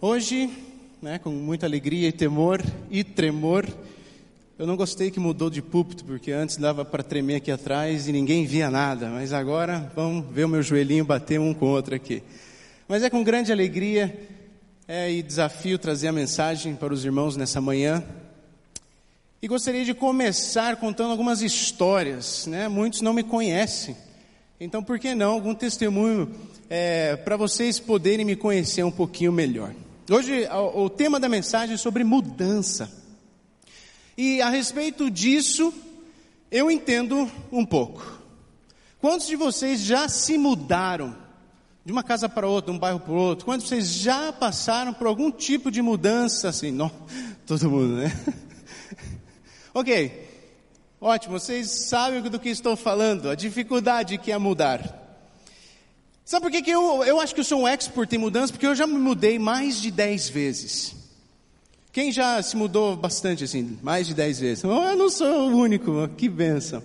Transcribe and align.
Hoje, 0.00 0.48
né, 1.02 1.18
com 1.18 1.30
muita 1.30 1.66
alegria 1.66 2.06
e 2.06 2.12
temor 2.12 2.62
e 2.88 3.02
tremor, 3.02 3.66
eu 4.56 4.64
não 4.64 4.76
gostei 4.76 5.10
que 5.10 5.18
mudou 5.18 5.50
de 5.50 5.60
púlpito, 5.60 6.04
porque 6.04 6.30
antes 6.30 6.56
dava 6.56 6.84
para 6.84 7.02
tremer 7.02 7.34
aqui 7.34 7.50
atrás 7.50 8.06
e 8.06 8.12
ninguém 8.12 8.46
via 8.46 8.70
nada, 8.70 9.08
mas 9.10 9.32
agora 9.32 9.90
vamos 9.96 10.24
ver 10.32 10.44
o 10.44 10.48
meu 10.48 10.62
joelhinho 10.62 11.04
bater 11.04 11.40
um 11.40 11.52
com 11.52 11.66
o 11.66 11.70
outro 11.70 11.96
aqui. 11.96 12.22
Mas 12.86 13.02
é 13.02 13.10
com 13.10 13.24
grande 13.24 13.50
alegria 13.50 14.16
é, 14.86 15.10
e 15.10 15.20
desafio 15.20 15.76
trazer 15.80 16.06
a 16.06 16.12
mensagem 16.12 16.76
para 16.76 16.94
os 16.94 17.04
irmãos 17.04 17.36
nessa 17.36 17.60
manhã. 17.60 18.04
E 19.42 19.48
gostaria 19.48 19.84
de 19.84 19.94
começar 19.94 20.76
contando 20.76 21.10
algumas 21.10 21.42
histórias, 21.42 22.46
né? 22.46 22.68
Muitos 22.68 23.00
não 23.00 23.12
me 23.12 23.24
conhecem, 23.24 23.96
então 24.60 24.80
por 24.80 24.96
que 25.00 25.12
não 25.16 25.32
algum 25.32 25.56
testemunho 25.56 26.30
é, 26.70 27.16
para 27.16 27.36
vocês 27.36 27.80
poderem 27.80 28.24
me 28.24 28.36
conhecer 28.36 28.84
um 28.84 28.92
pouquinho 28.92 29.32
melhor? 29.32 29.74
Hoje 30.10 30.48
o, 30.74 30.88
tema 30.88 31.20
da 31.20 31.28
mensagem 31.28 31.74
é 31.74 31.76
sobre 31.76 32.02
mudança. 32.02 32.90
E 34.16 34.40
a 34.40 34.48
respeito 34.48 35.10
disso, 35.10 35.72
eu 36.50 36.70
entendo 36.70 37.30
um 37.52 37.62
pouco. 37.62 38.18
Quantos 39.02 39.26
de 39.26 39.36
vocês 39.36 39.80
já 39.80 40.08
se 40.08 40.38
mudaram 40.38 41.14
de 41.84 41.92
uma 41.92 42.02
casa 42.02 42.26
para 42.26 42.48
outra, 42.48 42.72
de 42.72 42.76
um 42.78 42.80
bairro 42.80 43.00
para 43.00 43.12
outro? 43.12 43.44
Quantos 43.44 43.64
de 43.64 43.68
vocês 43.68 43.86
já 43.86 44.32
passaram 44.32 44.94
por 44.94 45.06
algum 45.06 45.30
tipo 45.30 45.70
de 45.70 45.82
mudança 45.82 46.48
assim? 46.48 46.70
Não, 46.70 46.90
todo 47.46 47.70
mundo, 47.70 47.96
né? 47.96 48.10
ok, 49.74 50.26
ótimo, 50.98 51.38
vocês 51.38 51.68
sabem 51.68 52.22
do 52.22 52.40
que 52.40 52.48
estou 52.48 52.76
falando, 52.76 53.28
a 53.28 53.34
dificuldade 53.34 54.16
que 54.16 54.32
é 54.32 54.38
mudar. 54.38 55.07
Sabe 56.28 56.42
por 56.42 56.50
que, 56.50 56.60
que 56.60 56.70
eu, 56.70 57.02
eu 57.04 57.18
acho 57.18 57.34
que 57.34 57.40
eu 57.40 57.44
sou 57.44 57.62
um 57.62 57.66
expert 57.66 58.12
em 58.12 58.18
mudança? 58.18 58.52
Porque 58.52 58.66
eu 58.66 58.74
já 58.74 58.86
me 58.86 58.98
mudei 58.98 59.38
mais 59.38 59.80
de 59.80 59.90
10 59.90 60.28
vezes. 60.28 60.94
Quem 61.90 62.12
já 62.12 62.42
se 62.42 62.54
mudou 62.54 62.94
bastante 62.98 63.44
assim, 63.44 63.78
mais 63.82 64.06
de 64.06 64.12
dez 64.12 64.38
vezes? 64.38 64.62
Oh, 64.62 64.68
eu 64.68 64.94
não 64.94 65.08
sou 65.08 65.48
o 65.48 65.56
único, 65.56 66.06
que 66.18 66.28
benção. 66.28 66.82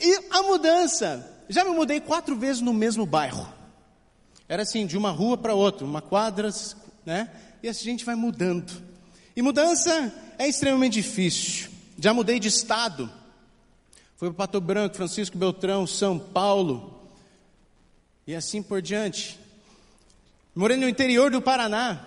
E 0.00 0.20
a 0.30 0.42
mudança, 0.42 1.30
já 1.50 1.64
me 1.64 1.70
mudei 1.72 2.00
quatro 2.00 2.34
vezes 2.34 2.62
no 2.62 2.72
mesmo 2.72 3.04
bairro. 3.04 3.46
Era 4.48 4.62
assim, 4.62 4.86
de 4.86 4.96
uma 4.96 5.10
rua 5.10 5.36
para 5.36 5.52
outra, 5.52 5.84
uma 5.84 6.00
quadra, 6.00 6.48
né? 7.04 7.30
E 7.62 7.68
assim 7.68 7.88
a 7.88 7.90
gente 7.90 8.06
vai 8.06 8.14
mudando. 8.14 8.72
E 9.36 9.42
mudança 9.42 10.10
é 10.38 10.48
extremamente 10.48 10.94
difícil. 10.94 11.68
Já 11.98 12.14
mudei 12.14 12.40
de 12.40 12.48
estado. 12.48 13.12
Fui 14.16 14.28
para 14.30 14.46
Pato 14.46 14.62
Branco, 14.62 14.96
Francisco 14.96 15.36
Beltrão, 15.36 15.86
São 15.86 16.18
Paulo. 16.18 16.95
E 18.26 18.34
assim 18.34 18.60
por 18.60 18.82
diante. 18.82 19.38
Morei 20.52 20.76
no 20.76 20.88
interior 20.88 21.30
do 21.30 21.40
Paraná. 21.40 22.04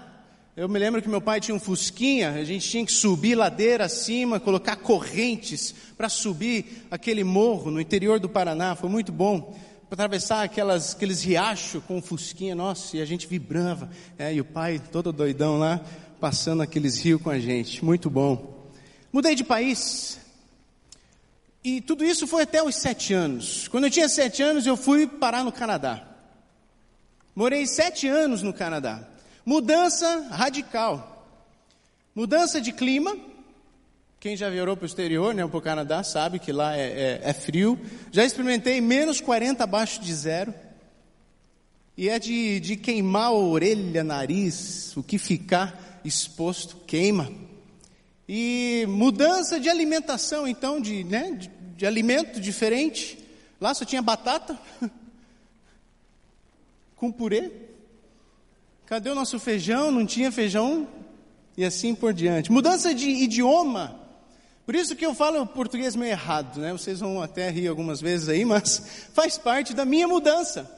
Eu 0.57 0.67
me 0.67 0.77
lembro 0.77 1.01
que 1.01 1.07
meu 1.07 1.21
pai 1.21 1.39
tinha 1.39 1.55
um 1.55 1.59
fusquinha, 1.59 2.31
a 2.31 2.43
gente 2.43 2.69
tinha 2.69 2.85
que 2.85 2.91
subir 2.91 3.35
ladeira 3.35 3.85
acima, 3.85 4.37
colocar 4.37 4.75
correntes 4.75 5.73
para 5.95 6.09
subir 6.09 6.85
aquele 6.91 7.23
morro 7.23 7.71
no 7.71 7.79
interior 7.79 8.19
do 8.19 8.27
Paraná, 8.27 8.75
foi 8.75 8.89
muito 8.89 9.13
bom. 9.13 9.57
Para 9.87 9.95
atravessar 9.95 10.43
aquelas, 10.43 10.93
aqueles 10.93 11.23
riachos 11.23 11.81
com 11.85 11.99
o 11.99 12.01
fusquinha, 12.01 12.53
nossa, 12.53 12.97
e 12.97 13.01
a 13.01 13.05
gente 13.05 13.25
vibrava. 13.25 13.89
É, 14.17 14.33
e 14.33 14.41
o 14.41 14.45
pai 14.45 14.81
todo 14.91 15.13
doidão 15.13 15.57
lá, 15.57 15.79
passando 16.19 16.61
aqueles 16.61 16.99
rios 16.99 17.21
com 17.21 17.29
a 17.29 17.39
gente, 17.39 17.85
muito 17.85 18.09
bom. 18.09 18.69
Mudei 19.13 19.35
de 19.35 19.45
país, 19.45 20.19
e 21.63 21.79
tudo 21.81 22.03
isso 22.03 22.25
foi 22.25 22.43
até 22.43 22.63
os 22.63 22.75
sete 22.75 23.13
anos. 23.13 23.67
Quando 23.67 23.85
eu 23.85 23.91
tinha 23.91 24.09
sete 24.09 24.41
anos, 24.41 24.65
eu 24.65 24.75
fui 24.75 25.07
parar 25.07 25.43
no 25.43 25.51
Canadá. 25.51 26.08
Morei 27.39 27.65
sete 27.65 28.05
anos 28.05 28.41
no 28.41 28.51
Canadá. 28.51 29.01
Mudança 29.45 30.27
radical. 30.29 31.25
Mudança 32.13 32.59
de 32.59 32.73
clima. 32.73 33.15
Quem 34.19 34.35
já 34.35 34.49
virou 34.49 34.75
para 34.75 34.83
o 34.83 34.85
exterior, 34.85 35.33
né, 35.33 35.47
para 35.47 35.57
o 35.57 35.61
Canadá, 35.61 36.03
sabe 36.03 36.37
que 36.37 36.51
lá 36.51 36.75
é, 36.75 36.81
é, 36.81 37.21
é 37.23 37.31
frio. 37.31 37.79
Já 38.11 38.25
experimentei 38.25 38.81
menos 38.81 39.21
40 39.21 39.63
abaixo 39.63 40.01
de 40.01 40.13
zero. 40.13 40.53
E 41.95 42.09
é 42.09 42.19
de, 42.19 42.59
de 42.59 42.75
queimar 42.75 43.27
a 43.27 43.31
orelha, 43.31 44.03
nariz, 44.03 44.91
o 44.97 45.01
que 45.01 45.17
ficar 45.17 46.01
exposto 46.03 46.75
queima. 46.85 47.31
E 48.27 48.83
mudança 48.89 49.61
de 49.61 49.69
alimentação, 49.69 50.45
então, 50.45 50.81
de, 50.81 51.05
né, 51.05 51.31
de, 51.31 51.49
de 51.77 51.85
alimento 51.85 52.41
diferente. 52.41 53.17
Lá 53.61 53.73
só 53.73 53.85
tinha 53.85 54.01
batata 54.01 54.59
com 56.99 57.11
purê. 57.11 57.49
Cadê 58.85 59.09
o 59.09 59.15
nosso 59.15 59.39
feijão? 59.39 59.89
Não 59.89 60.05
tinha 60.05 60.31
feijão? 60.31 60.87
E 61.57 61.63
assim 61.63 61.95
por 61.95 62.13
diante. 62.13 62.51
Mudança 62.51 62.93
de 62.93 63.09
idioma. 63.09 63.99
Por 64.65 64.75
isso 64.75 64.95
que 64.95 65.05
eu 65.05 65.15
falo 65.15 65.45
português 65.47 65.95
meio 65.95 66.11
errado, 66.11 66.59
né? 66.59 66.71
Vocês 66.73 66.99
vão 66.99 67.21
até 67.21 67.49
rir 67.49 67.67
algumas 67.67 67.99
vezes 68.01 68.29
aí, 68.29 68.45
mas 68.45 69.07
faz 69.13 69.37
parte 69.37 69.73
da 69.73 69.85
minha 69.85 70.07
mudança. 70.07 70.69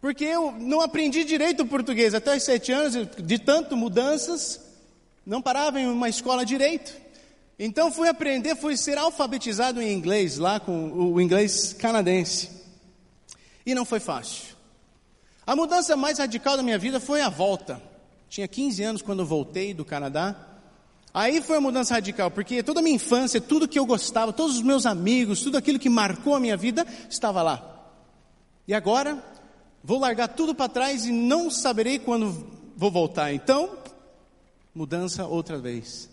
Porque 0.00 0.24
eu 0.24 0.52
não 0.52 0.80
aprendi 0.80 1.24
direito 1.24 1.62
o 1.62 1.66
português 1.66 2.14
até 2.14 2.36
os 2.36 2.42
sete 2.42 2.72
anos, 2.72 2.94
de 3.18 3.38
tanto 3.38 3.76
mudanças, 3.76 4.60
não 5.26 5.42
parava 5.42 5.80
em 5.80 5.86
uma 5.86 6.08
escola 6.08 6.44
direito. 6.44 6.92
Então 7.58 7.92
fui 7.92 8.08
aprender, 8.08 8.56
fui 8.56 8.76
ser 8.76 8.98
alfabetizado 8.98 9.80
em 9.80 9.92
inglês, 9.92 10.38
lá 10.38 10.58
com 10.58 10.90
o 10.90 11.20
inglês 11.20 11.72
canadense. 11.72 12.50
E 13.64 13.74
não 13.74 13.84
foi 13.84 14.00
fácil. 14.00 14.51
A 15.46 15.56
mudança 15.56 15.96
mais 15.96 16.18
radical 16.18 16.56
da 16.56 16.62
minha 16.62 16.78
vida 16.78 17.00
foi 17.00 17.20
a 17.20 17.28
volta. 17.28 17.82
Tinha 18.28 18.46
15 18.46 18.82
anos 18.82 19.02
quando 19.02 19.26
voltei 19.26 19.74
do 19.74 19.84
Canadá. 19.84 20.36
Aí 21.12 21.42
foi 21.42 21.56
a 21.56 21.60
mudança 21.60 21.94
radical, 21.94 22.30
porque 22.30 22.62
toda 22.62 22.80
a 22.80 22.82
minha 22.82 22.96
infância, 22.96 23.40
tudo 23.40 23.68
que 23.68 23.78
eu 23.78 23.84
gostava, 23.84 24.32
todos 24.32 24.56
os 24.56 24.62
meus 24.62 24.86
amigos, 24.86 25.42
tudo 25.42 25.58
aquilo 25.58 25.78
que 25.78 25.90
marcou 25.90 26.34
a 26.34 26.40
minha 26.40 26.56
vida 26.56 26.86
estava 27.10 27.42
lá. 27.42 27.90
E 28.66 28.72
agora 28.72 29.22
vou 29.82 29.98
largar 29.98 30.28
tudo 30.28 30.54
para 30.54 30.68
trás 30.68 31.04
e 31.04 31.12
não 31.12 31.50
saberei 31.50 31.98
quando 31.98 32.46
vou 32.76 32.90
voltar. 32.90 33.34
Então, 33.34 33.76
mudança 34.74 35.26
outra 35.26 35.58
vez. 35.58 36.08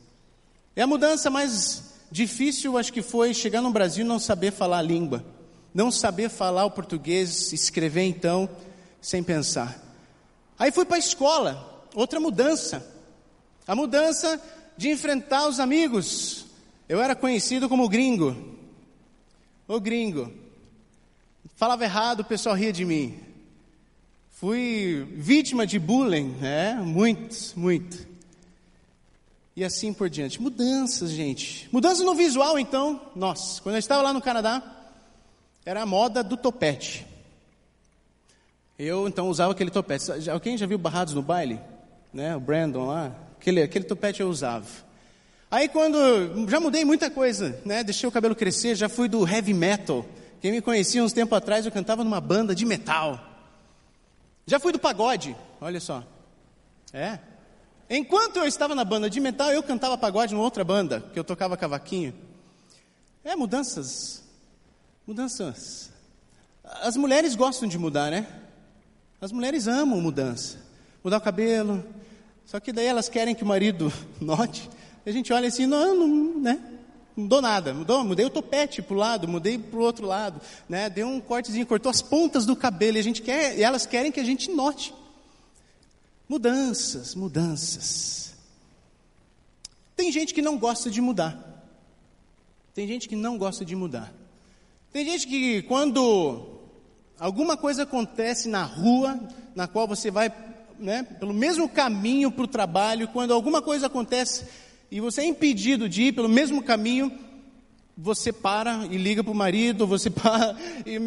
É 0.76 0.82
a 0.82 0.88
mudança 0.88 1.30
mais 1.30 1.94
difícil, 2.12 2.78
acho 2.78 2.92
que 2.92 3.04
foi 3.04 3.34
chegar 3.34 3.62
no 3.62 3.72
Brasil 3.72 4.04
e 4.04 4.08
não 4.08 4.20
saber 4.20 4.52
falar 4.52 4.80
a 4.80 4.82
língua, 4.82 5.24
não 5.74 5.92
saber 5.92 6.30
falar 6.30 6.66
o 6.66 6.72
português, 6.72 7.54
escrever 7.54 8.04
então 8.04 8.50
sem 9.02 9.24
pensar. 9.24 9.80
Aí 10.58 10.72
fui 10.72 10.86
para 10.86 10.98
a 10.98 11.00
escola, 11.00 11.88
outra 11.96 12.20
mudança. 12.20 12.86
A 13.68 13.76
mudança 13.76 14.42
de 14.76 14.90
enfrentar 14.90 15.48
os 15.48 15.60
amigos. 15.60 16.46
Eu 16.88 17.02
era 17.02 17.16
conhecido 17.16 17.70
como 17.70 17.88
gringo. 17.88 18.58
O 19.68 19.80
gringo. 19.80 20.34
Falava 21.56 21.84
errado, 21.84 22.22
o 22.22 22.26
pessoal 22.26 22.56
ria 22.56 22.74
de 22.74 22.86
mim. 22.86 23.20
Fui 24.30 25.06
vítima 25.18 25.68
de 25.68 25.78
bullying, 25.78 26.30
né? 26.40 26.76
Muito, 26.76 27.36
muito. 27.58 28.08
E 29.54 29.66
assim 29.66 29.94
por 29.94 30.10
diante. 30.10 30.42
Mudanças, 30.42 31.12
gente. 31.12 31.68
Mudanças 31.72 32.06
no 32.06 32.16
visual, 32.16 32.58
então. 32.58 33.02
Nossa, 33.14 33.62
quando 33.62 33.76
eu 33.76 33.80
estava 33.80 34.02
lá 34.02 34.14
no 34.14 34.22
Canadá, 34.22 34.64
era 35.66 35.82
a 35.82 35.86
moda 35.86 36.24
do 36.24 36.38
topete. 36.38 37.06
Eu 38.80 39.10
então 39.10 39.28
usava 39.28 39.52
aquele 39.52 39.70
topete. 39.70 40.30
Alguém 40.30 40.58
já 40.58 40.66
viu 40.66 40.78
Barrados 40.78 41.14
no 41.14 41.22
baile? 41.22 41.60
Né? 42.14 42.34
O 42.34 42.40
Brandon 42.40 42.88
lá? 42.88 43.12
Aquele, 43.38 43.62
aquele 43.62 43.84
topete 43.84 44.22
eu 44.22 44.30
usava. 44.30 44.66
Aí 45.52 45.68
quando. 45.68 46.48
Já 46.48 46.62
mudei 46.62 46.86
muita 46.86 47.12
coisa, 47.12 47.60
né? 47.66 47.84
Deixei 47.84 48.08
o 48.08 48.12
cabelo 48.12 48.34
crescer, 48.34 48.76
já 48.76 48.88
fui 48.88 49.10
do 49.10 49.28
heavy 49.28 49.54
metal. 49.54 50.06
Quem 50.40 50.54
me 50.54 50.62
conhecia 50.62 51.04
uns 51.04 51.12
tempos 51.12 51.38
atrás, 51.38 51.66
eu 51.66 51.72
cantava 51.74 52.06
numa 52.06 52.22
banda 52.22 52.56
de 52.56 52.66
metal. 52.66 53.20
Já 54.46 54.62
fui 54.62 54.72
do 54.72 54.80
pagode, 54.80 55.36
olha 55.60 55.82
só. 55.82 56.02
É. 56.94 57.20
Enquanto 57.90 58.38
eu 58.38 58.46
estava 58.46 58.74
na 58.74 58.86
banda 58.86 59.10
de 59.10 59.20
metal, 59.20 59.52
eu 59.52 59.62
cantava 59.62 59.98
pagode 59.98 60.34
numa 60.34 60.44
outra 60.44 60.64
banda, 60.64 61.04
que 61.12 61.20
eu 61.20 61.24
tocava 61.26 61.58
cavaquinho. 61.58 62.14
É, 63.26 63.36
mudanças. 63.36 64.24
Mudanças. 65.06 65.92
As 66.64 66.96
mulheres 66.96 67.36
gostam 67.36 67.68
de 67.68 67.78
mudar, 67.78 68.10
né? 68.10 68.26
As 69.22 69.32
mulheres 69.32 69.68
amam 69.68 70.00
mudança. 70.00 70.58
Mudar 71.04 71.18
o 71.18 71.22
cabelo. 71.22 71.84
Só 72.46 72.60
que 72.60 72.72
daí 72.72 72.86
elas 72.86 73.10
querem 73.10 73.36
que 73.36 73.44
o 73.44 73.48
marido 73.48 73.92
note. 74.20 74.70
A 75.06 75.12
gente 75.12 75.32
olha 75.34 75.48
assim, 75.48 75.66
não, 75.66 75.96
não, 75.96 76.40
né? 76.40 76.60
Não 77.16 77.24
mudou 77.24 77.42
nada. 77.42 77.74
Mudou, 77.74 78.04
mudei 78.04 78.26
o 78.26 78.30
topete 78.30 78.82
para 78.82 78.96
o 78.96 78.98
lado, 78.98 79.28
mudei 79.28 79.58
para 79.58 79.80
o 79.80 79.84
outro 79.84 80.06
lado. 80.06 80.42
Né? 80.68 80.90
Deu 80.90 81.08
um 81.08 81.20
cortezinho, 81.20 81.66
cortou 81.66 81.90
as 81.90 82.02
pontas 82.02 82.46
do 82.46 82.56
cabelo. 82.56 82.98
E, 82.98 83.00
a 83.00 83.04
gente 83.04 83.22
quer, 83.22 83.58
e 83.58 83.64
elas 83.64 83.86
querem 83.86 84.12
que 84.12 84.20
a 84.20 84.24
gente 84.24 84.50
note. 84.50 84.94
Mudanças, 86.28 87.16
mudanças. 87.16 88.34
Tem 89.96 90.12
gente 90.12 90.34
que 90.34 90.42
não 90.42 90.58
gosta 90.58 90.90
de 90.90 91.02
mudar. 91.02 91.66
Tem 92.74 92.88
gente 92.88 93.10
que 93.10 93.16
não 93.16 93.38
gosta 93.38 93.66
de 93.66 93.76
mudar. 93.76 94.14
Tem 94.94 95.04
gente 95.04 95.28
que 95.28 95.62
quando 95.64 96.59
alguma 97.20 97.58
coisa 97.58 97.84
acontece 97.84 98.48
na 98.48 98.64
rua 98.64 99.20
na 99.56 99.68
qual 99.68 99.88
você 99.88 100.10
vai 100.10 100.32
né, 100.80 101.04
pelo 101.20 101.34
mesmo 101.34 101.68
caminho 101.68 102.32
para 102.32 102.46
o 102.46 102.48
trabalho, 102.48 103.10
quando 103.10 103.34
alguma 103.34 103.62
coisa 103.62 103.88
acontece 103.88 104.46
e 104.90 105.00
você 105.00 105.22
é 105.22 105.26
impedido 105.26 105.88
de 105.88 106.04
ir 106.04 106.14
pelo 106.14 106.30
mesmo 106.30 106.64
caminho, 106.64 107.12
você 107.96 108.32
para 108.32 108.86
e 108.90 108.98
liga 108.98 109.24
para 109.24 109.32
o 109.32 109.36
marido, 109.36 109.86
você 109.86 110.10
para 110.10 110.56
e 110.86 110.98
uh, 110.98 111.02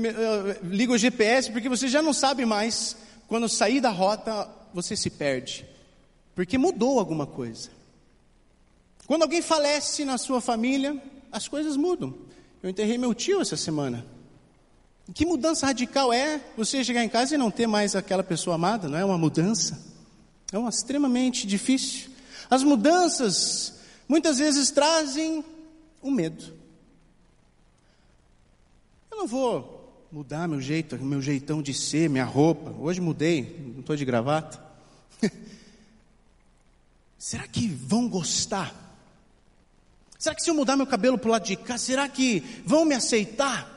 liga 0.63 0.93
o 0.93 0.99
GPS, 0.99 1.51
porque 1.51 1.69
você 1.69 1.89
já 1.89 2.03
não 2.03 2.13
sabe 2.13 2.45
mais, 2.45 2.97
quando 3.27 3.49
sair 3.49 3.81
da 3.81 3.91
rota, 3.91 4.49
você 4.75 4.95
se 4.95 5.09
perde, 5.09 5.65
porque 6.35 6.59
mudou 6.59 6.99
alguma 6.99 7.27
coisa. 7.27 7.71
Quando 9.07 9.23
alguém 9.23 9.43
falece 9.43 10.05
na 10.05 10.19
sua 10.19 10.41
família, 10.41 10.97
as 11.31 11.49
coisas 11.49 11.77
mudam. 11.77 12.15
Eu 12.63 12.71
enterrei 12.71 12.97
meu 12.97 13.13
tio 13.13 13.41
essa 13.41 13.57
semana. 13.57 14.07
Que 15.15 15.27
mudança 15.27 15.67
radical 15.67 16.13
é 16.13 16.41
você 16.57 16.85
chegar 16.85 17.03
em 17.03 17.09
casa 17.09 17.35
e 17.35 17.39
não 17.39 17.51
ter 17.51 17.67
mais 17.67 17.97
aquela 17.97 18.23
pessoa 18.23 18.55
amada? 18.55 18.89
Não 18.89 18.99
é 18.99 19.05
uma 19.05 19.19
mudança? 19.19 19.79
É 20.53 20.59
uma 20.59 20.71
extremamente 20.71 21.47
difícil. 21.47 22.11
As 22.49 22.63
mudanças 22.63 23.81
muitas 24.09 24.39
vezes 24.39 24.71
trazem 24.71 25.45
o 26.01 26.09
um 26.09 26.11
medo. 26.11 26.55
Eu 29.11 29.19
não 29.19 29.27
vou 29.27 30.07
mudar 30.13 30.47
meu 30.47 30.61
jeito, 30.61 30.97
meu 31.03 31.21
jeitão 31.21 31.63
de 31.63 31.75
ser, 31.75 32.09
minha 32.09 32.25
roupa. 32.25 32.71
Hoje 32.79 33.01
mudei, 33.01 33.73
não 33.73 33.81
estou 33.81 33.97
de 33.97 34.05
gravata. 34.05 34.63
Será 37.19 37.47
que 37.49 37.67
vão 37.67 38.09
gostar? 38.09 38.75
Será 40.19 40.35
que 40.35 40.43
se 40.43 40.51
eu 40.51 40.55
mudar 40.55 40.77
meu 40.77 40.87
cabelo 40.87 41.19
para 41.19 41.29
o 41.29 41.33
lado 41.33 41.45
de 41.45 41.57
cá, 41.57 41.77
será 41.77 42.09
que 42.09 42.41
vão 42.65 42.85
me 42.85 42.95
aceitar? 42.95 43.72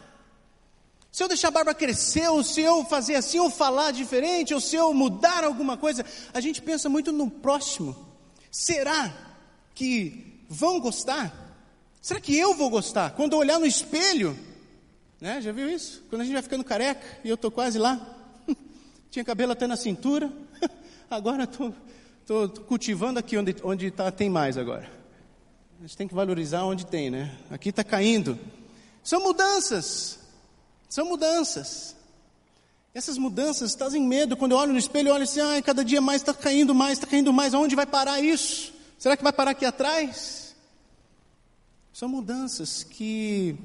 Se 1.16 1.24
eu 1.24 1.30
deixar 1.30 1.48
a 1.48 1.52
barba 1.52 1.74
crescer, 1.74 2.28
ou 2.28 2.44
se 2.44 2.60
eu 2.60 2.84
fazer 2.84 3.16
assim, 3.16 3.40
ou 3.40 3.50
falar 3.50 3.92
diferente, 3.92 4.54
ou 4.54 4.60
se 4.60 4.76
eu 4.76 4.94
mudar 4.94 5.46
alguma 5.46 5.78
coisa, 5.78 6.06
a 6.34 6.42
gente 6.42 6.62
pensa 6.62 6.90
muito 6.90 7.10
no 7.14 7.32
próximo. 7.32 7.96
Será 8.52 9.14
que 9.74 10.44
vão 10.50 10.78
gostar? 10.78 11.34
Será 12.02 12.20
que 12.20 12.36
eu 12.38 12.54
vou 12.54 12.70
gostar? 12.70 13.12
Quando 13.12 13.32
eu 13.32 13.40
olhar 13.40 13.58
no 13.58 13.66
espelho, 13.66 14.38
né? 15.22 15.42
Já 15.42 15.54
viu 15.54 15.72
isso? 15.72 16.04
Quando 16.10 16.20
a 16.20 16.26
gente 16.26 16.34
vai 16.34 16.42
ficando 16.42 16.66
careca 16.66 17.08
e 17.24 17.30
eu 17.30 17.36
estou 17.36 17.50
quase 17.50 17.80
lá, 17.80 17.98
tinha 19.10 19.24
cabelo 19.24 19.54
até 19.54 19.66
na 19.68 19.78
cintura, 19.78 20.30
agora 21.10 21.46
estou 21.46 22.50
cultivando 22.68 23.20
aqui 23.20 23.38
onde, 23.38 23.56
onde 23.64 23.90
tá, 23.90 24.12
tem 24.12 24.30
mais 24.30 24.58
agora. 24.58 24.92
A 25.80 25.84
gente 25.84 25.96
tem 25.96 26.10
que 26.10 26.14
valorizar 26.14 26.66
onde 26.66 26.86
tem, 26.86 27.10
né? 27.10 27.34
Aqui 27.50 27.70
está 27.70 27.86
caindo. 27.86 28.38
São 29.02 29.24
mudanças. 29.24 30.25
São 30.96 31.10
mudanças. 31.10 31.94
Essas 32.94 33.18
mudanças 33.18 33.76
trazem 33.76 34.02
medo. 34.02 34.38
Quando 34.38 34.54
eu 34.54 34.58
olho 34.58 34.72
no 34.72 34.80
espelho, 34.80 35.10
eu 35.10 35.14
olho 35.14 35.26
assim, 35.26 35.42
ah, 35.42 35.62
cada 35.62 35.84
dia 35.84 36.00
mais 36.00 36.22
está 36.22 36.34
caindo 36.34 36.74
mais, 36.74 36.94
está 36.94 37.06
caindo 37.06 37.34
mais. 37.34 37.54
Aonde 37.54 37.76
vai 37.76 37.86
parar 37.86 38.22
isso? 38.22 38.72
Será 38.98 39.18
que 39.18 39.22
vai 39.22 39.34
parar 39.34 39.52
aqui 39.52 39.66
atrás? 39.66 40.56
São 41.92 42.08
mudanças 42.08 42.82
que 42.86 43.58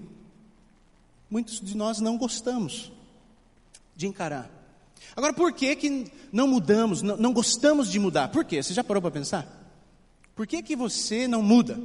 muitos 1.31 1.61
de 1.61 1.77
nós 1.77 2.01
não 2.01 2.19
gostamos 2.19 2.91
de 3.95 4.09
encarar. 4.09 4.51
Agora, 5.15 5.33
por 5.33 5.53
que, 5.53 5.77
que 5.77 6.11
não 6.33 6.49
mudamos, 6.49 7.01
não, 7.01 7.17
não 7.17 7.33
gostamos 7.33 7.89
de 7.89 8.01
mudar? 8.01 8.27
Por 8.33 8.45
quê? 8.45 8.61
Você 8.61 8.75
já 8.75 8.83
parou 8.83 9.01
para 9.01 9.13
pensar? 9.13 9.47
Por 10.35 10.49
que, 10.49 10.65
que 10.65 10.75
você 10.75 11.29
não 11.29 11.45
muda 11.45 11.79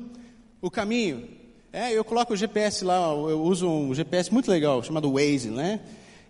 o 0.60 0.72
caminho? 0.72 1.45
É, 1.75 1.92
eu 1.92 2.06
coloco 2.06 2.31
o 2.31 2.38
GPS 2.38 2.86
lá, 2.86 3.01
eu 3.10 3.44
uso 3.44 3.68
um 3.68 3.94
GPS 3.94 4.31
muito 4.31 4.50
legal, 4.50 4.81
chamado 4.81 5.12
Waze, 5.12 5.50
né? 5.50 5.81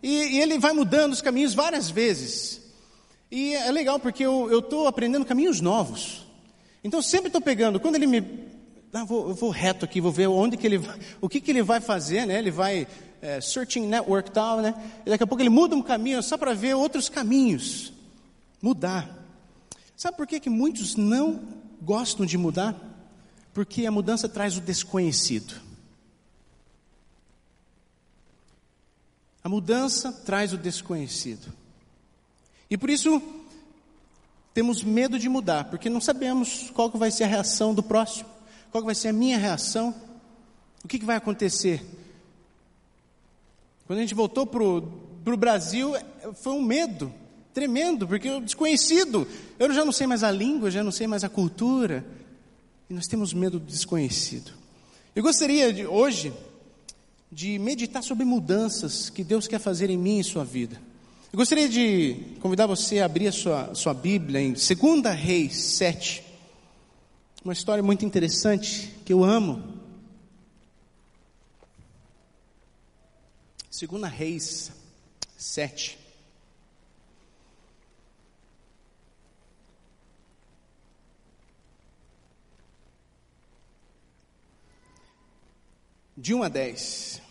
E, 0.02 0.10
e 0.10 0.42
ele 0.42 0.58
vai 0.58 0.74
mudando 0.74 1.14
os 1.14 1.22
caminhos 1.22 1.54
várias 1.54 1.88
vezes. 1.88 2.62
E 3.30 3.54
é 3.54 3.72
legal 3.72 4.00
porque 4.00 4.26
eu 4.26 4.58
estou 4.58 4.88
aprendendo 4.88 5.24
caminhos 5.24 5.62
novos. 5.62 6.26
Então 6.84 7.00
sempre 7.00 7.28
estou 7.28 7.40
pegando, 7.40 7.80
quando 7.80 7.94
ele 7.94 8.08
me. 8.08 8.24
Ah, 8.92 9.04
vou, 9.04 9.30
eu 9.30 9.36
vou 9.36 9.52
reto 9.52 9.86
aqui, 9.86 10.02
vou 10.02 10.12
ver 10.12 10.26
onde 10.26 10.58
que 10.58 10.66
ele 10.66 10.82
o 11.22 11.30
que, 11.30 11.40
que 11.40 11.52
ele 11.52 11.62
vai 11.62 11.80
fazer, 11.80 12.26
né? 12.26 12.40
Ele 12.40 12.50
vai 12.50 12.88
é, 13.22 13.40
searching 13.40 13.86
network 13.86 14.32
tal, 14.32 14.62
né? 14.62 14.74
E 15.06 15.12
daqui 15.12 15.26
a 15.26 15.28
pouco 15.28 15.44
ele 15.44 15.52
muda 15.52 15.76
um 15.76 15.82
caminho 15.84 16.24
só 16.24 16.40
para 16.40 16.56
ver 16.56 16.74
outros 16.74 17.08
caminhos. 17.08 17.94
Mudar. 18.60 19.16
Sabe 19.96 20.18
por 20.18 20.26
que, 20.26 20.40
que 20.40 20.50
muitos 20.50 20.96
não 20.96 21.40
gostam 21.84 22.26
de 22.26 22.36
mudar? 22.36 22.95
Porque 23.56 23.86
a 23.86 23.92
mudança 23.92 24.28
traz 24.28 24.58
o 24.58 24.62
desconhecido. 24.62 25.56
A 29.42 29.48
mudança 29.48 30.12
traz 30.12 30.52
o 30.52 30.58
desconhecido. 30.58 31.54
E 32.70 32.78
por 32.78 32.90
isso 32.90 33.22
temos 34.54 34.84
medo 34.84 35.18
de 35.18 35.30
mudar, 35.30 35.70
porque 35.70 35.90
não 35.90 36.02
sabemos 36.02 36.70
qual 36.72 36.92
que 36.92 36.98
vai 36.98 37.10
ser 37.10 37.24
a 37.24 37.28
reação 37.28 37.74
do 37.74 37.82
próximo, 37.82 38.28
qual 38.72 38.82
que 38.82 38.88
vai 38.88 38.96
ser 38.96 39.08
a 39.08 39.14
minha 39.14 39.38
reação, 39.38 39.96
o 40.84 40.88
que, 40.90 41.00
que 41.00 41.06
vai 41.06 41.16
acontecer. 41.16 41.82
Quando 43.88 44.00
a 44.00 44.02
gente 44.02 44.14
voltou 44.14 44.46
para 44.46 44.64
o 44.66 45.38
Brasil, 45.38 45.94
foi 46.44 46.52
um 46.52 46.62
medo 46.62 47.10
tremendo, 47.54 48.06
porque 48.06 48.30
o 48.30 48.42
desconhecido, 48.42 49.26
eu 49.58 49.74
já 49.74 49.86
não 49.86 49.94
sei 49.94 50.08
mais 50.08 50.24
a 50.24 50.32
língua, 50.32 50.70
já 50.70 50.84
não 50.84 50.92
sei 50.92 51.08
mais 51.08 51.24
a 51.24 51.30
cultura, 51.30 52.04
e 52.90 52.94
nós 52.94 53.08
temos 53.08 53.34
medo 53.34 53.60
do 53.60 53.66
desconhecido. 53.66 54.52
Eu 55.16 55.24
gostaria 55.24 55.74
de, 55.74 55.86
hoje 55.86 56.34
de 57.32 57.58
meditar 57.58 58.04
sobre 58.04 58.26
mudanças 58.26 59.10
que 59.10 59.24
Deus 59.24 59.48
quer 59.48 59.60
fazer 59.60 59.90
em 59.90 59.98
mim 59.98 60.18
e 60.18 60.20
em 60.20 60.24
sua 60.24 60.44
vida. 60.44 60.80
Eu 61.34 61.38
gostaria 61.38 61.68
de 61.68 62.16
convidar 62.40 62.66
você 62.66 63.00
a 63.00 63.06
abrir 63.06 63.28
a 63.28 63.32
sua, 63.32 63.74
sua 63.76 63.94
Bíblia 63.94 64.40
em 64.40 64.54
2 64.54 64.66
Reis 65.16 65.56
7. 65.56 66.24
Uma 67.44 67.54
história 67.54 67.84
muito 67.84 68.06
interessante 68.06 68.94
que 69.04 69.12
eu 69.12 69.24
amo. 69.24 69.62
2 73.78 74.04
Reis 74.12 74.72
7. 75.38 76.05
De 86.18 86.34
1 86.34 86.44
a 86.44 86.50
10. 86.50 87.22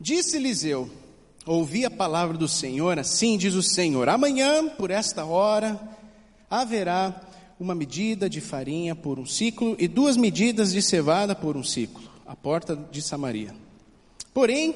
Disse 0.00 0.36
Eliseu: 0.36 0.90
Ouvi 1.46 1.84
a 1.84 1.90
palavra 1.90 2.36
do 2.36 2.48
Senhor, 2.48 2.98
assim 2.98 3.38
diz 3.38 3.54
o 3.54 3.62
Senhor: 3.62 4.08
Amanhã, 4.08 4.68
por 4.68 4.90
esta 4.90 5.24
hora, 5.24 5.80
haverá 6.50 7.22
uma 7.58 7.74
medida 7.74 8.28
de 8.28 8.40
farinha 8.40 8.94
por 8.94 9.18
um 9.18 9.26
ciclo 9.26 9.76
e 9.78 9.88
duas 9.88 10.16
medidas 10.16 10.72
de 10.72 10.82
cevada 10.82 11.34
por 11.34 11.56
um 11.56 11.62
ciclo, 11.62 12.10
à 12.26 12.34
porta 12.34 12.76
de 12.76 13.00
Samaria. 13.00 13.54
Porém, 14.34 14.74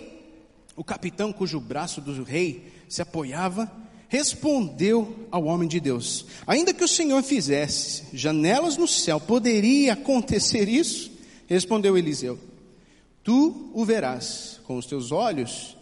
o 0.76 0.84
capitão 0.84 1.32
cujo 1.32 1.60
braço 1.60 2.00
do 2.00 2.22
rei 2.22 2.72
se 2.88 3.02
apoiava, 3.02 3.70
respondeu 4.10 5.26
ao 5.30 5.44
homem 5.44 5.68
de 5.68 5.80
Deus: 5.80 6.26
Ainda 6.46 6.74
que 6.74 6.84
o 6.84 6.88
Senhor 6.88 7.22
fizesse 7.22 8.04
janelas 8.12 8.76
no 8.76 8.86
céu, 8.86 9.18
poderia 9.18 9.94
acontecer 9.94 10.68
isso? 10.68 11.10
Respondeu 11.46 11.96
Eliseu: 11.96 12.38
Tu 13.22 13.70
o 13.72 13.84
verás 13.84 14.60
com 14.64 14.76
os 14.76 14.84
teus 14.84 15.12
olhos, 15.12 15.76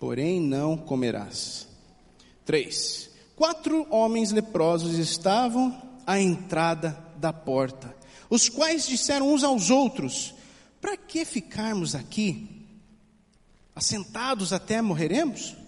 porém 0.00 0.40
não 0.40 0.76
comerás. 0.76 1.68
3. 2.46 3.10
Quatro 3.36 3.86
homens 3.90 4.32
leprosos 4.32 4.98
estavam 4.98 5.80
à 6.06 6.18
entrada 6.18 6.98
da 7.18 7.32
porta, 7.32 7.94
os 8.30 8.48
quais 8.48 8.86
disseram 8.86 9.32
uns 9.32 9.44
aos 9.44 9.68
outros: 9.68 10.34
Para 10.80 10.96
que 10.96 11.24
ficarmos 11.26 11.94
aqui? 11.94 12.48
Assentados 13.76 14.54
até 14.54 14.80
morreremos? 14.80 15.63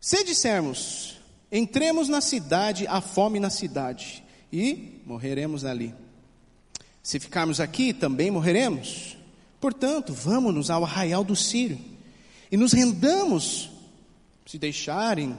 Se 0.00 0.24
dissermos, 0.24 1.16
entremos 1.52 2.08
na 2.08 2.22
cidade, 2.22 2.86
há 2.88 3.02
fome 3.02 3.38
na 3.38 3.50
cidade, 3.50 4.24
e 4.50 5.02
morreremos 5.04 5.62
ali. 5.62 5.94
Se 7.02 7.20
ficarmos 7.20 7.60
aqui, 7.60 7.92
também 7.92 8.30
morreremos. 8.30 9.18
Portanto, 9.60 10.14
vamos-nos 10.14 10.70
ao 10.70 10.84
arraial 10.84 11.22
do 11.22 11.36
Sírio 11.36 11.78
e 12.50 12.56
nos 12.56 12.72
rendamos. 12.72 13.70
Se 14.46 14.58
deixarem 14.58 15.36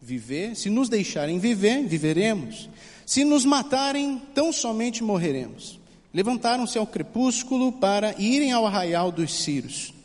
viver, 0.00 0.54
se 0.54 0.68
nos 0.68 0.88
deixarem 0.90 1.38
viver, 1.38 1.82
viveremos. 1.86 2.68
Se 3.06 3.24
nos 3.24 3.44
matarem, 3.44 4.22
tão 4.34 4.52
somente 4.52 5.02
morreremos. 5.02 5.80
Levantaram-se 6.12 6.78
ao 6.78 6.86
crepúsculo 6.86 7.72
para 7.72 8.14
irem 8.20 8.52
ao 8.52 8.66
arraial 8.66 9.10
dos 9.10 9.32
Sírios. 9.42 9.95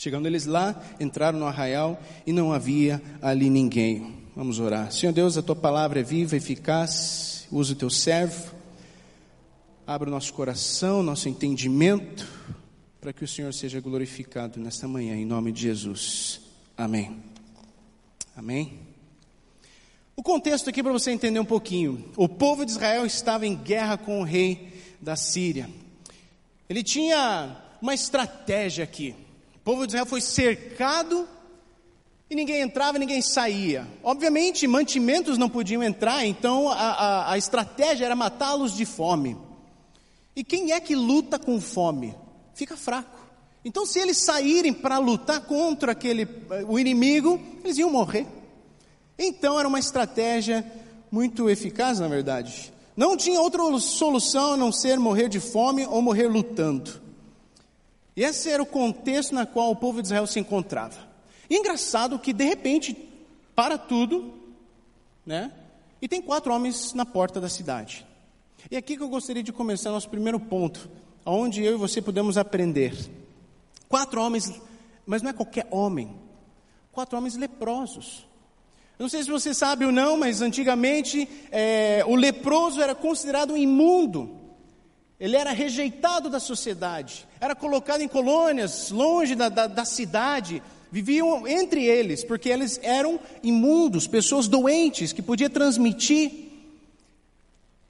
Chegando 0.00 0.24
eles 0.24 0.46
lá, 0.46 0.82
entraram 0.98 1.38
no 1.38 1.44
arraial 1.44 2.00
e 2.26 2.32
não 2.32 2.54
havia 2.54 3.02
ali 3.20 3.50
ninguém. 3.50 4.14
Vamos 4.34 4.58
orar. 4.58 4.90
Senhor 4.90 5.12
Deus, 5.12 5.36
a 5.36 5.42
tua 5.42 5.54
palavra 5.54 6.00
é 6.00 6.02
viva, 6.02 6.34
eficaz. 6.34 7.46
Usa 7.52 7.74
o 7.74 7.76
teu 7.76 7.90
servo. 7.90 8.50
Abra 9.86 10.08
o 10.08 10.10
nosso 10.10 10.32
coração, 10.32 11.02
nosso 11.02 11.28
entendimento, 11.28 12.26
para 12.98 13.12
que 13.12 13.22
o 13.22 13.28
Senhor 13.28 13.52
seja 13.52 13.78
glorificado 13.78 14.58
nesta 14.58 14.88
manhã, 14.88 15.14
em 15.14 15.26
nome 15.26 15.52
de 15.52 15.60
Jesus. 15.60 16.40
Amém. 16.78 17.18
Amém? 18.34 18.78
O 20.16 20.22
contexto 20.22 20.70
aqui 20.70 20.82
para 20.82 20.92
você 20.92 21.10
entender 21.10 21.40
um 21.40 21.44
pouquinho: 21.44 22.10
o 22.16 22.26
povo 22.26 22.64
de 22.64 22.70
Israel 22.70 23.04
estava 23.04 23.46
em 23.46 23.54
guerra 23.54 23.98
com 23.98 24.22
o 24.22 24.24
rei 24.24 24.72
da 24.98 25.14
Síria. 25.14 25.68
Ele 26.70 26.82
tinha 26.82 27.54
uma 27.82 27.92
estratégia 27.92 28.82
aqui. 28.82 29.14
Povo 29.70 29.86
de 29.86 29.92
Israel 29.92 30.04
foi 30.04 30.20
cercado 30.20 31.28
e 32.28 32.34
ninguém 32.34 32.60
entrava 32.60 32.98
ninguém 32.98 33.22
saía. 33.22 33.86
Obviamente, 34.02 34.66
mantimentos 34.66 35.38
não 35.38 35.48
podiam 35.48 35.80
entrar, 35.80 36.26
então 36.26 36.68
a, 36.68 36.74
a, 36.74 37.32
a 37.34 37.38
estratégia 37.38 38.04
era 38.04 38.16
matá-los 38.16 38.76
de 38.76 38.84
fome. 38.84 39.36
E 40.34 40.42
quem 40.42 40.72
é 40.72 40.80
que 40.80 40.96
luta 40.96 41.38
com 41.38 41.60
fome? 41.60 42.16
Fica 42.52 42.76
fraco. 42.76 43.16
Então, 43.64 43.86
se 43.86 44.00
eles 44.00 44.16
saírem 44.16 44.72
para 44.72 44.98
lutar 44.98 45.42
contra 45.42 45.92
aquele, 45.92 46.26
o 46.66 46.76
inimigo, 46.76 47.40
eles 47.62 47.78
iam 47.78 47.90
morrer. 47.90 48.26
Então, 49.16 49.56
era 49.56 49.68
uma 49.68 49.78
estratégia 49.78 50.66
muito 51.12 51.48
eficaz, 51.48 52.00
na 52.00 52.08
verdade. 52.08 52.72
Não 52.96 53.16
tinha 53.16 53.40
outra 53.40 53.62
solução 53.78 54.54
a 54.54 54.56
não 54.56 54.72
ser 54.72 54.98
morrer 54.98 55.28
de 55.28 55.38
fome 55.38 55.86
ou 55.86 56.02
morrer 56.02 56.26
lutando. 56.26 57.08
E 58.16 58.22
esse 58.22 58.50
era 58.50 58.62
o 58.62 58.66
contexto 58.66 59.34
na 59.34 59.46
qual 59.46 59.70
o 59.70 59.76
povo 59.76 60.00
de 60.00 60.08
Israel 60.08 60.26
se 60.26 60.40
encontrava. 60.40 60.96
E 61.48 61.56
engraçado 61.56 62.18
que 62.18 62.32
de 62.32 62.44
repente 62.44 62.96
para 63.54 63.76
tudo, 63.76 64.32
né? 65.24 65.52
E 66.00 66.08
tem 66.08 66.22
quatro 66.22 66.52
homens 66.52 66.94
na 66.94 67.04
porta 67.04 67.40
da 67.40 67.48
cidade. 67.48 68.06
E 68.70 68.76
aqui 68.76 68.96
que 68.96 69.02
eu 69.02 69.08
gostaria 69.08 69.42
de 69.42 69.52
começar 69.52 69.90
nosso 69.90 70.08
primeiro 70.08 70.40
ponto, 70.40 70.88
onde 71.24 71.62
eu 71.62 71.74
e 71.74 71.76
você 71.76 72.00
podemos 72.00 72.38
aprender. 72.38 72.94
Quatro 73.88 74.20
homens, 74.20 74.52
mas 75.06 75.22
não 75.22 75.30
é 75.30 75.32
qualquer 75.32 75.66
homem. 75.70 76.14
Quatro 76.92 77.18
homens 77.18 77.36
leprosos. 77.36 78.26
Eu 78.98 79.04
não 79.04 79.08
sei 79.08 79.22
se 79.22 79.30
você 79.30 79.54
sabe 79.54 79.84
ou 79.84 79.92
não, 79.92 80.16
mas 80.16 80.42
antigamente 80.42 81.28
é, 81.50 82.04
o 82.06 82.14
leproso 82.14 82.82
era 82.82 82.94
considerado 82.94 83.54
um 83.54 83.56
imundo. 83.56 84.39
Ele 85.20 85.36
era 85.36 85.52
rejeitado 85.52 86.30
da 86.30 86.40
sociedade, 86.40 87.28
era 87.38 87.54
colocado 87.54 88.00
em 88.00 88.08
colônias 88.08 88.90
longe 88.90 89.34
da, 89.34 89.50
da, 89.50 89.66
da 89.66 89.84
cidade, 89.84 90.62
viviam 90.90 91.46
entre 91.46 91.84
eles, 91.84 92.24
porque 92.24 92.48
eles 92.48 92.80
eram 92.82 93.20
imundos, 93.42 94.06
pessoas 94.06 94.48
doentes 94.48 95.12
que 95.12 95.20
podia 95.20 95.50
transmitir. 95.50 96.48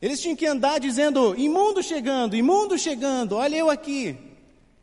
Eles 0.02 0.20
tinham 0.20 0.34
que 0.34 0.44
andar 0.44 0.80
dizendo: 0.80 1.38
imundo 1.38 1.80
chegando, 1.84 2.34
imundo 2.34 2.76
chegando, 2.76 3.37
olha 3.37 3.56
eu 3.56 3.70
aqui. 3.70 4.18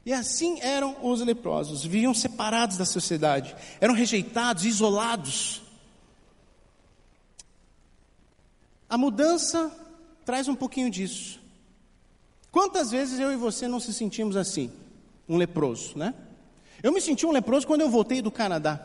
E 0.05 0.13
assim 0.13 0.57
eram 0.61 0.95
os 1.03 1.19
leprosos, 1.19 1.83
viviam 1.83 2.13
separados 2.13 2.77
da 2.77 2.85
sociedade, 2.85 3.53
eram 3.81 3.93
rejeitados, 3.93 4.63
isolados. 4.63 5.61
A 8.89 8.97
mudança 8.97 9.69
traz 10.23 10.47
um 10.47 10.55
pouquinho 10.55 10.89
disso. 10.89 11.45
Quantas 12.57 12.89
vezes 12.89 13.19
eu 13.19 13.31
e 13.31 13.35
você 13.35 13.67
não 13.67 13.79
se 13.79 13.93
sentimos 13.93 14.35
assim? 14.35 14.71
Um 15.29 15.37
leproso, 15.37 15.95
né? 15.95 16.15
Eu 16.81 16.91
me 16.91 16.99
senti 16.99 17.23
um 17.23 17.29
leproso 17.29 17.67
quando 17.67 17.81
eu 17.81 17.89
voltei 17.89 18.19
do 18.19 18.31
Canadá. 18.31 18.83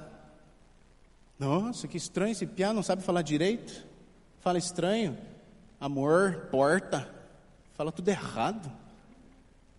Nossa, 1.38 1.88
que 1.88 1.97
estranho, 1.97 2.33
esse 2.33 2.45
piá 2.45 2.75
não 2.75 2.83
sabe 2.83 3.02
falar 3.02 3.23
direito. 3.23 3.83
Fala 4.41 4.59
estranho. 4.59 5.17
Amor, 5.81 6.49
porta. 6.50 7.09
Fala 7.73 7.91
tudo 7.91 8.11
errado. 8.11 8.71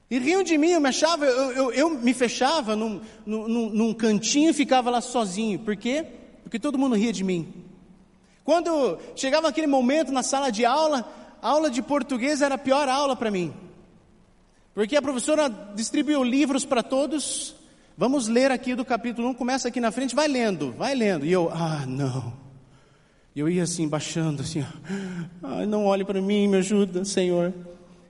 E 0.10 0.18
riam 0.18 0.42
de 0.42 0.58
mim, 0.58 0.72
eu 0.72 0.82
me 0.82 0.90
achava, 0.90 1.26
eu, 1.26 1.52
eu, 1.52 1.72
eu 1.72 1.90
me 1.92 2.16
fechava 2.16 2.76
num, 2.76 3.00
num, 3.24 3.70
num 3.70 3.94
cantinho 3.94 4.50
e 4.50 4.54
ficava 4.54 4.90
lá 4.90 5.02
sozinho. 5.02 5.60
Por 5.60 5.76
quê? 5.76 6.04
Porque 6.42 6.58
todo 6.58 6.80
mundo 6.80 6.96
ria 6.96 7.14
de 7.14 7.24
mim. 7.24 7.54
Quando 8.44 8.98
chegava 9.16 9.50
aquele 9.50 9.68
momento 9.68 10.12
na 10.12 10.24
sala 10.24 10.52
de 10.52 10.66
aula, 10.66 11.08
a 11.40 11.48
aula 11.48 11.70
de 11.70 11.84
português 11.84 12.42
era 12.42 12.56
a 12.56 12.58
pior 12.58 12.90
aula 12.90 13.16
para 13.16 13.30
mim. 13.30 13.54
Porque 14.74 14.96
a 14.96 15.02
professora 15.02 15.50
distribuiu 15.76 16.24
livros 16.24 16.66
para 16.66 16.82
todos, 16.82 17.56
Vamos 17.96 18.28
ler 18.28 18.50
aqui 18.50 18.74
do 18.74 18.84
capítulo 18.84 19.30
1, 19.30 19.34
começa 19.36 19.68
aqui 19.68 19.80
na 19.80 19.92
frente, 19.92 20.16
vai 20.16 20.28
lendo, 20.28 20.72
vai 20.72 20.96
lendo. 20.96 21.28
E 21.28 21.32
eu, 21.32 21.52
ah, 21.54 21.86
não. 21.88 22.34
E 23.36 23.40
eu 23.40 23.48
ia 23.48 23.64
assim, 23.64 23.88
baixando, 23.88 24.42
assim, 24.42 24.66
ah, 25.44 25.66
não 25.68 25.86
olhe 25.86 26.04
para 26.04 26.20
mim, 26.20 26.48
me 26.48 26.58
ajuda, 26.58 27.06
Senhor. 27.06 27.54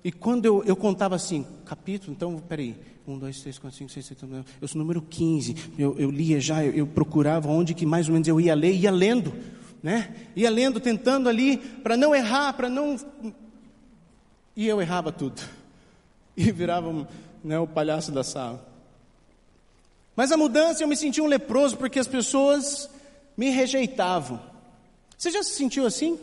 E 0.02 0.10
quando 0.10 0.46
eu, 0.46 0.64
eu 0.64 0.76
contava 0.76 1.16
assim, 1.16 1.46
capítulo, 1.66 2.14
então, 2.14 2.38
peraí, 2.48 2.78
1, 3.06 3.18
2, 3.18 3.42
3, 3.42 3.60
4, 3.60 3.78
5, 3.78 3.92
6, 3.92 4.06
7, 4.06 4.26
8, 4.26 4.46
eu 4.62 4.68
sou 4.70 4.80
número 4.80 5.02
15, 5.02 5.56
eu, 5.78 5.98
eu 6.00 6.10
lia 6.10 6.40
já, 6.40 6.64
eu, 6.64 6.74
eu, 6.74 6.88
procurava 6.88 7.50
onde 7.50 7.74
que 7.74 7.86
mais 7.86 8.08
ou 8.08 8.14
menos 8.14 8.28
eu 8.28 8.40
ia 8.40 8.56
ler, 8.56 8.74
ia 8.74 8.92
lendo, 8.92 9.34
né? 9.82 10.16
Ia 10.34 10.50
lendo, 10.50 10.80
tentando 10.80 11.28
ali, 11.28 11.58
para 11.58 11.98
não 11.98 12.16
errar, 12.16 12.54
para 12.54 12.70
não... 12.70 12.96
E 14.56 14.66
eu 14.66 14.82
errava 14.82 15.12
tudo. 15.12 15.42
E 16.36 16.52
virava 16.52 17.08
né, 17.44 17.60
o 17.60 17.68
palhaço 17.68 18.12
da 18.12 18.24
sala. 18.24 18.66
Mas 20.16 20.32
a 20.32 20.38
mudança 20.38 20.84
eu 20.84 20.88
me 20.88 20.96
senti 20.96 21.22
um 21.22 21.26
leproso 21.26 21.78
porque 21.78 22.00
as 22.00 22.08
pessoas 22.08 22.90
me 23.36 23.50
rejeitavam. 23.50 24.40
Você 25.18 25.32
já 25.32 25.42
se 25.44 25.56
sentiu 25.56 25.86
assim? 25.86 26.20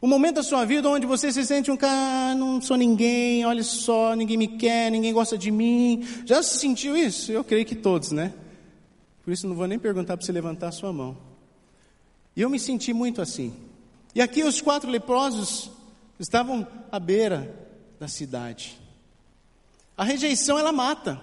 O 0.00 0.06
momento 0.06 0.36
da 0.36 0.42
sua 0.42 0.64
vida 0.64 0.88
onde 0.88 1.06
você 1.06 1.32
se 1.32 1.44
sente 1.46 1.70
um 1.70 1.76
cara, 1.76 2.32
ah, 2.32 2.34
não 2.34 2.60
sou 2.60 2.76
ninguém, 2.76 3.44
olha 3.46 3.62
só, 3.62 4.14
ninguém 4.14 4.36
me 4.36 4.48
quer, 4.48 4.90
ninguém 4.90 5.12
gosta 5.12 5.38
de 5.38 5.50
mim. 5.50 6.06
Já 6.26 6.42
se 6.42 6.58
sentiu 6.58 6.96
isso? 6.96 7.32
Eu 7.32 7.42
creio 7.42 7.64
que 7.64 7.74
todos, 7.74 8.12
né? 8.12 8.32
Por 9.24 9.32
isso 9.32 9.48
não 9.48 9.56
vou 9.56 9.66
nem 9.66 9.78
perguntar 9.78 10.16
para 10.16 10.26
você 10.26 10.30
levantar 10.30 10.68
a 10.68 10.72
sua 10.72 10.92
mão. 10.92 11.16
E 12.36 12.42
eu 12.42 12.50
me 12.50 12.58
senti 12.58 12.92
muito 12.92 13.22
assim. 13.22 13.54
E 14.14 14.20
aqui 14.20 14.42
os 14.42 14.60
quatro 14.60 14.90
leprosos 14.90 15.70
estavam 16.18 16.66
à 16.92 17.00
beira 17.00 17.66
da 17.98 18.06
cidade. 18.06 18.78
A 19.96 20.04
rejeição 20.04 20.58
ela 20.58 20.72
mata. 20.72 21.20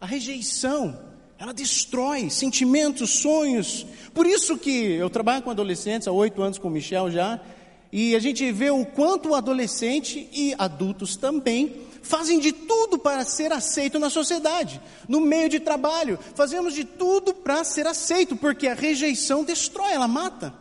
A 0.00 0.06
rejeição, 0.06 0.98
ela 1.38 1.52
destrói 1.52 2.30
sentimentos, 2.30 3.18
sonhos. 3.18 3.86
Por 4.14 4.26
isso 4.26 4.58
que 4.58 4.92
eu 4.92 5.10
trabalho 5.10 5.42
com 5.42 5.50
adolescentes 5.50 6.08
há 6.08 6.12
oito 6.12 6.42
anos 6.42 6.58
com 6.58 6.68
o 6.68 6.70
Michel 6.70 7.10
já, 7.10 7.40
e 7.92 8.14
a 8.14 8.18
gente 8.18 8.50
vê 8.52 8.70
o 8.70 8.84
quanto 8.84 9.30
o 9.30 9.34
adolescente 9.34 10.28
e 10.32 10.54
adultos 10.58 11.16
também 11.16 11.86
fazem 12.02 12.38
de 12.38 12.52
tudo 12.52 12.98
para 12.98 13.24
ser 13.24 13.52
aceito 13.52 13.98
na 13.98 14.10
sociedade, 14.10 14.80
no 15.08 15.20
meio 15.20 15.48
de 15.48 15.60
trabalho. 15.60 16.18
Fazemos 16.34 16.74
de 16.74 16.84
tudo 16.84 17.34
para 17.34 17.64
ser 17.64 17.86
aceito, 17.86 18.36
porque 18.36 18.68
a 18.68 18.74
rejeição 18.74 19.44
destrói, 19.44 19.92
ela 19.92 20.08
mata. 20.08 20.54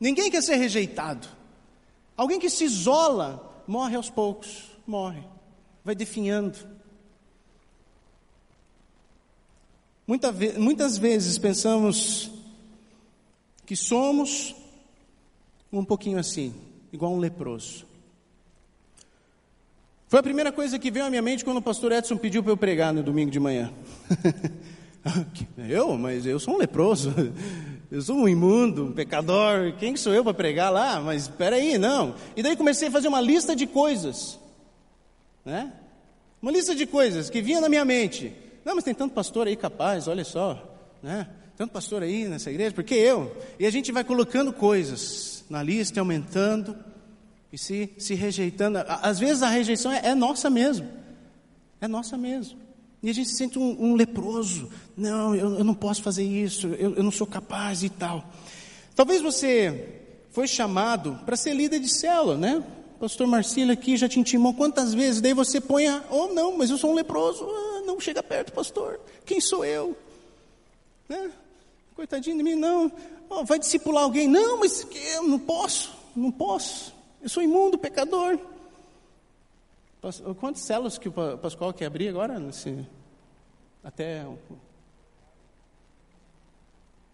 Ninguém 0.00 0.30
quer 0.30 0.42
ser 0.42 0.56
rejeitado. 0.56 1.26
Alguém 2.16 2.38
que 2.38 2.50
se 2.50 2.64
isola 2.64 3.62
morre 3.66 3.96
aos 3.96 4.10
poucos, 4.10 4.64
morre, 4.86 5.22
vai 5.88 5.94
definhando. 5.94 6.58
Muita 10.06 10.30
ve 10.30 10.52
muitas 10.58 10.98
vezes 10.98 11.38
pensamos 11.38 12.30
que 13.64 13.74
somos 13.74 14.54
um 15.72 15.82
pouquinho 15.82 16.18
assim, 16.18 16.54
igual 16.92 17.14
um 17.14 17.18
leproso. 17.18 17.86
Foi 20.08 20.20
a 20.20 20.22
primeira 20.22 20.52
coisa 20.52 20.78
que 20.78 20.90
veio 20.90 21.06
à 21.06 21.08
minha 21.08 21.22
mente 21.22 21.42
quando 21.42 21.56
o 21.56 21.62
pastor 21.62 21.92
Edson 21.92 22.18
pediu 22.18 22.42
para 22.42 22.52
eu 22.52 22.56
pregar 22.58 22.92
no 22.92 23.02
domingo 23.02 23.30
de 23.30 23.40
manhã. 23.40 23.72
eu? 25.56 25.96
Mas 25.96 26.26
eu 26.26 26.38
sou 26.38 26.56
um 26.56 26.58
leproso. 26.58 27.14
Eu 27.90 28.02
sou 28.02 28.14
um 28.14 28.28
imundo, 28.28 28.84
um 28.88 28.92
pecador. 28.92 29.72
Quem 29.78 29.96
sou 29.96 30.12
eu 30.12 30.22
para 30.22 30.34
pregar 30.34 30.70
lá? 30.70 31.00
Mas 31.00 31.22
espera 31.22 31.56
aí, 31.56 31.78
não. 31.78 32.14
E 32.36 32.42
daí 32.42 32.56
comecei 32.56 32.88
a 32.88 32.90
fazer 32.90 33.08
uma 33.08 33.22
lista 33.22 33.56
de 33.56 33.66
coisas. 33.66 34.38
Né? 35.48 35.72
Uma 36.42 36.50
lista 36.50 36.74
de 36.74 36.84
coisas 36.86 37.30
que 37.30 37.40
vinha 37.40 37.58
na 37.58 37.70
minha 37.70 37.82
mente. 37.82 38.34
Não, 38.66 38.74
mas 38.74 38.84
tem 38.84 38.92
tanto 38.92 39.14
pastor 39.14 39.46
aí 39.46 39.56
capaz, 39.56 40.06
olha 40.06 40.22
só, 40.22 40.78
né? 41.02 41.26
Tanto 41.56 41.72
pastor 41.72 42.02
aí 42.02 42.28
nessa 42.28 42.50
igreja, 42.50 42.74
porque 42.74 42.94
eu? 42.94 43.34
E 43.58 43.64
a 43.64 43.70
gente 43.70 43.90
vai 43.90 44.04
colocando 44.04 44.52
coisas 44.52 45.42
na 45.48 45.62
lista, 45.62 46.00
aumentando 46.00 46.76
e 47.50 47.56
se, 47.56 47.90
se 47.96 48.14
rejeitando. 48.14 48.76
Às 48.86 49.18
vezes 49.18 49.42
a 49.42 49.48
rejeição 49.48 49.90
é, 49.90 50.08
é 50.08 50.14
nossa 50.14 50.50
mesmo, 50.50 50.86
é 51.80 51.88
nossa 51.88 52.18
mesmo. 52.18 52.58
E 53.02 53.08
a 53.08 53.14
gente 53.14 53.30
se 53.30 53.36
sente 53.36 53.58
um, 53.58 53.74
um 53.82 53.94
leproso. 53.94 54.68
Não, 54.94 55.34
eu, 55.34 55.60
eu, 55.60 55.64
não 55.64 55.74
posso 55.74 56.02
fazer 56.02 56.24
isso, 56.24 56.66
eu, 56.78 56.94
eu 56.94 57.02
não 57.02 57.10
sou 57.10 57.26
capaz 57.26 57.82
e 57.82 57.88
tal. 57.88 58.22
Talvez 58.94 59.22
você 59.22 60.02
foi 60.30 60.46
chamado 60.46 61.18
para 61.24 61.36
ser 61.36 61.54
líder 61.54 61.80
de 61.80 61.88
célula, 61.88 62.36
né? 62.36 62.62
Pastor 62.98 63.26
Marcílio 63.26 63.72
aqui 63.72 63.96
já 63.96 64.08
te 64.08 64.18
intimou 64.18 64.54
quantas 64.54 64.94
vezes, 64.94 65.20
daí 65.20 65.34
você 65.34 65.60
põe, 65.60 65.86
a, 65.86 66.02
oh 66.10 66.28
não, 66.28 66.56
mas 66.56 66.70
eu 66.70 66.78
sou 66.78 66.90
um 66.90 66.94
leproso, 66.94 67.44
ah, 67.48 67.82
não 67.86 68.00
chega 68.00 68.22
perto, 68.22 68.52
pastor, 68.52 69.00
quem 69.24 69.40
sou 69.40 69.64
eu? 69.64 69.96
Né? 71.08 71.30
Coitadinho 71.94 72.36
de 72.36 72.42
mim, 72.42 72.54
não, 72.54 72.90
oh, 73.28 73.44
vai 73.44 73.58
discipular 73.58 74.04
alguém, 74.04 74.28
não, 74.28 74.58
mas 74.58 74.86
eu 75.14 75.22
não 75.24 75.38
posso, 75.38 75.96
não 76.14 76.30
posso, 76.30 76.94
eu 77.22 77.28
sou 77.28 77.42
imundo, 77.42 77.78
pecador. 77.78 78.38
Quantas 80.38 80.62
células 80.62 80.96
que 80.96 81.08
o 81.08 81.12
Pascoal 81.38 81.72
quer 81.72 81.86
abrir 81.86 82.08
agora? 82.08 82.38
Nesse, 82.38 82.86
até 83.82 84.24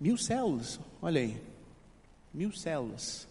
Mil 0.04 0.18
células, 0.18 0.78
olha 1.00 1.20
aí. 1.20 1.40
Mil 2.32 2.52
células. 2.52 3.26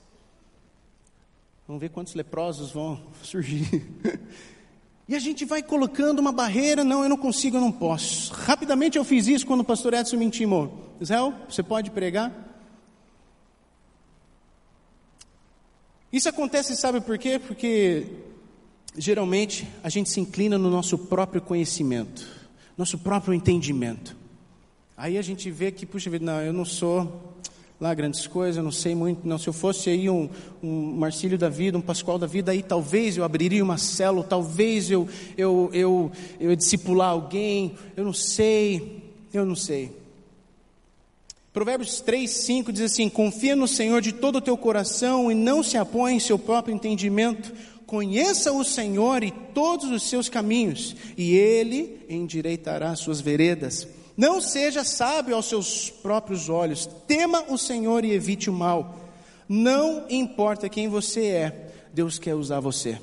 Vamos 1.68 1.80
ver 1.80 1.90
quantos 1.90 2.14
leprosos 2.14 2.72
vão 2.72 3.02
surgir. 3.24 3.86
E 5.08 5.16
a 5.16 5.20
gente 5.20 5.46
vai 5.46 5.62
colocando 5.62 6.20
uma 6.20 6.32
barreira, 6.32 6.84
não, 6.84 7.04
eu 7.04 7.10
não 7.10 7.18
consigo, 7.18 7.58
eu 7.58 7.62
não 7.62 7.72
posso. 7.72 8.34
Rapidamente 8.34 8.98
eu 8.98 9.04
fiz 9.04 9.28
isso 9.28 9.46
quando 9.46 9.62
o 9.62 9.66
pastor 9.66 9.94
Edson 9.94 10.18
me 10.18 10.26
intimou. 10.26 10.96
Israel, 11.00 11.34
você 11.50 11.62
pode 11.62 11.92
pregar? 11.92 12.32
Isso 16.12 16.30
acontece, 16.30 16.76
sabe 16.76 17.02
por 17.02 17.18
quê? 17.18 17.40
Porque 17.40 18.06
geralmente 18.96 19.68
a 19.84 19.90
gente 19.90 20.10
se 20.10 20.20
inclina 20.20 20.58
no 20.58 20.70
nosso 20.70 20.98
próprio 20.98 21.42
conhecimento, 21.42 22.28
nosso 22.78 22.98
próprio 22.98 23.34
entendimento. 23.34 24.16
Aí 24.96 25.18
a 25.18 25.22
gente 25.22 25.50
vê 25.50 25.72
que, 25.72 25.86
puxa 25.86 26.10
vida, 26.10 26.24
não, 26.24 26.40
eu 26.42 26.54
não 26.54 26.66
sou 26.66 27.34
lá 27.84 27.94
grandes 27.94 28.26
coisas, 28.26 28.56
eu 28.56 28.64
não 28.64 28.72
sei 28.72 28.96
muito, 28.96 29.28
não. 29.28 29.38
Se 29.38 29.50
eu 29.50 29.52
fosse 29.52 29.90
aí 29.90 30.10
um, 30.10 30.30
um 30.64 30.94
Marcílio 30.94 31.38
da 31.38 31.50
vida, 31.50 31.78
um 31.78 31.82
Pascoal 31.82 32.18
da 32.18 32.26
vida, 32.26 32.54
aí 32.54 32.64
talvez 32.64 33.18
eu 33.18 33.26
abriria 33.26 33.62
uma 33.62 33.78
célula, 33.78 34.24
talvez 34.24 34.90
eu, 34.90 35.06
eu, 35.38 35.70
eu, 35.74 36.10
eu 36.40 36.56
discipular 36.56 37.10
alguém, 37.10 37.76
eu 37.98 38.06
não 38.06 38.14
sei, 38.14 39.04
eu 39.34 39.46
não 39.46 39.54
sei. 39.54 39.92
Provérbios 41.52 42.00
3, 42.00 42.32
5 42.32 42.72
diz 42.72 42.84
assim: 42.84 43.10
Confia 43.10 43.54
no 43.54 43.68
Senhor 43.68 44.02
de 44.02 44.14
todo 44.14 44.38
o 44.38 44.42
teu 44.42 44.56
coração 44.56 45.30
e 45.30 45.36
não 45.36 45.62
se 45.62 45.76
apoie 45.76 46.14
em 46.14 46.22
seu 46.22 46.40
próprio 46.40 46.74
entendimento. 46.74 47.52
Conheça 47.86 48.54
o 48.54 48.64
Senhor 48.64 49.24
e 49.24 49.30
todos 49.54 49.92
os 49.92 50.04
seus 50.04 50.30
caminhos, 50.30 50.96
e 51.18 51.36
Ele 51.36 52.00
endireitará 52.10 52.96
suas 52.96 53.20
veredas. 53.20 53.86
Não 54.16 54.40
seja 54.40 54.84
sábio 54.84 55.36
aos 55.36 55.48
seus 55.48 55.90
próprios 55.90 56.50
olhos, 56.50 56.88
tema 57.08 57.44
o 57.50 57.58
Senhor 57.58 58.06
e 58.06 58.12
evite 58.12 58.50
o 58.50 58.54
mal. 58.54 59.00
Não 59.50 60.06
importa 60.10 60.70
quem 60.70 60.88
você 60.88 61.26
é, 61.28 61.74
Deus 61.92 62.20
quer 62.20 62.36
usar 62.36 62.60
você. 62.60 63.00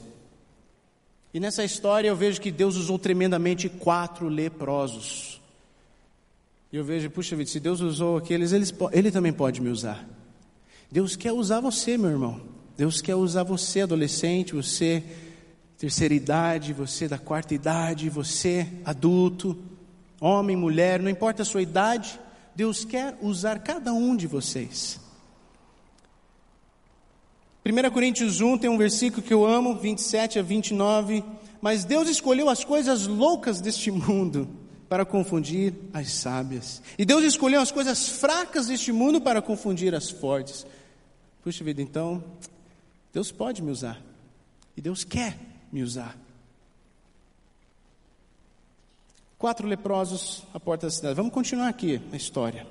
E 1.32 1.40
nessa 1.40 1.64
história 1.64 2.08
eu 2.08 2.16
vejo 2.16 2.40
que 2.40 2.50
Deus 2.50 2.76
usou 2.76 2.98
tremendamente 2.98 3.68
quatro 3.68 4.28
leprosos. 4.28 5.40
E 6.72 6.76
eu 6.76 6.84
vejo, 6.84 7.10
puxa 7.10 7.36
vida, 7.36 7.50
se 7.50 7.58
Deus 7.58 7.80
usou 7.80 8.16
aqueles, 8.16 8.52
ele, 8.52 8.64
ele 8.92 9.10
também 9.10 9.32
pode 9.32 9.60
me 9.60 9.68
usar. 9.68 10.06
Deus 10.90 11.16
quer 11.16 11.32
usar 11.32 11.60
você, 11.60 11.96
meu 11.96 12.10
irmão. 12.10 12.40
Deus 12.76 13.00
quer 13.00 13.14
usar 13.14 13.42
você, 13.42 13.82
adolescente, 13.82 14.54
você 14.54 15.02
terceira 15.76 16.12
idade, 16.12 16.72
você 16.72 17.08
da 17.08 17.18
quarta 17.18 17.54
idade, 17.54 18.10
você 18.10 18.66
adulto 18.84 19.56
homem, 20.20 20.56
mulher, 20.56 21.00
não 21.00 21.10
importa 21.10 21.42
a 21.42 21.44
sua 21.44 21.62
idade, 21.62 22.20
Deus 22.54 22.84
quer 22.84 23.16
usar 23.22 23.60
cada 23.60 23.92
um 23.92 24.14
de 24.14 24.26
vocês. 24.26 25.00
1 27.64 27.90
Coríntios 27.90 28.40
1 28.40 28.58
tem 28.58 28.70
um 28.70 28.78
versículo 28.78 29.22
que 29.22 29.32
eu 29.32 29.46
amo, 29.46 29.76
27 29.76 30.38
a 30.38 30.42
29. 30.42 31.24
Mas 31.60 31.84
Deus 31.84 32.08
escolheu 32.08 32.48
as 32.48 32.64
coisas 32.64 33.06
loucas 33.06 33.60
deste 33.60 33.90
mundo 33.92 34.48
para 34.88 35.04
confundir 35.04 35.74
as 35.92 36.10
sábias. 36.12 36.82
E 36.98 37.04
Deus 37.04 37.22
escolheu 37.22 37.60
as 37.60 37.70
coisas 37.70 38.08
fracas 38.08 38.66
deste 38.66 38.90
mundo 38.92 39.20
para 39.20 39.40
confundir 39.40 39.94
as 39.94 40.10
fortes. 40.10 40.66
Puxa 41.44 41.62
vida, 41.62 41.80
então, 41.80 42.24
Deus 43.12 43.30
pode 43.30 43.62
me 43.62 43.70
usar. 43.70 44.02
E 44.76 44.80
Deus 44.80 45.04
quer 45.04 45.38
me 45.70 45.82
usar. 45.82 46.16
Quatro 49.40 49.66
leprosos 49.66 50.42
à 50.52 50.60
porta 50.60 50.86
da 50.86 50.90
cidade. 50.90 51.14
Vamos 51.14 51.32
continuar 51.32 51.68
aqui 51.68 51.98
a 52.12 52.16
história. 52.16 52.66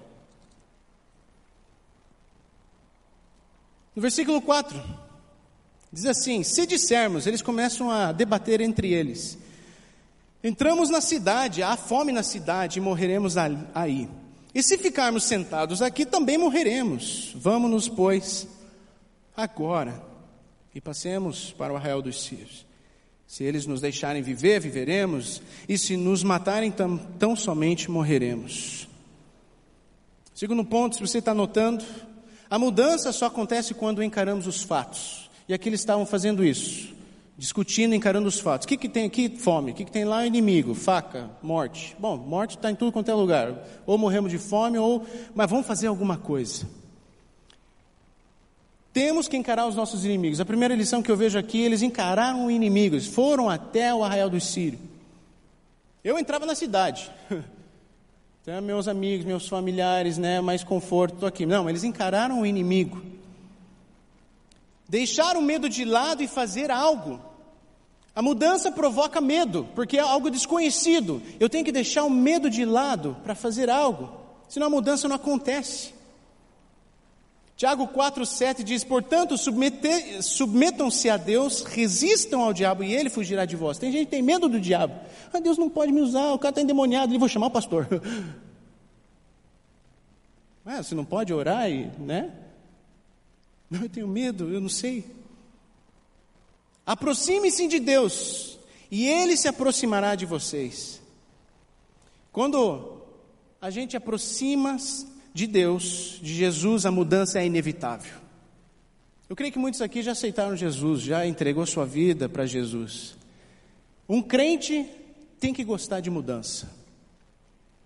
No 3.96 4.04
versículo 4.04 4.40
4, 4.40 4.80
diz 5.92 6.06
assim: 6.06 6.44
Se 6.44 6.68
dissermos, 6.68 7.26
eles 7.26 7.42
começam 7.42 7.90
a 7.90 8.12
debater 8.12 8.62
entre 8.62 8.94
eles. 8.94 9.36
Entramos 10.44 10.92
na 10.92 11.02
cidade, 11.02 11.64
há 11.64 11.76
fome 11.76 12.12
na 12.12 12.22
cidade 12.22 12.78
e 12.78 12.82
morreremos 12.84 13.36
aí. 13.74 14.08
E 14.54 14.62
se 14.62 14.78
ficarmos 14.78 15.24
sentados 15.24 15.82
aqui, 15.82 16.06
também 16.06 16.38
morreremos. 16.38 17.34
Vamos-nos, 17.36 17.90
pois, 17.90 18.48
agora 19.36 20.00
e 20.76 20.80
passemos 20.80 21.52
para 21.52 21.74
o 21.74 21.76
arraial 21.76 22.00
dos 22.00 22.24
Círios. 22.24 22.69
Se 23.30 23.44
eles 23.44 23.68
nos 23.68 23.80
deixarem 23.80 24.24
viver, 24.24 24.60
viveremos, 24.60 25.40
e 25.68 25.78
se 25.78 25.96
nos 25.96 26.24
matarem, 26.24 26.72
tão, 26.72 26.98
tão 26.98 27.36
somente 27.36 27.90
morreremos. 27.92 28.90
Segundo 30.34 30.66
ponto, 30.66 30.96
se 30.96 31.02
você 31.02 31.20
está 31.20 31.32
notando, 31.32 31.86
a 32.50 32.58
mudança 32.58 33.12
só 33.12 33.28
acontece 33.28 33.76
quando 33.76 34.02
encaramos 34.02 34.48
os 34.48 34.64
fatos. 34.64 35.30
E 35.48 35.54
aqui 35.54 35.70
eles 35.70 35.80
estavam 35.80 36.08
fazendo 36.08 36.44
isso, 36.44 36.92
discutindo, 37.38 37.94
encarando 37.94 38.28
os 38.28 38.40
fatos. 38.40 38.66
O 38.66 38.68
que, 38.68 38.78
que 38.78 38.90
tem 38.90 39.06
aqui? 39.06 39.30
Fome. 39.38 39.74
O 39.74 39.76
que, 39.76 39.86
que 39.86 39.92
tem 39.92 40.06
lá? 40.06 40.26
Inimigo, 40.26 40.74
faca, 40.74 41.30
morte. 41.40 41.96
Bom, 42.00 42.18
morte 42.18 42.56
está 42.58 42.72
em 42.72 42.76
tudo 42.76 42.92
quanto 42.92 43.12
é 43.12 43.14
lugar. 43.14 43.64
Ou 43.86 43.96
morremos 43.96 44.32
de 44.32 44.40
fome, 44.40 44.80
ou. 44.80 45.06
Mas 45.36 45.48
vamos 45.48 45.68
fazer 45.68 45.86
alguma 45.86 46.18
coisa. 46.18 46.66
Temos 49.00 49.30
que 49.30 49.38
encarar 49.38 49.66
os 49.66 49.78
nossos 49.78 50.04
inimigos. 50.04 50.42
A 50.42 50.46
primeira 50.46 50.76
lição 50.76 51.02
que 51.02 51.10
eu 51.10 51.16
vejo 51.16 51.40
aqui, 51.40 51.62
eles 51.62 51.82
encararam 51.82 52.52
inimigos, 52.52 53.08
foram 53.08 53.50
até 53.50 53.96
o 53.96 54.04
arraial 54.04 54.30
dos 54.30 54.44
sírios. 54.44 54.82
Eu 56.04 56.20
entrava 56.20 56.46
na 56.46 56.54
cidade. 56.54 57.10
Então, 58.42 58.62
meus 58.62 58.88
amigos, 58.88 59.26
meus 59.26 59.48
familiares, 59.48 60.18
né, 60.18 60.42
mais 60.42 60.64
conforto, 60.64 61.14
estou 61.14 61.28
aqui. 61.28 61.46
Não, 61.46 61.70
eles 61.70 61.84
encararam 61.84 62.42
o 62.42 62.46
inimigo. 62.46 63.02
Deixaram 64.88 65.40
o 65.42 65.44
medo 65.44 65.70
de 65.70 65.86
lado 65.86 66.24
e 66.24 66.28
fazer 66.28 66.72
algo. 66.72 67.22
A 68.16 68.22
mudança 68.22 68.72
provoca 68.72 69.22
medo, 69.22 69.68
porque 69.76 69.98
é 69.98 70.02
algo 70.02 70.32
desconhecido. 70.32 71.22
Eu 71.40 71.50
tenho 71.50 71.66
que 71.66 71.72
deixar 71.72 72.06
o 72.06 72.10
medo 72.10 72.50
de 72.50 72.66
lado 72.66 73.16
para 73.24 73.36
fazer 73.36 73.70
algo, 73.70 74.10
senão 74.48 74.68
a 74.68 74.70
mudança 74.70 75.08
não 75.08 75.18
acontece. 75.18 75.99
Tiago 77.60 77.90
4,7 77.90 78.64
diz: 78.64 78.86
Portanto, 78.86 79.36
submetam-se 79.38 81.10
a 81.10 81.18
Deus, 81.18 81.62
resistam 81.62 82.40
ao 82.40 82.54
diabo 82.54 82.86
e 82.86 82.96
ele 82.96 83.10
fugirá 83.10 83.44
de 83.44 83.58
vós. 83.58 83.78
Tem 83.78 83.92
gente 83.92 84.06
que 84.06 84.12
tem 84.12 84.22
medo 84.22 84.48
do 84.48 84.62
diabo. 84.62 84.98
Ah, 85.34 85.42
Deus 85.42 85.58
não 85.58 85.70
pode 85.70 85.92
me 85.92 86.00
usar, 86.00 86.32
o 86.32 86.40
cara 86.40 86.52
está 86.52 86.62
endemoniado, 86.62 87.12
ele 87.12 87.20
vou 87.20 87.28
chamar 87.28 87.48
o 87.48 87.52
pastor. 87.52 87.86
Ah, 90.66 90.84
você 90.84 90.94
não 90.94 91.04
pode 91.04 91.34
orar 91.34 91.68
e, 91.68 91.88
né? 91.98 92.32
Não, 93.72 93.82
eu 93.82 93.90
tenho 93.90 94.08
medo, 94.08 94.54
eu 94.54 94.62
não 94.62 94.70
sei. 94.70 95.04
Aproxime-se 96.86 97.68
de 97.68 97.80
Deus 97.80 98.60
e 98.92 99.08
Ele 99.08 99.36
se 99.36 99.48
aproximará 99.48 100.14
de 100.14 100.28
vocês. 100.28 101.02
Quando 102.32 103.02
a 103.60 103.72
gente 103.72 103.98
aproxima 103.98 104.78
de 105.34 105.48
Deus, 105.48 106.20
de 106.22 106.34
Jesus, 106.34 106.86
a 106.86 106.92
mudança 106.92 107.40
é 107.40 107.46
inevitável. 107.46 108.18
Eu 109.30 109.36
creio 109.36 109.52
que 109.52 109.60
muitos 109.60 109.82
aqui 109.82 110.02
já 110.02 110.14
aceitaram 110.14 110.56
Jesus, 110.56 111.02
já 111.02 111.26
entregou 111.26 111.66
sua 111.66 111.86
vida 111.86 112.28
para 112.28 112.46
Jesus. 112.46 113.16
Um 114.08 114.22
crente 114.22 114.86
tem 115.40 115.54
que 115.54 115.64
gostar 115.64 116.00
de 116.00 116.10
mudança. 116.10 116.70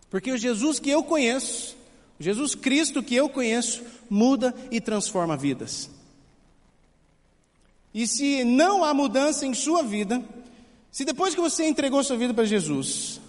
Porque 0.10 0.32
o 0.32 0.38
Jesus 0.38 0.80
que 0.80 0.90
eu 0.90 1.04
conheço, 1.04 1.76
o 2.20 2.24
Jesus 2.24 2.56
Cristo 2.56 3.04
que 3.04 3.16
eu 3.16 3.28
conheço, 3.28 3.84
muda 4.10 4.56
e 4.72 4.80
transforma 4.80 5.36
vidas. 5.36 5.90
E 7.94 8.08
se 8.08 8.44
não 8.44 8.84
há 8.84 8.94
mudança 8.94 9.46
em 9.46 9.54
sua 9.54 9.84
vida, 9.84 10.24
se 10.92 11.04
depois 11.04 11.36
que 11.36 11.42
você 11.42 11.66
entregou 11.66 12.04
sua 12.04 12.18
vida 12.18 12.34
para 12.34 12.46
Jesus, 12.46 13.20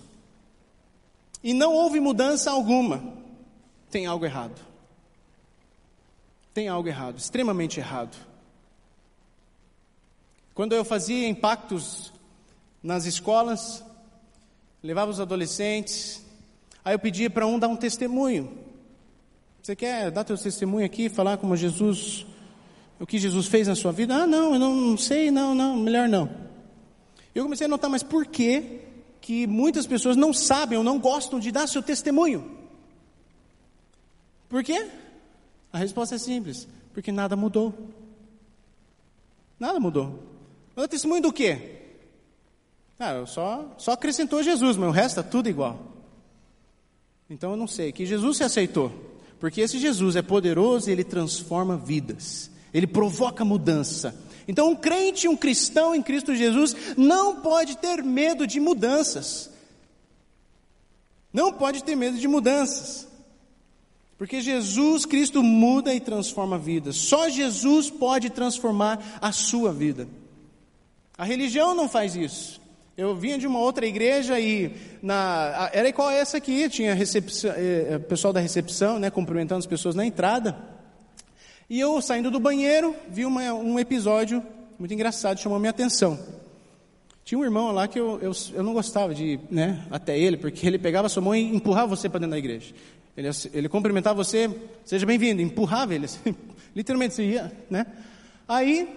e 1.42 1.52
não 1.52 1.72
houve 1.72 1.98
mudança 2.00 2.50
alguma, 2.50 3.02
tem 3.94 4.06
algo 4.06 4.24
errado. 4.24 4.60
Tem 6.52 6.66
algo 6.66 6.88
errado, 6.88 7.16
extremamente 7.16 7.78
errado. 7.78 8.16
Quando 10.52 10.74
eu 10.74 10.84
fazia 10.84 11.28
impactos 11.28 12.12
nas 12.82 13.04
escolas, 13.04 13.84
levava 14.82 15.12
os 15.12 15.20
adolescentes, 15.20 16.26
aí 16.84 16.92
eu 16.92 16.98
pedia 16.98 17.30
para 17.30 17.46
um 17.46 17.56
dar 17.56 17.68
um 17.68 17.76
testemunho. 17.76 18.58
Você 19.62 19.76
quer 19.76 20.10
dar 20.10 20.24
teu 20.24 20.36
testemunho 20.36 20.84
aqui, 20.84 21.08
falar 21.08 21.36
como 21.36 21.56
Jesus, 21.56 22.26
o 22.98 23.06
que 23.06 23.16
Jesus 23.16 23.46
fez 23.46 23.68
na 23.68 23.76
sua 23.76 23.92
vida? 23.92 24.12
Ah, 24.12 24.26
não, 24.26 24.54
eu 24.54 24.58
não 24.58 24.98
sei, 24.98 25.30
não, 25.30 25.54
não, 25.54 25.76
melhor 25.76 26.08
não. 26.08 26.28
Eu 27.32 27.44
comecei 27.44 27.66
a 27.66 27.70
notar, 27.70 27.88
mas 27.88 28.02
por 28.02 28.26
que 28.26 28.80
que 29.20 29.46
muitas 29.46 29.86
pessoas 29.86 30.16
não 30.16 30.32
sabem 30.32 30.76
ou 30.76 30.82
não 30.82 30.98
gostam 30.98 31.38
de 31.38 31.52
dar 31.52 31.68
seu 31.68 31.80
testemunho? 31.80 32.53
Por 34.54 34.62
quê? 34.62 34.86
A 35.72 35.78
resposta 35.78 36.14
é 36.14 36.18
simples: 36.18 36.68
porque 36.92 37.10
nada 37.10 37.34
mudou. 37.34 37.74
Nada 39.58 39.80
mudou. 39.80 40.22
Mas 40.76 40.84
o 40.84 40.88
testemunho 40.88 41.22
do 41.22 41.32
quê? 41.32 41.80
Ah, 42.96 43.26
só, 43.26 43.74
só 43.76 43.90
acrescentou 43.90 44.44
Jesus, 44.44 44.76
mas 44.76 44.88
o 44.88 44.92
resto 44.92 45.18
está 45.18 45.22
tudo 45.24 45.48
igual. 45.48 45.80
Então 47.28 47.50
eu 47.50 47.56
não 47.56 47.66
sei, 47.66 47.90
que 47.90 48.06
Jesus 48.06 48.36
se 48.36 48.44
aceitou. 48.44 48.92
Porque 49.40 49.60
esse 49.60 49.76
Jesus 49.76 50.14
é 50.14 50.22
poderoso 50.22 50.88
e 50.88 50.92
ele 50.92 51.02
transforma 51.02 51.76
vidas, 51.76 52.48
ele 52.72 52.86
provoca 52.86 53.44
mudança. 53.44 54.16
Então, 54.46 54.70
um 54.70 54.76
crente, 54.76 55.26
um 55.26 55.36
cristão 55.36 55.96
em 55.96 56.00
Cristo 56.00 56.32
Jesus, 56.32 56.76
não 56.96 57.40
pode 57.40 57.76
ter 57.78 58.04
medo 58.04 58.46
de 58.46 58.60
mudanças. 58.60 59.50
Não 61.32 61.52
pode 61.52 61.82
ter 61.82 61.96
medo 61.96 62.16
de 62.16 62.28
mudanças. 62.28 63.12
Porque 64.24 64.40
Jesus 64.40 65.04
Cristo 65.04 65.42
muda 65.42 65.92
e 65.92 66.00
transforma 66.00 66.56
vidas. 66.56 66.96
Só 66.96 67.28
Jesus 67.28 67.90
pode 67.90 68.30
transformar 68.30 69.18
a 69.20 69.30
sua 69.32 69.70
vida. 69.70 70.08
A 71.18 71.26
religião 71.26 71.74
não 71.74 71.90
faz 71.90 72.16
isso. 72.16 72.58
Eu 72.96 73.14
vinha 73.14 73.36
de 73.36 73.46
uma 73.46 73.58
outra 73.58 73.84
igreja 73.84 74.40
e 74.40 74.74
na, 75.02 75.68
era 75.74 75.90
igual 75.90 76.10
essa 76.10 76.38
aqui, 76.38 76.70
tinha 76.70 76.94
recepção, 76.94 77.52
eh, 77.54 77.98
pessoal 77.98 78.32
da 78.32 78.40
recepção, 78.40 78.98
né, 78.98 79.10
cumprimentando 79.10 79.58
as 79.58 79.66
pessoas 79.66 79.94
na 79.94 80.06
entrada. 80.06 80.56
E 81.68 81.78
eu 81.78 82.00
saindo 82.00 82.30
do 82.30 82.40
banheiro, 82.40 82.96
vi 83.10 83.26
uma, 83.26 83.52
um 83.52 83.78
episódio 83.78 84.42
muito 84.78 84.94
engraçado, 84.94 85.38
chamou 85.38 85.58
minha 85.58 85.68
atenção. 85.68 86.18
Tinha 87.24 87.38
um 87.38 87.44
irmão 87.44 87.72
lá 87.72 87.88
que 87.88 87.98
eu, 87.98 88.18
eu, 88.20 88.32
eu 88.54 88.62
não 88.62 88.72
gostava 88.72 89.14
de 89.14 89.24
ir 89.24 89.40
né, 89.50 89.82
até 89.90 90.18
ele, 90.18 90.38
porque 90.38 90.66
ele 90.66 90.78
pegava 90.78 91.10
sua 91.10 91.22
mão 91.22 91.34
e 91.34 91.56
empurrava 91.56 91.94
você 91.94 92.08
para 92.08 92.20
dentro 92.20 92.32
da 92.32 92.38
igreja. 92.38 92.74
Ele, 93.16 93.28
ele 93.52 93.68
cumprimentava 93.68 94.22
você, 94.22 94.50
seja 94.84 95.06
bem-vindo, 95.06 95.40
empurrava 95.40 95.94
ele, 95.94 96.06
assim, 96.06 96.34
literalmente 96.74 97.14
você 97.14 97.24
ia, 97.24 97.52
né? 97.70 97.86
Aí, 98.46 98.88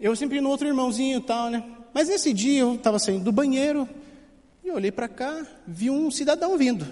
eu 0.00 0.16
sempre 0.16 0.40
no 0.40 0.48
outro 0.48 0.66
irmãozinho 0.66 1.18
e 1.18 1.22
tal, 1.22 1.50
né? 1.50 1.62
Mas 1.92 2.08
nesse 2.08 2.32
dia 2.32 2.60
eu 2.60 2.74
estava 2.76 2.98
saindo 2.98 3.24
do 3.24 3.32
banheiro 3.32 3.88
e 4.64 4.70
olhei 4.70 4.90
para 4.90 5.08
cá, 5.08 5.46
vi 5.66 5.90
um 5.90 6.10
cidadão 6.10 6.56
vindo, 6.56 6.86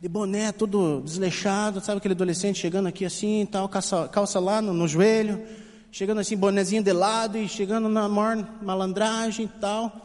de 0.00 0.08
boné, 0.08 0.50
todo 0.50 1.00
desleixado, 1.00 1.80
sabe 1.80 1.98
aquele 1.98 2.14
adolescente 2.14 2.58
chegando 2.58 2.88
aqui 2.88 3.04
assim, 3.04 3.46
tal, 3.50 3.68
calça, 3.68 4.08
calça 4.08 4.40
lá 4.40 4.60
no, 4.60 4.72
no 4.72 4.88
joelho, 4.88 5.46
chegando 5.92 6.20
assim, 6.20 6.36
bonezinho 6.36 6.82
de 6.82 6.92
lado 6.92 7.38
e 7.38 7.48
chegando 7.48 7.88
na 7.88 8.08
maior 8.08 8.36
malandragem 8.60 9.46
e 9.46 9.60
tal. 9.60 10.04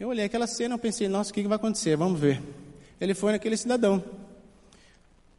Eu 0.00 0.08
olhei 0.08 0.24
aquela 0.24 0.46
cena, 0.46 0.74
eu 0.74 0.78
pensei, 0.78 1.06
nossa, 1.06 1.30
o 1.30 1.34
que, 1.34 1.42
que 1.42 1.48
vai 1.48 1.56
acontecer? 1.56 1.96
Vamos 1.96 2.18
ver. 2.18 2.42
Ele 3.00 3.14
foi 3.14 3.32
naquele 3.32 3.56
cidadão. 3.56 4.02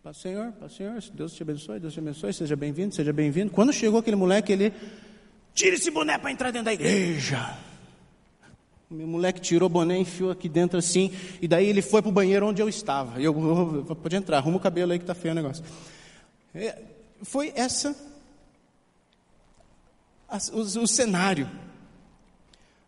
Paz 0.03 0.17
Senhor, 0.17 0.51
paz 0.59 0.75
Senhor, 0.75 1.01
Deus 1.13 1.31
te 1.31 1.43
abençoe, 1.43 1.79
Deus 1.79 1.93
te 1.93 1.99
abençoe, 1.99 2.33
seja 2.33 2.57
bem-vindo, 2.57 2.93
seja 2.93 3.13
bem-vindo. 3.13 3.49
Quando 3.49 3.71
chegou 3.71 4.01
aquele 4.01 4.17
moleque, 4.17 4.51
ele, 4.51 4.73
tira 5.53 5.75
esse 5.75 5.89
boné 5.89 6.17
para 6.17 6.29
entrar 6.29 6.51
dentro 6.51 6.65
da 6.65 6.73
igreja. 6.73 7.57
O 8.91 8.95
meu 8.95 9.07
moleque 9.07 9.39
tirou 9.39 9.67
o 9.67 9.69
boné, 9.69 9.97
enfiou 9.97 10.29
aqui 10.29 10.49
dentro 10.49 10.77
assim, 10.77 11.09
e 11.41 11.47
daí 11.47 11.69
ele 11.69 11.81
foi 11.81 12.01
para 12.01 12.09
o 12.09 12.11
banheiro 12.11 12.45
onde 12.45 12.61
eu 12.61 12.67
estava. 12.67 13.21
E 13.21 13.23
eu, 13.23 13.33
pode 13.95 14.17
entrar, 14.17 14.39
arruma 14.39 14.57
o 14.57 14.59
cabelo 14.59 14.91
aí 14.91 14.99
que 14.99 15.03
está 15.03 15.15
feio 15.15 15.31
o 15.31 15.35
negócio. 15.35 15.63
É, 16.53 16.81
foi 17.21 17.53
essa 17.55 17.95
a, 20.27 20.37
o, 20.51 20.81
o 20.81 20.85
cenário. 20.85 21.49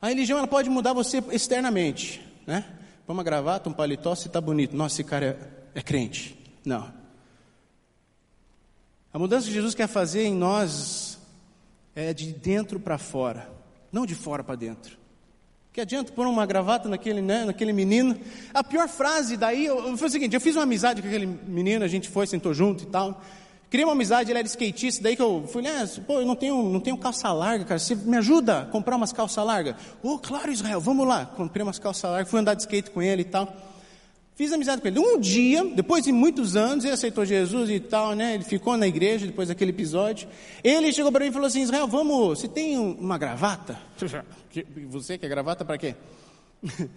A 0.01 0.10
religião 0.10 0.38
ela 0.38 0.47
pode 0.47 0.69
mudar 0.69 0.91
você 0.91 1.23
externamente, 1.32 2.21
né? 2.45 2.65
Põe 3.08 3.13
uma 3.13 3.23
gravata, 3.23 3.69
um 3.69 3.73
paletó, 3.73 4.13
se 4.15 4.28
está 4.28 4.41
bonito. 4.41 4.75
Nossa, 4.75 4.95
esse 4.95 5.04
cara 5.06 5.39
é, 5.73 5.80
é 5.80 5.82
crente. 5.82 6.38
Não. 6.65 7.05
A 9.15 9.17
mudança 9.17 9.47
que 9.47 9.54
Jesus 9.54 9.73
quer 9.73 9.88
fazer 9.88 10.25
em 10.25 10.36
nós 10.36 11.17
é 11.95 12.13
de 12.13 12.34
dentro 12.34 12.82
para 12.82 12.97
fora, 12.97 13.49
não 13.89 14.06
de 14.06 14.13
fora 14.13 14.43
para 14.43 14.56
dentro. 14.56 14.97
Que 15.71 15.80
adianta 15.80 16.12
pôr 16.12 16.28
uma 16.28 16.45
gravata 16.45 16.89
naquele, 16.89 17.21
né, 17.21 17.45
naquele 17.45 17.71
menino? 17.71 18.19
A 18.54 18.62
pior 18.62 18.89
frase 18.89 19.38
daí 19.38 19.69
foi 19.95 20.10
o 20.10 20.12
seguinte: 20.12 20.34
eu 20.34 20.41
fiz 20.41 20.58
uma 20.58 20.63
amizade 20.63 21.01
com 21.01 21.08
aquele 21.08 21.28
menino, 21.28 21.86
a 21.86 21.88
gente 21.88 22.10
foi, 22.10 22.28
sentou 22.28 22.54
junto 22.54 22.84
e 22.84 22.88
tal. 22.88 23.21
Criei 23.69 23.86
uma 23.86 23.93
amizade, 23.93 24.32
ele 24.32 24.39
era 24.39 24.47
skatista, 24.49 25.01
daí 25.01 25.15
que 25.15 25.21
eu 25.21 25.47
fui, 25.47 25.62
né, 25.62 25.89
pô, 26.06 26.19
eu 26.19 26.25
não 26.25 26.36
tenho, 26.36 26.62
não 26.63 26.82
tenho 26.82 26.97
calça 26.97 27.32
larga, 27.32 27.63
cara, 27.63 27.80
você 27.80 27.95
me 27.95 28.17
ajuda 28.17 28.63
a 28.63 28.65
comprar 28.65 28.97
umas 28.97 29.13
calças 29.13 29.45
largas? 29.45 29.78
Oh, 30.04 30.19
claro, 30.19 30.51
Israel, 30.51 30.82
vamos 30.82 31.08
lá. 31.08 31.25
Comprei 31.25 31.63
umas 31.63 31.80
calças 31.80 32.12
largas, 32.12 32.30
fui 32.30 32.41
andar 32.41 32.54
de 32.54 32.63
skate 32.63 32.91
com 32.91 33.01
ele 33.01 33.21
e 33.21 33.25
tal. 33.25 33.56
Fiz 34.36 34.52
amizade 34.52 34.82
com 34.82 34.88
ele. 34.89 35.00
Um 35.00 35.17
dia, 35.17 35.63
depois 35.63 36.04
de 36.04 36.12
muitos 36.12 36.58
anos, 36.58 36.84
ele 36.84 36.93
aceitou 36.93 37.24
Jesus 37.24 37.69
e 37.69 37.80
tal, 37.80 38.13
né? 38.13 38.36
Ele 38.36 38.43
ficou 38.43 38.76
na 38.76 38.86
igreja 38.86 39.26
depois 39.26 39.48
daquele 39.48 39.71
episódio. 39.71 40.28
Ele 40.62 40.91
chegou 40.91 41.10
para 41.10 41.24
mim 41.24 41.30
e 41.30 41.34
falou 41.34 41.48
assim: 41.48 41.62
Israel, 41.62 41.88
vamos, 41.88 42.39
você 42.39 42.48
tem 42.48 42.78
uma 42.78 43.17
gravata? 43.17 43.80
Você 44.89 45.17
quer 45.17 45.28
gravata 45.28 45.65
para 45.65 45.78
quê? 45.78 45.95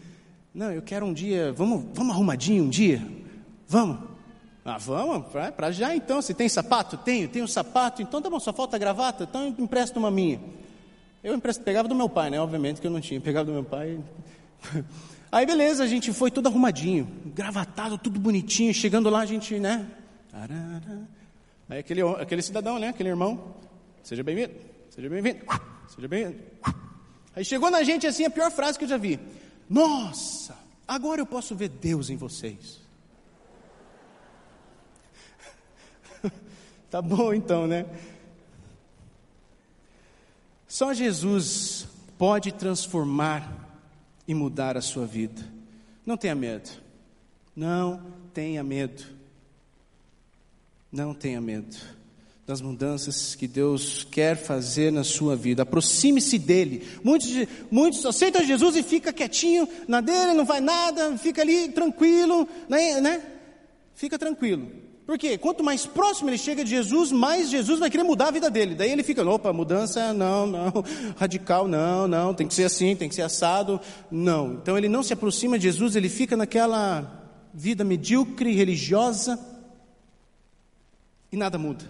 Não, 0.55 0.73
eu 0.73 0.83
quero 0.83 1.07
um 1.07 1.13
dia, 1.13 1.53
vamos, 1.53 1.85
vamos 1.93 2.15
arrumadinho 2.15 2.65
um 2.65 2.69
dia? 2.69 3.07
Vamos? 3.67 3.99
Ah, 4.65 4.79
vamos, 4.79 5.27
para 5.57 5.71
já 5.71 5.95
então. 5.95 6.21
Você 6.21 6.35
tem 6.35 6.49
sapato? 6.49 6.97
Tenho, 6.97 7.29
tenho 7.29 7.47
sapato. 7.47 8.03
Então 8.03 8.21
tá 8.21 8.29
bom, 8.29 8.41
só 8.41 8.53
falta 8.53 8.77
gravata, 8.79 9.25
então 9.25 9.45
eu 9.45 9.55
empresto 9.59 9.99
uma 9.99 10.11
minha. 10.11 10.41
Eu 11.23 11.35
empresto, 11.35 11.63
pegava 11.63 11.89
do 11.89 11.95
meu 11.95 12.09
pai, 12.09 12.31
né? 12.31 12.41
Obviamente 12.41 12.81
que 12.81 12.87
eu 12.87 12.91
não 12.91 13.01
tinha, 13.01 13.21
pegava 13.21 13.45
do 13.45 13.53
meu 13.53 13.65
pai. 13.65 14.01
Aí 15.31 15.45
beleza, 15.45 15.85
a 15.85 15.87
gente 15.87 16.11
foi 16.13 16.31
todo 16.31 16.47
arrumadinho, 16.47 17.07
gravatado, 17.27 17.99
tudo 17.99 18.19
bonitinho. 18.19 18.73
Chegando 18.73 19.11
lá, 19.11 19.21
a 19.21 19.27
gente, 19.27 19.59
né? 19.59 19.87
Aí 21.69 21.79
aquele, 21.81 22.01
aquele 22.03 22.41
cidadão, 22.41 22.79
né? 22.79 22.89
Aquele 22.89 23.11
irmão, 23.11 23.55
seja 24.03 24.23
bem-vindo, 24.23 24.55
seja 24.89 25.09
bem-vindo, 25.09 25.45
seja 25.87 26.09
bem-vindo. 26.09 26.43
Aí 27.37 27.45
chegou 27.45 27.71
na 27.71 27.83
gente 27.83 28.07
assim 28.07 28.25
a 28.25 28.31
pior 28.31 28.51
frase 28.51 28.79
que 28.79 28.85
eu 28.85 28.89
já 28.89 28.97
vi: 28.97 29.21
Nossa, 29.69 30.57
agora 30.87 31.21
eu 31.21 31.27
posso 31.27 31.55
ver 31.55 31.69
Deus 31.69 32.09
em 32.09 32.17
vocês. 32.17 32.81
tá 36.91 37.03
bom 37.03 37.35
então, 37.35 37.67
né? 37.67 37.85
Só 40.67 40.95
Jesus 40.95 41.87
pode 42.17 42.51
transformar 42.53 43.68
e 44.29 44.35
mudar 44.35 44.77
a 44.77 44.83
sua 44.83 45.07
vida. 45.07 45.43
Não 46.07 46.17
tenha 46.17 46.35
medo. 46.35 46.71
Não 47.57 48.01
tenha 48.33 48.63
medo. 48.63 49.03
Não 50.93 51.13
tenha 51.13 51.41
medo 51.41 51.77
das 52.49 52.63
mudanças 52.63 53.35
que 53.35 53.47
Deus 53.47 54.07
quer 54.11 54.35
fazer 54.35 54.91
na 54.91 55.05
sua 55.05 55.37
vida. 55.37 55.65
Aproxime-se 55.65 56.39
dele. 56.39 56.89
Muitos, 57.05 57.29
muitos 57.71 58.07
aceitam 58.07 58.43
Jesus 58.43 58.75
e 58.75 58.83
fica 58.83 59.13
quietinho 59.13 59.69
na 59.87 60.01
dele, 60.01 60.33
não 60.33 60.47
vai 60.47 60.59
nada, 60.59 61.19
fica 61.19 61.43
ali 61.43 61.69
tranquilo, 61.69 62.49
né? 62.67 63.03
né? 63.03 63.23
Fica 63.95 64.19
tranquilo. 64.19 64.88
Por 65.09 65.17
quê? 65.17 65.39
Quanto 65.39 65.65
mais 65.65 65.87
próximo 65.87 66.29
ele 66.29 66.37
chega 66.37 66.63
de 66.63 66.69
Jesus, 66.69 67.11
mais 67.11 67.49
Jesus 67.49 67.81
vai 67.81 67.89
querer 67.89 68.03
mudar 68.03 68.29
a 68.29 68.31
vida 68.31 68.51
dele. 68.51 68.75
Daí 68.75 68.91
ele 68.91 69.03
fica, 69.03 69.27
opa, 69.27 69.51
mudança, 69.55 70.13
não, 70.13 70.47
não, 70.47 70.85
radical, 71.17 71.67
não, 71.67 72.07
não, 72.07 72.35
tem 72.35 72.47
que 72.47 72.53
ser 72.53 72.65
assim, 72.65 72.95
tem 72.95 73.09
que 73.09 73.15
ser 73.15 73.23
assado, 73.23 73.81
não. 74.11 74.53
Então 74.53 74.77
ele 74.77 74.87
não 74.87 75.03
se 75.03 75.15
aproxima 75.15 75.59
de 75.59 75.63
Jesus, 75.63 75.97
ele 75.97 76.11
fica 76.11 76.37
naquela 76.37 77.27
vida 77.55 77.85
medíocre, 77.85 78.53
religiosa, 78.53 79.41
e 81.33 81.39
nada 81.39 81.57
muda. 81.57 81.87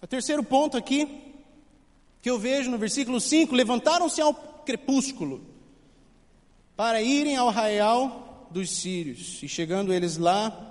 O 0.00 0.06
terceiro 0.06 0.44
ponto 0.44 0.76
aqui, 0.76 1.34
que 2.22 2.30
eu 2.30 2.38
vejo 2.38 2.70
no 2.70 2.78
versículo 2.78 3.20
5: 3.20 3.56
levantaram-se 3.56 4.20
ao 4.20 4.32
crepúsculo 4.64 5.40
para 6.76 7.02
irem 7.02 7.36
ao 7.36 7.48
arraial 7.48 8.46
dos 8.52 8.70
sírios, 8.70 9.42
e 9.42 9.48
chegando 9.48 9.92
eles 9.92 10.16
lá, 10.16 10.67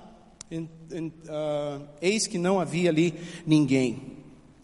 uh, 0.51 1.87
eis 2.01 2.27
que 2.27 2.37
não 2.37 2.59
havia 2.59 2.89
ali 2.89 3.13
ninguém. 3.45 4.17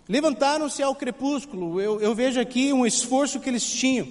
Levantaram-se 0.07 0.83
ao 0.83 0.95
crepúsculo, 0.95 1.79
eu, 1.79 2.01
eu 2.01 2.13
vejo 2.13 2.39
aqui 2.39 2.73
um 2.73 2.85
esforço 2.85 3.39
que 3.39 3.49
eles 3.49 3.65
tinham. 3.65 4.07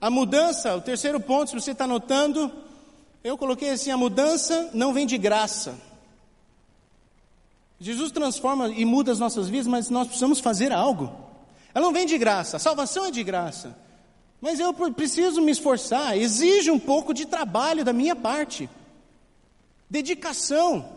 A 0.00 0.10
mudança, 0.10 0.76
o 0.76 0.80
terceiro 0.80 1.18
ponto, 1.18 1.50
se 1.50 1.54
você 1.54 1.72
está 1.72 1.86
notando, 1.86 2.52
eu 3.24 3.36
coloquei 3.36 3.70
assim: 3.70 3.90
a 3.90 3.96
mudança 3.96 4.70
não 4.72 4.92
vem 4.92 5.06
de 5.06 5.18
graça. 5.18 5.74
Jesus 7.78 8.10
transforma 8.10 8.68
e 8.68 8.84
muda 8.84 9.12
as 9.12 9.18
nossas 9.18 9.48
vidas, 9.48 9.66
mas 9.66 9.90
nós 9.90 10.06
precisamos 10.06 10.40
fazer 10.40 10.72
algo. 10.72 11.12
Ela 11.74 11.84
não 11.84 11.92
vem 11.92 12.06
de 12.06 12.16
graça, 12.16 12.56
a 12.56 12.60
salvação 12.60 13.06
é 13.06 13.10
de 13.10 13.22
graça. 13.22 13.76
Mas 14.40 14.60
eu 14.60 14.72
preciso 14.72 15.42
me 15.42 15.50
esforçar, 15.50 16.16
exige 16.16 16.70
um 16.70 16.78
pouco 16.78 17.12
de 17.12 17.26
trabalho 17.26 17.84
da 17.84 17.92
minha 17.92 18.14
parte, 18.14 18.68
dedicação 19.88 20.95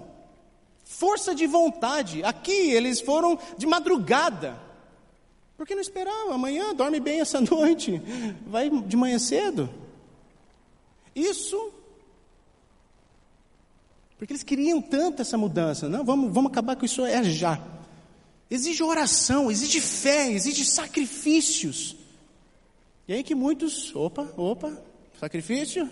força 0.90 1.36
de 1.36 1.46
vontade. 1.46 2.24
Aqui 2.24 2.72
eles 2.72 3.00
foram 3.00 3.38
de 3.58 3.68
madrugada. 3.68 4.60
Porque 5.56 5.76
não 5.76 5.82
esperavam, 5.82 6.34
amanhã 6.34 6.74
dorme 6.74 7.00
bem 7.00 7.22
essa 7.22 7.40
noite, 7.42 8.02
vai 8.48 8.70
de 8.70 8.98
manhã 8.98 9.20
cedo. 9.20 9.70
Isso, 11.16 11.74
porque 14.18 14.34
eles 14.34 14.44
queriam 14.44 14.82
tanto 14.82 15.22
essa 15.22 15.38
mudança, 15.38 15.88
não, 15.88 16.04
vamos, 16.04 16.34
vamos 16.34 16.52
acabar 16.52 16.76
com 16.76 16.86
isso 16.86 17.06
é 17.06 17.24
já. 17.24 17.62
Exige 18.50 18.82
oração, 18.82 19.52
exige 19.52 19.80
fé, 19.80 20.32
exige 20.32 20.66
sacrifícios. 20.66 21.96
E 23.08 23.14
aí 23.14 23.24
que 23.24 23.36
muitos, 23.36 23.96
opa, 23.96 24.28
opa, 24.36 24.76
sacrifício? 25.20 25.90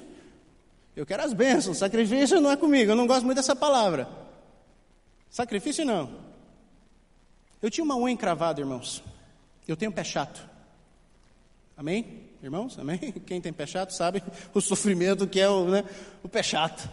Eu 0.96 1.06
quero 1.06 1.24
as 1.24 1.34
bênçãos, 1.34 1.78
sacrifício 1.78 2.42
não 2.42 2.50
é 2.52 2.58
comigo, 2.58 2.92
eu 2.92 2.96
não 2.96 3.06
gosto 3.06 3.26
muito 3.26 3.38
dessa 3.38 3.56
palavra. 3.56 4.27
Sacrifício 5.30 5.86
não. 5.86 6.10
Eu 7.62 7.70
tinha 7.70 7.84
uma 7.84 7.96
unha 7.96 8.14
encravada, 8.14 8.60
irmãos. 8.60 9.04
Eu 9.68 9.76
tenho 9.76 9.92
pé 9.92 10.04
chato. 10.04 10.48
Amém? 11.76 12.24
Irmãos, 12.42 12.78
amém? 12.80 12.98
Quem 13.26 13.42
tem 13.42 13.52
pé 13.52 13.66
chato 13.66 13.92
sabe 13.92 14.24
o 14.54 14.62
sofrimento 14.62 15.28
que 15.28 15.40
é 15.40 15.50
o, 15.50 15.66
né, 15.66 15.84
o 16.24 16.30
pé 16.30 16.42
chato. 16.42 16.90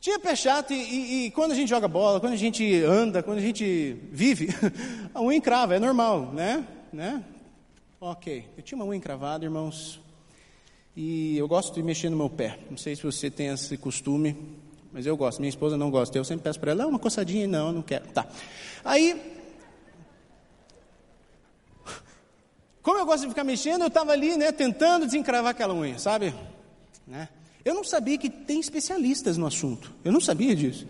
Tinha 0.00 0.18
pé 0.18 0.34
chato 0.34 0.72
e, 0.72 0.76
e, 0.76 1.26
e, 1.26 1.30
quando 1.30 1.52
a 1.52 1.54
gente 1.54 1.68
joga 1.68 1.86
bola, 1.86 2.20
quando 2.20 2.32
a 2.32 2.36
gente 2.36 2.82
anda, 2.82 3.22
quando 3.22 3.38
a 3.38 3.42
gente 3.42 3.96
vive, 4.10 4.48
a 5.12 5.20
unha 5.20 5.36
encrava, 5.36 5.76
é 5.76 5.78
normal, 5.78 6.32
né? 6.32 6.66
né? 6.90 7.22
Ok, 8.00 8.46
eu 8.56 8.62
tinha 8.62 8.76
uma 8.76 8.86
unha 8.86 8.96
encravada, 8.96 9.44
irmãos, 9.44 10.00
e 10.96 11.36
eu 11.36 11.46
gosto 11.46 11.74
de 11.74 11.82
mexer 11.82 12.08
no 12.08 12.16
meu 12.16 12.30
pé. 12.30 12.58
Não 12.70 12.78
sei 12.78 12.96
se 12.96 13.02
você 13.02 13.30
tem 13.30 13.48
esse 13.48 13.76
costume, 13.76 14.34
mas 14.92 15.06
eu 15.06 15.16
gosto. 15.16 15.40
Minha 15.40 15.50
esposa 15.50 15.76
não 15.76 15.90
gosta. 15.90 16.16
Eu 16.16 16.24
sempre 16.24 16.44
peço 16.44 16.58
para 16.58 16.72
ela, 16.72 16.86
uma 16.86 16.98
coçadinha, 16.98 17.46
não, 17.46 17.72
não 17.72 17.82
quero. 17.82 18.06
Tá. 18.08 18.26
Aí, 18.84 19.20
como 22.82 22.98
eu 22.98 23.06
gosto 23.06 23.22
de 23.22 23.28
ficar 23.28 23.44
mexendo, 23.44 23.82
eu 23.82 23.88
estava 23.88 24.12
ali, 24.12 24.36
né, 24.36 24.52
tentando 24.52 25.06
desencravar 25.06 25.50
aquela 25.50 25.74
unha, 25.74 25.98
sabe? 25.98 26.34
Né? 27.06 27.28
Eu 27.64 27.74
não 27.74 27.84
sabia 27.84 28.16
que 28.16 28.30
tem 28.30 28.58
especialistas 28.58 29.36
no 29.36 29.46
assunto. 29.46 29.92
Eu 30.04 30.12
não 30.12 30.20
sabia 30.20 30.56
disso. 30.56 30.86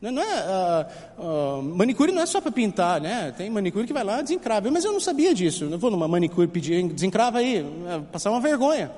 Não 0.00 0.22
é, 0.22 0.88
uh, 1.18 1.58
uh, 1.58 1.62
manicure 1.62 2.12
não 2.12 2.22
é 2.22 2.26
só 2.26 2.40
para 2.40 2.52
pintar, 2.52 3.00
né? 3.00 3.32
Tem 3.36 3.48
manicure 3.48 3.86
que 3.86 3.92
vai 3.92 4.04
lá 4.04 4.20
desencrava. 4.20 4.70
Mas 4.70 4.84
eu 4.84 4.92
não 4.92 5.00
sabia 5.00 5.34
disso. 5.34 5.64
Eu 5.64 5.70
não 5.70 5.78
vou 5.78 5.90
numa 5.90 6.06
manicure 6.06 6.46
pedir 6.46 6.86
desencrava 6.88 7.38
aí, 7.38 7.58
é, 7.58 7.98
passar 8.12 8.30
uma 8.30 8.40
vergonha. 8.40 8.90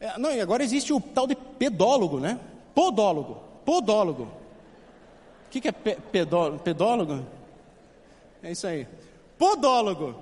É, 0.00 0.18
não, 0.18 0.32
e 0.32 0.40
agora 0.40 0.62
existe 0.62 0.92
o 0.92 1.00
tal 1.00 1.26
de 1.26 1.34
pedólogo, 1.34 2.18
né? 2.18 2.38
Podólogo. 2.74 3.53
Podólogo. 3.64 4.24
O 5.46 5.50
que, 5.50 5.60
que 5.60 5.68
é 5.68 5.72
pe 5.72 5.96
pedó 6.12 6.58
pedólogo? 6.58 7.24
É 8.42 8.52
isso 8.52 8.66
aí. 8.66 8.86
Podólogo. 9.38 10.14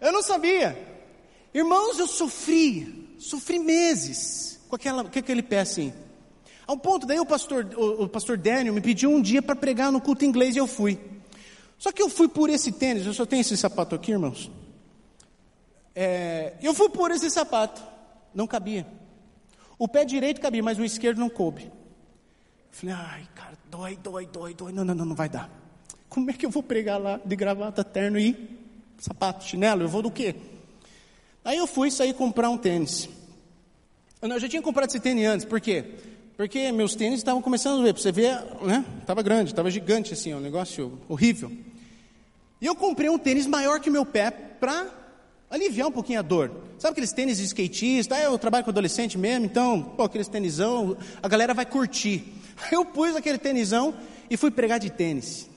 Eu 0.00 0.12
não 0.12 0.22
sabia. 0.22 0.76
Irmãos, 1.52 1.98
eu 1.98 2.06
sofri, 2.06 3.16
sofri 3.18 3.58
meses 3.58 4.60
com, 4.68 4.76
aquela, 4.76 5.04
com 5.04 5.18
aquele 5.18 5.42
pé 5.42 5.60
assim. 5.60 5.92
Ao 6.66 6.76
ponto, 6.76 7.06
daí 7.06 7.18
o 7.18 7.26
pastor, 7.26 7.66
o, 7.76 8.04
o 8.04 8.08
pastor 8.08 8.38
Daniel 8.38 8.72
me 8.72 8.80
pediu 8.80 9.10
um 9.10 9.20
dia 9.20 9.42
para 9.42 9.56
pregar 9.56 9.90
no 9.90 10.00
culto 10.00 10.24
inglês 10.24 10.54
e 10.54 10.58
eu 10.58 10.68
fui. 10.68 10.98
Só 11.76 11.90
que 11.90 12.00
eu 12.00 12.08
fui 12.08 12.28
por 12.28 12.48
esse 12.48 12.70
tênis, 12.70 13.04
eu 13.04 13.14
só 13.14 13.26
tenho 13.26 13.40
esse 13.40 13.56
sapato 13.56 13.94
aqui, 13.94 14.12
irmãos. 14.12 14.50
É, 15.94 16.54
eu 16.62 16.72
fui 16.72 16.88
por 16.88 17.10
esse 17.10 17.28
sapato, 17.30 17.82
não 18.32 18.46
cabia. 18.46 18.86
O 19.78 19.88
pé 19.88 20.04
direito 20.04 20.40
cabia, 20.40 20.62
mas 20.62 20.78
o 20.78 20.84
esquerdo 20.84 21.18
não 21.18 21.28
coube. 21.28 21.72
Eu 22.72 22.78
falei, 22.78 22.94
ai, 22.94 23.28
cara, 23.34 23.58
dói, 23.70 23.98
dói, 24.02 24.26
dói, 24.26 24.54
dói. 24.54 24.72
Não, 24.72 24.84
não, 24.84 24.94
não, 24.94 25.04
não 25.04 25.16
vai 25.16 25.28
dar. 25.28 25.50
Como 26.08 26.30
é 26.30 26.32
que 26.32 26.44
eu 26.44 26.50
vou 26.50 26.62
pregar 26.62 27.00
lá 27.00 27.20
de 27.24 27.36
gravata, 27.36 27.84
terno 27.84 28.18
e 28.18 28.36
sapato, 28.98 29.44
chinelo? 29.44 29.82
Eu 29.82 29.88
vou 29.88 30.02
do 30.02 30.10
quê? 30.10 30.34
Aí 31.44 31.56
eu 31.56 31.66
fui 31.66 31.90
sair 31.90 32.14
comprar 32.14 32.50
um 32.50 32.58
tênis. 32.58 33.08
Eu 34.20 34.40
já 34.40 34.48
tinha 34.48 34.60
comprado 34.60 34.90
esse 34.90 35.00
tênis 35.00 35.26
antes, 35.26 35.46
por 35.46 35.60
quê? 35.60 35.84
Porque 36.36 36.72
meus 36.72 36.94
tênis 36.94 37.20
estavam 37.20 37.40
começando 37.40 37.80
a 37.80 37.84
ver, 37.84 37.94
para 37.94 38.02
você 38.02 38.12
ver, 38.12 38.34
né? 38.62 38.84
Estava 39.00 39.22
grande, 39.22 39.50
estava 39.50 39.70
gigante 39.70 40.12
assim, 40.12 40.34
um 40.34 40.40
negócio 40.40 40.98
horrível. 41.08 41.50
E 42.60 42.66
eu 42.66 42.74
comprei 42.74 43.08
um 43.08 43.18
tênis 43.18 43.46
maior 43.46 43.80
que 43.80 43.88
meu 43.88 44.04
pé 44.04 44.30
para 44.30 44.86
aliviar 45.50 45.88
um 45.88 45.92
pouquinho 45.92 46.18
a 46.18 46.22
dor. 46.22 46.50
Sabe 46.78 46.92
aqueles 46.92 47.12
tênis 47.12 47.38
de 47.38 47.44
skatista? 47.44 48.14
Ah, 48.14 48.22
eu 48.22 48.38
trabalho 48.38 48.64
com 48.64 48.70
adolescente 48.70 49.16
mesmo, 49.16 49.46
então, 49.46 49.82
pô, 49.82 50.02
aqueles 50.02 50.28
tênisão, 50.28 50.96
a 51.22 51.28
galera 51.28 51.54
vai 51.54 51.66
curtir. 51.66 52.24
Eu 52.70 52.84
pus 52.84 53.16
aquele 53.16 53.38
tênisão 53.38 53.94
e 54.28 54.36
fui 54.36 54.50
pregar 54.50 54.78
de 54.78 54.90
tênis. 54.90 55.48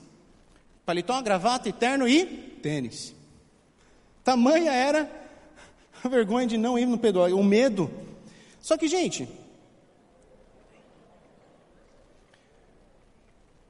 Paletó, 0.84 1.20
gravata, 1.22 1.68
eterno 1.68 2.06
e 2.08 2.24
tênis. 2.62 3.14
Tamanha 4.22 4.72
era 4.72 5.10
a 6.02 6.08
vergonha 6.08 6.46
de 6.46 6.58
não 6.58 6.78
ir 6.78 6.86
no 6.86 6.98
pedal, 6.98 7.28
o 7.28 7.44
medo. 7.44 7.90
Só 8.60 8.76
que, 8.76 8.88
gente, 8.88 9.28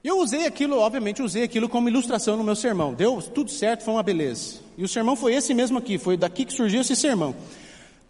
Eu 0.05 0.19
usei 0.19 0.45
aquilo, 0.45 0.77
obviamente, 0.77 1.23
usei 1.23 1.45
aquilo 1.45 1.67
como 1.67 1.89
ilustração 1.89 2.37
no 2.37 2.45
meu 2.45 2.55
sermão. 2.55 2.93
Deu 2.93 3.23
tudo 3.23 3.51
certo, 3.51 3.85
foi 3.85 3.95
uma 3.95 4.03
beleza. 4.03 4.57
E 4.77 4.85
o 4.85 4.89
sermão 4.89 5.17
foi 5.17 5.33
esse 5.35 5.55
mesmo 5.55 5.79
aqui, 5.79 5.97
foi 5.97 6.15
daqui 6.15 6.45
que 6.45 6.53
surgiu 6.53 6.83
esse 6.83 6.95
sermão. 6.95 7.35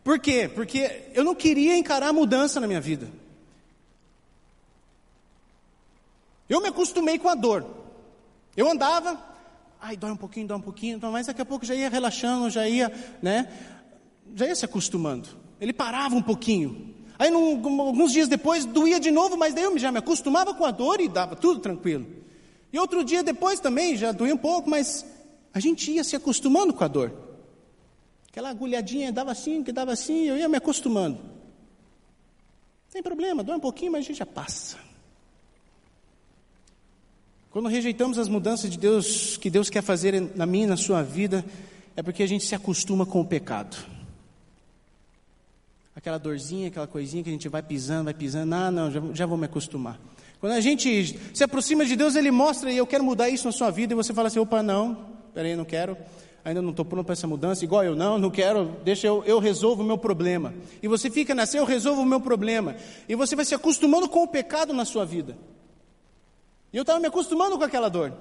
Por 0.03 0.19
quê? 0.19 0.51
Porque 0.53 1.03
eu 1.15 1.23
não 1.23 1.37
queria 1.37 1.77
encarar 1.77 2.09
a 2.09 2.13
mudança 2.13 2.59
na 2.59 2.67
minha 2.67 2.81
vida. 2.81 3.09
Eu 6.49 6.61
me 6.61 6.69
acostumei 6.69 7.19
com 7.19 7.29
a 7.29 7.35
dor. 7.35 7.65
Eu 8.57 8.71
andava, 8.71 9.19
ai, 9.81 9.97
dói 9.97 10.11
um 10.11 10.17
pouquinho, 10.17 10.47
dói 10.47 10.59
um 10.59 10.63
pouquinho, 10.63 10.99
mas 11.11 11.27
daqui 11.27 11.43
a 11.43 11.45
pouco 11.45 11.65
já 11.65 11.75
ia 11.75 11.89
relaxando, 11.89 12.51
já 12.51 12.69
ia, 12.69 12.93
né? 13.23 13.49
Já 14.35 14.47
ia 14.47 14.55
se 14.55 14.65
acostumando. 14.65 15.29
Ele 15.61 15.73
parava 15.73 16.15
um 16.15 16.23
pouquinho. 16.23 16.95
Aí, 17.19 17.31
num, 17.31 17.81
alguns 17.81 18.13
dias 18.13 18.29
depois, 18.29 18.65
doía 18.65 18.99
de 18.99 19.11
novo, 19.11 19.37
mas 19.37 19.55
daí 19.55 19.65
eu 19.65 19.79
já 19.79 19.91
me 19.91 19.99
acostumava 19.99 20.53
com 20.55 20.65
a 20.65 20.71
dor 20.71 21.01
e 21.01 21.09
dava 21.09 21.37
tudo 21.37 21.61
tranquilo. 21.61 22.07
E 22.73 22.79
outro 22.79 23.05
dia 23.05 23.23
depois 23.23 23.61
também, 23.61 23.97
já 23.97 24.13
doía 24.13 24.35
um 24.35 24.39
pouco, 24.39 24.69
mas 24.69 25.07
a 25.53 25.61
gente 25.61 25.93
ia 25.93 26.03
se 26.03 26.17
acostumando 26.17 26.75
com 26.75 26.85
a 26.85 26.89
dor. 26.89 27.13
Aquela 28.29 28.51
agulhadinha 28.51 29.13
dava 29.13 29.31
assim, 29.31 29.63
que 29.63 29.71
dava 29.71 29.93
assim, 29.93 30.25
eu 30.25 30.37
ia 30.37 30.49
me 30.49 30.57
acostumando. 30.57 31.19
Tem 32.93 33.03
problema, 33.03 33.45
dói 33.45 33.57
um 33.57 33.61
pouquinho, 33.61 33.93
mas 33.93 34.05
a 34.05 34.09
gente 34.09 34.19
já 34.19 34.27
passa. 34.27 34.77
Quando 37.55 37.69
rejeitamos 37.69 38.19
as 38.19 38.27
mudanças 38.27 38.69
de 38.69 38.77
Deus, 38.77 39.37
que 39.37 39.49
Deus 39.49 39.71
quer 39.71 39.81
fazer 39.81 40.21
na 40.35 40.45
minha 40.45 40.65
e 40.65 40.67
na 40.67 40.77
sua 40.77 41.05
vida, 41.05 41.45
é 41.95 42.03
porque 42.03 42.25
a 42.25 42.27
gente 42.27 42.45
se 42.45 42.53
acostuma 42.53 43.07
com 43.07 43.21
o 43.21 43.25
pecado 43.25 43.77
aquela 45.95 46.19
dorzinha, 46.19 46.67
aquela 46.67 46.89
coisinha 46.89 47.23
que 47.23 47.29
a 47.29 47.33
gente 47.33 47.49
vai 47.49 47.63
pisando, 47.63 48.07
vai 48.07 48.15
pisando, 48.15 48.53
ah, 48.53 48.73
não, 48.73 48.91
já, 48.91 49.01
já 49.13 49.27
vou 49.27 49.39
me 49.39 49.45
acostumar. 49.45 50.01
Quando 50.41 50.55
a 50.55 50.61
gente 50.61 51.17
se 51.33 51.45
aproxima 51.45 51.85
de 51.85 51.95
Deus, 51.95 52.17
Ele 52.17 52.33
mostra 52.33 52.73
e 52.73 52.77
eu 52.77 52.89
quero 52.89 53.05
mudar 53.05 53.29
isso 53.29 53.47
na 53.47 53.53
sua 53.53 53.71
vida, 53.71 53.93
e 53.93 53.97
você 53.97 54.13
fala 54.13 54.27
assim: 54.27 54.41
opa, 54.41 54.61
não, 54.61 55.07
peraí, 55.33 55.55
não 55.55 55.65
quero, 55.65 55.97
ainda 56.45 56.61
não 56.61 56.71
estou 56.71 56.85
pronto 56.85 57.07
para 57.07 57.13
essa 57.13 57.29
mudança, 57.29 57.65
igual 57.65 57.85
eu, 57.85 57.95
não, 57.95 58.19
não 58.19 58.33
quero, 58.33 58.77
deixa 58.85 59.07
eu, 59.07 59.23
eu 59.25 59.39
resolvo 59.39 59.83
o 59.83 59.87
meu 59.87 59.97
problema. 59.97 60.53
E 60.83 60.89
você 60.89 61.09
fica 61.09 61.37
nessa, 61.37 61.57
eu 61.57 61.65
resolvo 61.65 62.03
o 62.03 62.05
meu 62.05 62.21
problema. 62.21 62.75
E 63.09 63.15
você 63.15 63.37
vai 63.37 63.45
se 63.45 63.55
acostumando 63.55 64.09
com 64.09 64.25
o 64.25 64.29
pecado 64.29 64.73
na 64.75 64.85
sua 64.85 65.07
vida. 65.07 65.37
E 66.75 66.77
eu 66.77 66.83
estava 66.83 66.99
me 66.99 67.07
acostumando 67.07 67.57
com 67.57 67.63
aquela 67.63 67.89
dor. 67.89 68.13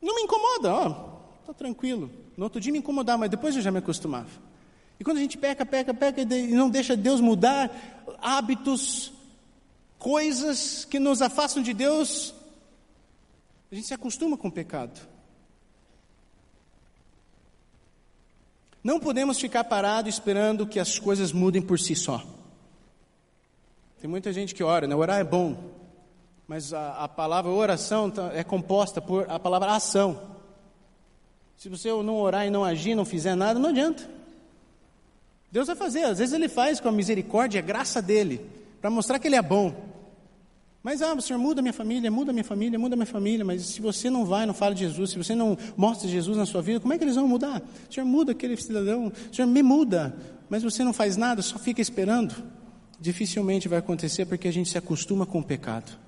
Não 0.00 0.14
me 0.14 0.22
incomoda, 0.22 0.72
ó, 0.72 1.18
estou 1.40 1.54
tranquilo. 1.54 2.10
No 2.38 2.44
outro 2.44 2.58
dia 2.58 2.72
me 2.72 2.78
incomodava, 2.78 3.18
mas 3.18 3.30
depois 3.30 3.54
eu 3.54 3.60
já 3.60 3.70
me 3.70 3.80
acostumava. 3.80 4.30
E 4.98 5.04
quando 5.04 5.18
a 5.18 5.20
gente 5.20 5.36
peca, 5.36 5.66
peca, 5.66 5.92
peca 5.92 6.22
e 6.22 6.54
não 6.54 6.70
deixa 6.70 6.96
Deus 6.96 7.20
mudar 7.20 7.70
hábitos, 8.18 9.12
coisas 9.98 10.86
que 10.86 10.98
nos 10.98 11.20
afastam 11.20 11.62
de 11.62 11.74
Deus, 11.74 12.34
a 13.70 13.74
gente 13.74 13.88
se 13.88 13.92
acostuma 13.92 14.38
com 14.38 14.48
o 14.48 14.52
pecado. 14.52 14.98
Não 18.82 18.98
podemos 18.98 19.38
ficar 19.38 19.64
parado 19.64 20.08
esperando 20.08 20.66
que 20.66 20.80
as 20.80 20.98
coisas 20.98 21.30
mudem 21.30 21.60
por 21.60 21.78
si 21.78 21.94
só. 21.94 22.24
Tem 24.00 24.08
muita 24.08 24.32
gente 24.32 24.54
que 24.54 24.64
ora, 24.64 24.86
né? 24.86 24.96
Orar 24.96 25.20
é 25.20 25.24
bom, 25.24 25.81
mas 26.46 26.72
a, 26.72 27.04
a 27.04 27.08
palavra 27.08 27.50
oração 27.50 28.10
tá, 28.10 28.30
é 28.34 28.44
composta 28.44 29.00
por 29.00 29.28
a 29.30 29.38
palavra 29.38 29.72
ação. 29.72 30.20
Se 31.56 31.68
você 31.68 31.88
não 31.90 32.20
orar 32.20 32.46
e 32.46 32.50
não 32.50 32.64
agir, 32.64 32.94
não 32.94 33.04
fizer 33.04 33.34
nada, 33.34 33.58
não 33.58 33.70
adianta. 33.70 34.08
Deus 35.50 35.66
vai 35.66 35.76
fazer, 35.76 36.04
às 36.04 36.18
vezes 36.18 36.34
Ele 36.34 36.48
faz 36.48 36.80
com 36.80 36.88
a 36.88 36.92
misericórdia, 36.92 37.60
a 37.60 37.62
graça 37.62 38.00
dele, 38.00 38.40
para 38.80 38.90
mostrar 38.90 39.18
que 39.18 39.28
Ele 39.28 39.36
é 39.36 39.42
bom. 39.42 39.92
Mas, 40.82 41.00
ah, 41.00 41.14
o 41.14 41.20
Senhor 41.22 41.38
muda 41.38 41.62
minha 41.62 41.72
família, 41.72 42.10
muda 42.10 42.32
minha 42.32 42.44
família, 42.44 42.76
muda 42.78 42.96
minha 42.96 43.06
família, 43.06 43.44
mas 43.44 43.62
se 43.62 43.80
você 43.80 44.10
não 44.10 44.24
vai, 44.24 44.44
não 44.46 44.54
fala 44.54 44.74
de 44.74 44.80
Jesus, 44.80 45.10
se 45.10 45.18
você 45.18 45.34
não 45.34 45.56
mostra 45.76 46.08
Jesus 46.08 46.36
na 46.36 46.44
sua 46.44 46.60
vida, 46.60 46.80
como 46.80 46.92
é 46.92 46.98
que 46.98 47.04
eles 47.04 47.14
vão 47.14 47.28
mudar? 47.28 47.62
O 47.88 47.94
Senhor 47.94 48.06
muda 48.06 48.32
aquele 48.32 48.56
cidadão, 48.56 49.12
o 49.30 49.34
Senhor 49.34 49.46
me 49.46 49.62
muda, 49.62 50.16
mas 50.50 50.64
você 50.64 50.82
não 50.82 50.92
faz 50.92 51.16
nada, 51.16 51.40
só 51.40 51.58
fica 51.58 51.80
esperando. 51.80 52.34
Dificilmente 52.98 53.68
vai 53.68 53.78
acontecer 53.78 54.26
porque 54.26 54.48
a 54.48 54.52
gente 54.52 54.70
se 54.70 54.78
acostuma 54.78 55.24
com 55.24 55.38
o 55.38 55.44
pecado. 55.44 56.01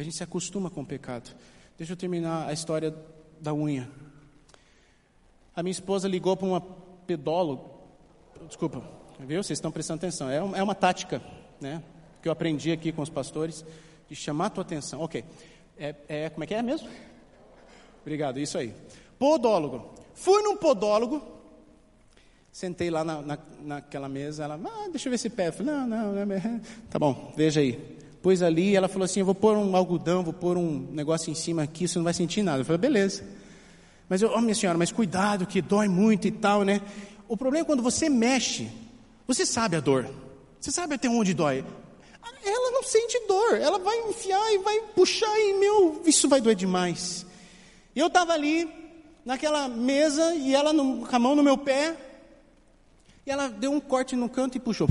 A 0.00 0.02
gente 0.02 0.16
se 0.16 0.22
acostuma 0.22 0.70
com 0.70 0.80
o 0.80 0.86
pecado. 0.86 1.30
Deixa 1.76 1.92
eu 1.92 1.96
terminar 1.96 2.48
a 2.48 2.54
história 2.54 2.94
da 3.38 3.52
unha. 3.52 3.86
A 5.54 5.62
minha 5.62 5.72
esposa 5.72 6.08
ligou 6.08 6.34
para 6.38 6.46
uma 6.46 6.60
pedóloga, 7.06 7.64
desculpa, 8.46 8.82
viu? 9.18 9.42
Vocês 9.42 9.58
estão 9.58 9.70
prestando 9.70 9.98
atenção. 9.98 10.30
É, 10.30 10.36
é 10.36 10.62
uma 10.62 10.74
tática, 10.74 11.20
né? 11.60 11.82
Que 12.22 12.28
eu 12.28 12.32
aprendi 12.32 12.72
aqui 12.72 12.92
com 12.92 13.02
os 13.02 13.10
pastores, 13.10 13.62
de 14.08 14.16
chamar 14.16 14.46
a 14.46 14.50
tua 14.50 14.62
atenção. 14.62 15.02
Ok. 15.02 15.22
É, 15.76 15.94
é, 16.08 16.30
como 16.30 16.44
é 16.44 16.46
que 16.46 16.54
é 16.54 16.62
mesmo? 16.62 16.88
Obrigado, 18.00 18.40
isso 18.40 18.56
aí. 18.56 18.74
Podólogo. 19.18 19.92
Fui 20.14 20.42
num 20.42 20.56
podólogo, 20.56 21.22
sentei 22.50 22.88
lá 22.88 23.04
na, 23.04 23.20
na, 23.20 23.38
naquela 23.60 24.08
mesa, 24.08 24.44
ela, 24.44 24.58
ah, 24.64 24.88
deixa 24.88 25.08
eu 25.08 25.10
ver 25.10 25.16
esse 25.16 25.28
pé. 25.28 25.48
Eu 25.48 25.52
falei, 25.52 25.74
não, 25.74 25.86
não, 25.86 26.24
não, 26.24 26.60
tá 26.88 26.98
bom, 26.98 27.34
veja 27.36 27.60
aí. 27.60 27.99
Pôs 28.22 28.42
ali, 28.42 28.76
ela 28.76 28.88
falou 28.88 29.04
assim: 29.04 29.20
Eu 29.20 29.26
vou 29.26 29.34
pôr 29.34 29.56
um 29.56 29.74
algodão, 29.76 30.22
vou 30.22 30.32
pôr 30.32 30.56
um 30.56 30.88
negócio 30.92 31.30
em 31.30 31.34
cima 31.34 31.62
aqui, 31.62 31.88
você 31.88 31.98
não 31.98 32.04
vai 32.04 32.14
sentir 32.14 32.42
nada. 32.42 32.60
Eu 32.60 32.64
falei: 32.64 32.78
Beleza. 32.78 33.24
Mas, 34.08 34.22
eu, 34.22 34.32
oh, 34.34 34.40
minha 34.40 34.54
senhora, 34.54 34.76
mas 34.76 34.90
cuidado, 34.90 35.46
que 35.46 35.62
dói 35.62 35.86
muito 35.86 36.26
e 36.26 36.32
tal, 36.32 36.64
né? 36.64 36.82
O 37.28 37.36
problema 37.36 37.64
é 37.64 37.66
quando 37.66 37.82
você 37.82 38.08
mexe, 38.08 38.68
você 39.24 39.46
sabe 39.46 39.76
a 39.76 39.80
dor, 39.80 40.08
você 40.60 40.72
sabe 40.72 40.94
até 40.94 41.08
onde 41.08 41.32
dói. 41.32 41.64
Ela 42.44 42.70
não 42.72 42.82
sente 42.82 43.20
dor, 43.28 43.56
ela 43.60 43.78
vai 43.78 43.96
enfiar 44.08 44.52
e 44.52 44.58
vai 44.58 44.80
puxar 44.94 45.38
e, 45.38 45.54
meu, 45.54 46.02
isso 46.04 46.28
vai 46.28 46.40
doer 46.40 46.56
demais. 46.56 47.24
E 47.94 48.00
eu 48.00 48.08
estava 48.08 48.32
ali, 48.32 48.68
naquela 49.24 49.68
mesa, 49.68 50.34
e 50.34 50.54
ela 50.54 50.72
no, 50.72 51.06
com 51.06 51.16
a 51.16 51.18
mão 51.18 51.36
no 51.36 51.42
meu 51.42 51.56
pé, 51.56 51.96
e 53.24 53.30
ela 53.30 53.48
deu 53.48 53.70
um 53.70 53.80
corte 53.80 54.16
no 54.16 54.28
canto 54.28 54.56
e 54.56 54.60
puxou. 54.60 54.88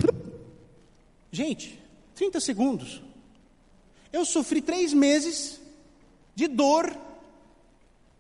Gente, 1.32 1.78
30 2.16 2.40
segundos. 2.40 3.02
Eu 4.12 4.26
sofri 4.26 4.62
três 4.62 4.94
meses 4.94 5.60
de 6.36 6.48
dor, 6.48 6.96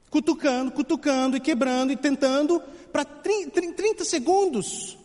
cutucando, 0.09 0.71
cutucando 0.71 1.37
e 1.37 1.39
quebrando 1.39 1.91
e 1.91 1.95
tentando, 1.95 2.61
para 2.91 3.05
30 3.05 4.03
segundos. 4.03 4.97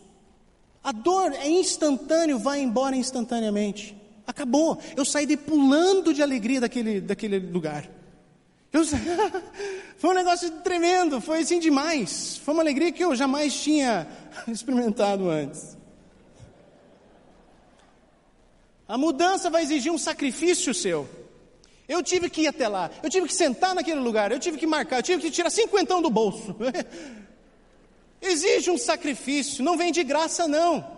A 0.83 0.91
dor 0.91 1.33
é 1.33 1.49
instantânea, 1.49 2.37
vai 2.37 2.61
embora 2.61 2.95
instantaneamente. 2.95 3.95
Acabou. 4.27 4.79
Eu 4.95 5.05
saí 5.05 5.25
de 5.25 5.37
pulando 5.37 6.13
de 6.13 6.21
alegria 6.21 6.61
daquele, 6.61 7.01
daquele 7.01 7.39
lugar. 7.39 7.89
Eu, 8.71 8.83
foi 9.97 10.09
um 10.09 10.13
negócio 10.13 10.51
tremendo, 10.63 11.21
foi 11.21 11.39
assim 11.39 11.59
demais. 11.59 12.37
Foi 12.37 12.53
uma 12.53 12.61
alegria 12.61 12.91
que 12.91 13.03
eu 13.03 13.15
jamais 13.15 13.53
tinha 13.55 14.07
experimentado 14.47 15.29
antes. 15.29 15.77
A 18.87 18.97
mudança 18.97 19.49
vai 19.49 19.63
exigir 19.63 19.91
um 19.91 19.97
sacrifício 19.97 20.73
seu. 20.73 21.07
Eu 21.87 22.01
tive 22.01 22.29
que 22.29 22.41
ir 22.41 22.47
até 22.47 22.67
lá, 22.67 22.89
eu 23.03 23.09
tive 23.09 23.27
que 23.27 23.33
sentar 23.33 23.75
naquele 23.75 23.99
lugar, 23.99 24.31
eu 24.31 24.39
tive 24.39 24.57
que 24.57 24.65
marcar, 24.65 24.97
eu 24.97 25.03
tive 25.03 25.21
que 25.21 25.31
tirar 25.31 25.49
cinquentão 25.49 26.01
do 26.01 26.09
bolso. 26.09 26.55
Exige 28.21 28.71
um 28.71 28.77
sacrifício, 28.77 29.63
não 29.63 29.77
vem 29.77 29.91
de 29.91 30.03
graça 30.03 30.47
não. 30.47 30.95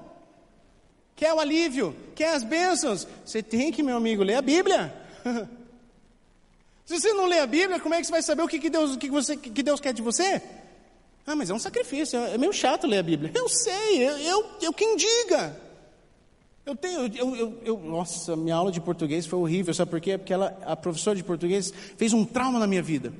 Quer 1.13 1.33
o 1.33 1.39
alívio, 1.39 1.95
quer 2.15 2.35
as 2.35 2.43
bênçãos, 2.43 3.07
você 3.25 3.43
tem 3.43 3.71
que, 3.71 3.83
meu 3.83 3.97
amigo, 3.97 4.23
ler 4.23 4.35
a 4.35 4.41
Bíblia. 4.41 4.93
Se 6.85 6.97
você 7.01 7.11
não 7.11 7.25
lê 7.25 7.39
a 7.39 7.47
Bíblia, 7.47 7.81
como 7.81 7.93
é 7.95 7.99
que 7.99 8.05
você 8.05 8.11
vai 8.11 8.21
saber 8.21 8.43
o 8.43 8.47
que, 8.47 8.69
Deus, 8.69 8.95
o 8.95 8.97
que, 8.97 9.09
você, 9.09 9.35
que 9.35 9.61
Deus 9.61 9.81
quer 9.81 9.91
de 9.91 10.01
você? 10.01 10.41
Ah, 11.25 11.35
mas 11.35 11.49
é 11.49 11.53
um 11.53 11.59
sacrifício, 11.59 12.17
é 12.17 12.37
meio 12.37 12.53
chato 12.53 12.87
ler 12.87 12.99
a 12.99 13.03
Bíblia. 13.03 13.29
Eu 13.35 13.49
sei, 13.49 14.07
eu, 14.07 14.17
eu, 14.19 14.45
eu 14.61 14.71
quem 14.71 14.95
diga. 14.95 15.66
Eu 16.67 16.75
tenho, 16.75 17.07
eu, 17.15 17.33
eu, 17.33 17.59
eu, 17.63 17.79
nossa, 17.79 18.35
minha 18.35 18.53
aula 18.53 18.73
de 18.73 18.81
português 18.81 19.25
foi 19.25 19.39
horrível, 19.39 19.73
sabe 19.73 19.89
por 19.89 20.01
quê? 20.01 20.17
Porque 20.17 20.33
ela, 20.33 20.47
a 20.65 20.75
professora 20.75 21.15
de 21.15 21.23
português 21.23 21.71
fez 21.95 22.11
um 22.11 22.25
trauma 22.25 22.59
na 22.59 22.67
minha 22.67 22.83
vida. 22.83 23.13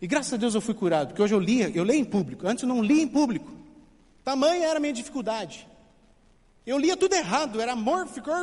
E 0.00 0.06
graças 0.06 0.32
a 0.32 0.38
Deus 0.38 0.54
eu 0.54 0.60
fui 0.62 0.72
curado, 0.72 1.08
porque 1.08 1.20
hoje 1.20 1.34
eu 1.34 1.38
lia, 1.38 1.70
eu 1.74 1.84
leio 1.84 2.00
em 2.00 2.04
público. 2.04 2.48
Antes 2.48 2.62
eu 2.62 2.68
não 2.68 2.82
lia 2.82 3.02
em 3.02 3.06
público. 3.06 3.52
Tamanha 4.24 4.68
era 4.68 4.78
a 4.78 4.80
minha 4.80 4.92
dificuldade. 4.94 5.68
Eu 6.64 6.78
lia 6.78 6.96
tudo 6.96 7.12
errado, 7.14 7.60
era 7.60 7.72
amor, 7.72 8.06
ficou, 8.06 8.34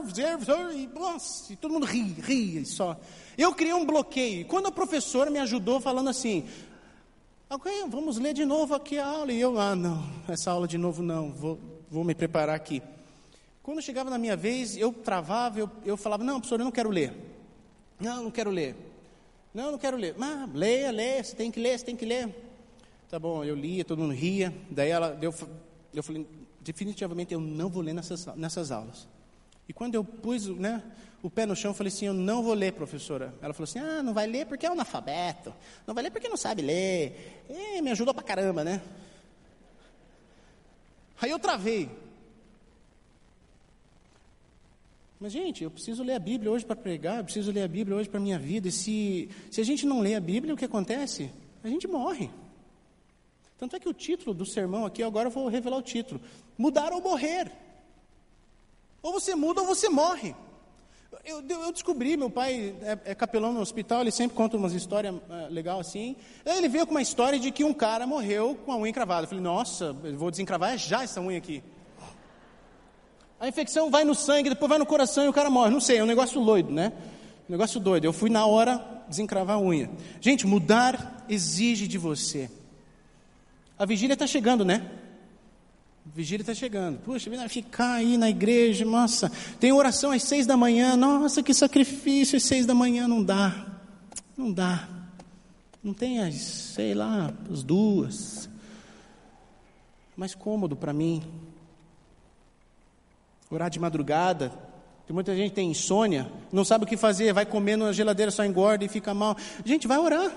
e, 0.75 0.87
nossa, 0.93 1.53
e 1.53 1.55
todo 1.55 1.73
mundo 1.73 1.87
ria, 1.87 2.13
ria 2.21 2.63
só. 2.63 2.99
Eu 3.35 3.55
criei 3.55 3.73
um 3.73 3.83
bloqueio. 3.83 4.45
Quando 4.45 4.67
a 4.67 4.71
professora 4.71 5.31
me 5.31 5.39
ajudou 5.39 5.81
falando 5.81 6.11
assim, 6.11 6.47
ok, 7.49 7.85
vamos 7.89 8.19
ler 8.19 8.35
de 8.35 8.45
novo 8.45 8.75
aqui 8.75 8.99
a 8.99 9.07
aula. 9.07 9.31
E 9.31 9.41
eu, 9.41 9.59
ah, 9.59 9.75
não, 9.75 10.07
essa 10.27 10.51
aula 10.51 10.67
de 10.67 10.77
novo 10.77 11.01
não, 11.01 11.31
vou, 11.31 11.59
vou 11.89 12.03
me 12.03 12.13
preparar 12.13 12.55
aqui. 12.55 12.79
Quando 13.63 13.81
chegava 13.81 14.09
na 14.09 14.17
minha 14.17 14.35
vez, 14.35 14.75
eu 14.75 14.91
travava, 14.91 15.59
eu, 15.59 15.69
eu 15.85 15.95
falava, 15.95 16.23
não, 16.23 16.39
professor, 16.39 16.59
eu 16.59 16.65
não 16.65 16.71
quero 16.71 16.89
ler. 16.89 17.13
Não, 17.99 18.23
não 18.23 18.31
quero 18.31 18.49
ler. 18.49 18.75
Não, 19.53 19.71
não 19.71 19.77
quero 19.77 19.97
ler. 19.97 20.15
Mas 20.17 20.51
leia, 20.53 20.91
leia, 20.91 21.23
você 21.23 21.35
tem 21.35 21.51
que 21.51 21.59
ler, 21.59 21.77
você 21.77 21.85
tem 21.85 21.95
que 21.95 22.05
ler. 22.05 22.33
Tá 23.09 23.19
bom, 23.19 23.43
eu 23.43 23.53
lia, 23.53 23.85
todo 23.85 23.99
mundo 23.99 24.13
ria. 24.13 24.53
Daí 24.69 24.89
ela, 24.89 25.17
eu, 25.21 25.33
eu 25.93 26.01
falei, 26.01 26.25
definitivamente 26.59 27.33
eu 27.33 27.39
não 27.39 27.69
vou 27.69 27.83
ler 27.83 27.93
nessas, 27.93 28.25
nessas 28.35 28.71
aulas. 28.71 29.07
E 29.69 29.73
quando 29.73 29.95
eu 29.95 30.03
pus 30.03 30.47
né, 30.47 30.81
o 31.21 31.29
pé 31.29 31.45
no 31.45 31.55
chão, 31.55 31.71
eu 31.71 31.75
falei 31.75 31.93
assim, 31.93 32.05
eu 32.05 32.13
não 32.13 32.41
vou 32.41 32.53
ler, 32.53 32.73
professora. 32.73 33.33
Ela 33.41 33.53
falou 33.53 33.65
assim, 33.65 33.79
ah, 33.79 34.01
não 34.01 34.13
vai 34.13 34.25
ler 34.25 34.47
porque 34.47 34.65
é 34.65 34.69
analfabeto. 34.69 35.53
Não 35.85 35.93
vai 35.93 36.05
ler 36.05 36.11
porque 36.11 36.27
não 36.27 36.37
sabe 36.37 36.61
ler. 36.61 37.43
E 37.49 37.81
me 37.81 37.91
ajudou 37.91 38.13
pra 38.13 38.23
caramba, 38.23 38.63
né? 38.63 38.81
Aí 41.21 41.29
eu 41.29 41.37
travei. 41.37 41.89
Mas, 45.21 45.33
gente, 45.33 45.63
eu 45.63 45.69
preciso 45.69 46.01
ler 46.01 46.15
a 46.15 46.19
Bíblia 46.19 46.49
hoje 46.49 46.65
para 46.65 46.75
pregar, 46.75 47.19
eu 47.19 47.23
preciso 47.23 47.51
ler 47.51 47.61
a 47.61 47.67
Bíblia 47.67 47.95
hoje 47.95 48.09
para 48.09 48.19
a 48.19 48.23
minha 48.23 48.39
vida. 48.39 48.67
E 48.67 48.71
se, 48.71 49.29
se 49.51 49.61
a 49.61 49.63
gente 49.63 49.85
não 49.85 49.99
lê 49.99 50.15
a 50.15 50.19
Bíblia, 50.19 50.51
o 50.51 50.57
que 50.57 50.65
acontece? 50.65 51.31
A 51.63 51.67
gente 51.67 51.87
morre. 51.87 52.27
Tanto 53.55 53.75
é 53.75 53.79
que 53.79 53.87
o 53.87 53.93
título 53.93 54.33
do 54.33 54.47
sermão 54.47 54.83
aqui, 54.83 55.03
agora 55.03 55.27
eu 55.27 55.31
vou 55.31 55.47
revelar 55.47 55.77
o 55.77 55.81
título: 55.83 56.19
Mudar 56.57 56.91
ou 56.91 57.03
Morrer. 57.03 57.51
Ou 59.03 59.11
você 59.11 59.35
muda 59.35 59.61
ou 59.61 59.67
você 59.67 59.89
morre. 59.89 60.33
Eu, 61.23 61.47
eu 61.47 61.71
descobri, 61.71 62.17
meu 62.17 62.31
pai 62.31 62.75
é, 62.81 63.11
é, 63.11 63.13
capelão 63.13 63.53
no 63.53 63.59
hospital, 63.59 64.01
ele 64.01 64.09
sempre 64.09 64.35
conta 64.35 64.57
umas 64.57 64.73
histórias 64.73 65.13
é, 65.29 65.49
legal 65.49 65.79
assim. 65.79 66.15
Ele 66.43 66.67
veio 66.67 66.87
com 66.87 66.95
uma 66.95 67.01
história 67.01 67.39
de 67.39 67.51
que 67.51 67.63
um 67.63 67.75
cara 67.75 68.07
morreu 68.07 68.55
com 68.65 68.71
a 68.71 68.75
unha 68.75 68.89
encravada. 68.89 69.25
Eu 69.25 69.29
falei, 69.29 69.43
nossa, 69.43 69.95
eu 70.03 70.17
vou 70.17 70.31
desencravar 70.31 70.75
já 70.79 71.03
essa 71.03 71.21
unha 71.21 71.37
aqui. 71.37 71.61
A 73.41 73.47
infecção 73.47 73.89
vai 73.89 74.03
no 74.03 74.13
sangue, 74.13 74.49
depois 74.49 74.69
vai 74.69 74.77
no 74.77 74.85
coração 74.85 75.25
e 75.25 75.27
o 75.27 75.33
cara 75.33 75.49
morre. 75.49 75.71
Não 75.71 75.79
sei, 75.79 75.97
é 75.97 76.03
um 76.03 76.05
negócio 76.05 76.39
doido, 76.45 76.71
né? 76.71 76.93
Um 77.49 77.51
negócio 77.51 77.79
doido. 77.79 78.05
Eu 78.05 78.13
fui 78.13 78.29
na 78.29 78.45
hora 78.45 78.79
desencravar 79.09 79.55
a 79.55 79.59
unha. 79.59 79.89
Gente, 80.21 80.45
mudar 80.45 81.25
exige 81.27 81.87
de 81.87 81.97
você. 81.97 82.51
A 83.79 83.83
vigília 83.83 84.13
está 84.13 84.27
chegando, 84.27 84.63
né? 84.63 84.91
A 86.05 86.15
vigília 86.15 86.43
está 86.43 86.53
chegando. 86.53 86.99
Puxa, 86.99 87.31
ficar 87.49 87.93
aí 87.93 88.15
na 88.15 88.29
igreja, 88.29 88.85
nossa. 88.85 89.31
Tem 89.59 89.71
oração 89.71 90.11
às 90.11 90.21
seis 90.21 90.45
da 90.45 90.55
manhã. 90.55 90.95
Nossa, 90.95 91.41
que 91.41 91.51
sacrifício, 91.51 92.37
às 92.37 92.43
seis 92.43 92.67
da 92.67 92.75
manhã 92.75 93.07
não 93.07 93.23
dá. 93.23 93.79
Não 94.37 94.51
dá. 94.51 94.87
Não 95.83 95.95
tem 95.95 96.19
as, 96.19 96.35
sei 96.35 96.93
lá, 96.93 97.33
as 97.51 97.63
duas. 97.63 98.47
Mais 100.15 100.35
cômodo 100.35 100.75
para 100.75 100.93
mim 100.93 101.23
orar 103.51 103.69
de 103.69 103.79
madrugada. 103.79 104.51
Tem 105.05 105.13
muita 105.13 105.35
gente 105.35 105.51
tem 105.51 105.69
insônia, 105.69 106.31
não 106.51 106.63
sabe 106.63 106.85
o 106.85 106.87
que 106.87 106.95
fazer, 106.95 107.33
vai 107.33 107.45
comendo 107.45 107.83
na 107.83 107.91
geladeira, 107.91 108.31
só 108.31 108.45
engorda 108.45 108.85
e 108.85 108.87
fica 108.87 109.13
mal. 109.13 109.35
Gente, 109.65 109.87
vai 109.87 109.97
orar. 109.97 110.31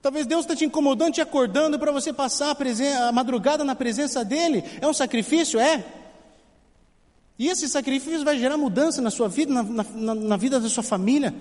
Talvez 0.00 0.26
Deus 0.26 0.42
está 0.42 0.56
te 0.56 0.64
incomodando, 0.64 1.12
te 1.12 1.20
acordando 1.20 1.78
para 1.78 1.92
você 1.92 2.10
passar 2.10 2.56
a, 2.56 3.08
a, 3.08 3.12
madrugada 3.12 3.64
na 3.64 3.74
presença 3.74 4.24
dEle. 4.24 4.64
É 4.80 4.86
um 4.86 4.94
sacrifício? 4.94 5.60
É. 5.60 5.84
E 7.38 7.48
esse 7.48 7.68
sacrifício 7.68 8.24
vai 8.24 8.38
gerar 8.38 8.56
mudança 8.56 9.02
na 9.02 9.10
sua 9.10 9.28
vida, 9.28 9.52
na, 9.52 9.62
na, 9.62 10.14
na 10.14 10.36
vida 10.38 10.58
da 10.58 10.68
sua 10.70 10.82
família. 10.82 11.34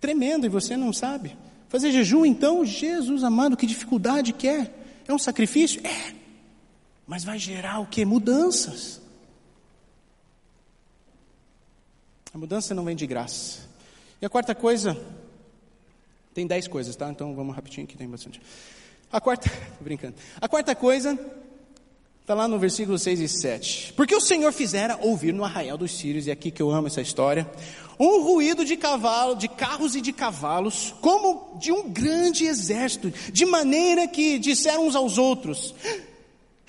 Tremendo, 0.00 0.46
e 0.46 0.48
você 0.48 0.74
não 0.74 0.92
sabe. 0.92 1.36
Fazer 1.68 1.92
jejum, 1.92 2.24
então, 2.24 2.64
Jesus 2.64 3.22
amado, 3.22 3.56
que 3.56 3.66
dificuldade 3.66 4.32
que 4.32 4.48
é? 4.48 4.72
É 5.06 5.12
um 5.12 5.18
sacrifício? 5.18 5.82
É. 5.86 6.14
Mas 7.06 7.24
vai 7.24 7.38
gerar 7.38 7.80
o 7.80 7.86
que? 7.86 8.06
Mudanças. 8.06 9.02
A 12.32 12.38
mudança 12.38 12.74
não 12.74 12.84
vem 12.84 12.94
de 12.94 13.06
graça. 13.06 13.68
E 14.22 14.26
a 14.26 14.28
quarta 14.28 14.54
coisa, 14.54 14.96
tem 16.32 16.46
dez 16.46 16.68
coisas, 16.68 16.94
tá? 16.94 17.08
Então 17.10 17.34
vamos 17.34 17.54
rapidinho 17.54 17.86
que 17.86 17.96
tem 17.96 18.08
bastante. 18.08 18.40
A 19.10 19.20
quarta, 19.20 19.50
brincando. 19.80 20.14
A 20.40 20.48
quarta 20.48 20.74
coisa 20.74 21.18
está 22.20 22.34
lá 22.34 22.46
no 22.46 22.58
versículo 22.58 22.96
6 22.96 23.20
e 23.20 23.28
7. 23.28 23.92
Porque 23.94 24.14
o 24.14 24.20
Senhor 24.20 24.52
fizera 24.52 24.96
ouvir 25.02 25.32
no 25.32 25.44
arraial 25.44 25.76
dos 25.76 25.90
sírios, 25.98 26.28
e 26.28 26.30
é 26.30 26.32
aqui 26.32 26.52
que 26.52 26.62
eu 26.62 26.70
amo 26.70 26.86
essa 26.86 27.00
história, 27.00 27.50
um 27.98 28.22
ruído 28.22 28.64
de 28.64 28.76
cavalo, 28.76 29.34
de 29.34 29.48
carros 29.48 29.96
e 29.96 30.00
de 30.00 30.12
cavalos, 30.12 30.94
como 31.00 31.58
de 31.58 31.72
um 31.72 31.90
grande 31.90 32.44
exército, 32.44 33.10
de 33.32 33.44
maneira 33.44 34.06
que 34.06 34.38
disseram 34.38 34.86
uns 34.86 34.94
aos 34.94 35.18
outros: 35.18 35.74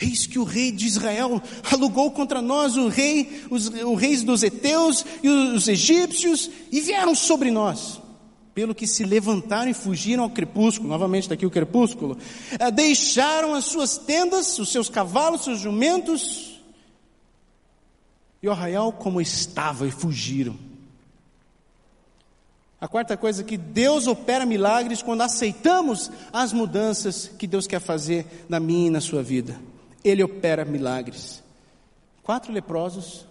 Eis 0.01 0.25
que 0.25 0.39
o 0.39 0.43
rei 0.43 0.71
de 0.71 0.87
Israel 0.87 1.39
alugou 1.71 2.09
contra 2.09 2.41
nós 2.41 2.75
o 2.75 2.87
rei, 2.87 3.45
os, 3.51 3.67
o 3.67 3.93
reis 3.93 4.23
dos 4.23 4.41
heteus 4.41 5.05
e 5.21 5.29
os 5.29 5.67
egípcios 5.67 6.49
e 6.71 6.81
vieram 6.81 7.13
sobre 7.13 7.51
nós. 7.51 8.01
Pelo 8.55 8.73
que 8.73 8.87
se 8.87 9.03
levantaram 9.03 9.69
e 9.69 9.75
fugiram 9.75 10.23
ao 10.23 10.29
crepúsculo, 10.29 10.89
novamente 10.89 11.29
daqui 11.29 11.45
o 11.45 11.51
crepúsculo, 11.51 12.17
eh, 12.59 12.71
deixaram 12.71 13.53
as 13.53 13.65
suas 13.65 13.97
tendas, 13.97 14.57
os 14.57 14.69
seus 14.69 14.89
cavalos, 14.89 15.43
seus 15.43 15.59
jumentos, 15.59 16.59
e 18.41 18.47
o 18.47 18.51
arraial 18.51 18.91
como 18.91 19.21
estava 19.21 19.87
e 19.87 19.91
fugiram. 19.91 20.57
A 22.79 22.87
quarta 22.87 23.15
coisa 23.15 23.43
é 23.43 23.45
que 23.45 23.55
Deus 23.55 24.07
opera 24.07 24.47
milagres 24.47 25.03
quando 25.03 25.21
aceitamos 25.21 26.11
as 26.33 26.51
mudanças 26.51 27.31
que 27.37 27.45
Deus 27.45 27.67
quer 27.67 27.79
fazer 27.79 28.25
na 28.49 28.59
minha 28.59 28.87
e 28.87 28.89
na 28.89 28.99
sua 28.99 29.21
vida. 29.21 29.61
Ele 30.03 30.23
opera 30.23 30.65
milagres. 30.65 31.43
Quatro 32.23 32.51
leprosos, 32.51 33.21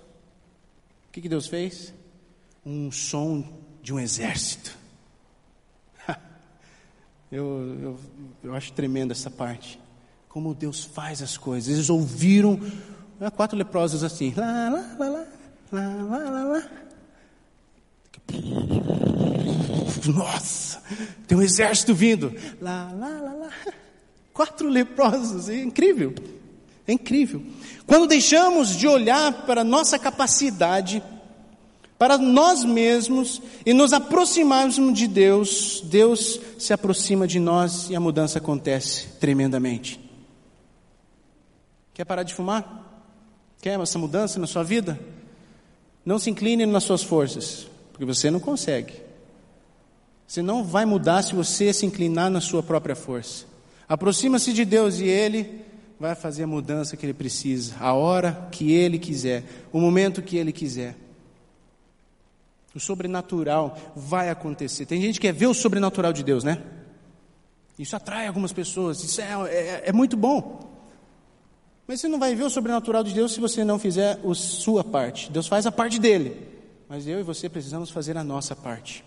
o 1.09 1.13
que, 1.13 1.21
que 1.21 1.29
Deus 1.29 1.47
fez? 1.47 1.93
um 2.65 2.91
som 2.91 3.45
de 3.83 3.93
um 3.93 3.99
exército. 3.99 4.77
eu, 7.31 7.79
eu, 7.83 8.01
eu 8.45 8.55
acho 8.55 8.73
tremendo 8.73 9.13
essa 9.13 9.31
parte. 9.31 9.81
Como 10.29 10.55
Deus 10.55 10.85
faz 10.85 11.23
as 11.23 11.37
coisas. 11.37 11.73
Eles 11.73 11.91
ouviram 11.91 12.61
né, 13.19 13.31
quatro 13.31 13.57
leprosos 13.57 14.05
assim. 14.05 14.33
Lá, 14.37 14.69
lá, 14.69 14.97
lá, 14.99 15.27
lá, 15.73 16.03
lá, 16.03 16.31
lá, 16.31 16.45
lá. 16.45 16.71
Nossa, 20.07 20.81
tem 21.27 21.37
um 21.37 21.43
exército 21.43 21.95
vindo. 21.95 22.33
Lá, 22.61 22.93
lá, 22.93 23.09
lá, 23.09 23.33
lá. 23.33 23.51
Quatro 24.33 24.69
leprosos, 24.69 25.49
é 25.49 25.61
incrível. 25.61 26.15
É 26.91 26.93
incrível. 26.93 27.41
Quando 27.87 28.09
deixamos 28.09 28.77
de 28.77 28.89
olhar 28.89 29.47
para 29.47 29.63
nossa 29.63 29.97
capacidade, 29.97 31.01
para 31.97 32.19
nós 32.19 32.65
mesmos 32.65 33.41
e 33.65 33.73
nos 33.73 33.93
aproximarmos 33.93 34.93
de 34.93 35.07
Deus, 35.07 35.83
Deus 35.85 36.41
se 36.59 36.73
aproxima 36.73 37.29
de 37.29 37.39
nós 37.39 37.89
e 37.91 37.95
a 37.95 38.01
mudança 38.01 38.39
acontece 38.39 39.07
tremendamente. 39.21 40.01
Quer 41.95 42.05
parar 42.05 42.25
de 42.25 42.35
fumar? 42.35 43.07
Quer 43.63 43.79
essa 43.79 43.97
mudança 43.97 44.41
na 44.41 44.49
sua 44.49 44.65
vida? 44.65 44.99
Não 46.05 46.19
se 46.19 46.29
incline 46.29 46.67
nas 46.67 46.83
suas 46.83 47.05
forças, 47.05 47.69
porque 47.93 48.05
você 48.05 48.33
não 48.33 48.41
consegue. 48.41 48.95
Você 50.27 50.43
não 50.43 50.65
vai 50.65 50.85
mudar 50.85 51.23
se 51.23 51.37
você 51.37 51.73
se 51.73 51.87
inclinar 51.87 52.31
na 52.31 52.41
sua 52.41 52.65
própria 52.65 52.97
força. 52.97 53.45
Aproxima-se 53.89 54.53
de 54.53 54.65
Deus 54.65 54.99
e 54.99 55.05
Ele 55.05 55.70
vai 56.01 56.15
fazer 56.15 56.45
a 56.45 56.47
mudança 56.47 56.97
que 56.97 57.05
Ele 57.05 57.13
precisa, 57.13 57.75
a 57.79 57.93
hora 57.93 58.49
que 58.51 58.73
Ele 58.73 58.99
quiser, 58.99 59.45
o 59.71 59.79
momento 59.79 60.23
que 60.23 60.39
Ele 60.39 60.51
quiser. 60.51 60.97
O 62.75 62.81
sobrenatural 62.81 63.77
vai 63.95 64.31
acontecer. 64.31 64.87
Tem 64.87 64.99
gente 64.99 65.21
que 65.21 65.27
quer 65.27 65.35
ver 65.35 65.47
o 65.47 65.53
sobrenatural 65.53 66.11
de 66.11 66.25
Deus, 66.25 66.43
né? 66.43 66.63
Isso 67.79 67.95
atrai 67.95 68.27
algumas 68.27 68.53
pessoas, 68.53 69.05
isso 69.05 69.21
é, 69.21 69.33
é, 69.51 69.83
é 69.87 69.93
muito 69.93 70.17
bom. 70.17 70.71
Mas 71.87 72.01
você 72.01 72.09
não 72.09 72.19
vai 72.19 72.35
ver 72.35 72.45
o 72.45 72.51
sobrenatural 72.51 73.05
de 73.05 73.13
Deus 73.13 73.35
se 73.35 73.41
você 73.41 73.63
não 73.63 73.79
fizer 73.79 74.19
a 74.25 74.35
sua 74.35 74.83
parte. 74.83 75.31
Deus 75.31 75.49
faz 75.49 75.67
a 75.67 75.73
parte 75.73 75.99
dele, 75.99 76.49
mas 76.89 77.07
eu 77.07 77.21
e 77.21 77.23
você 77.23 77.47
precisamos 77.47 77.91
fazer 77.91 78.17
a 78.17 78.25
nossa 78.25 78.57
parte. 78.57 79.05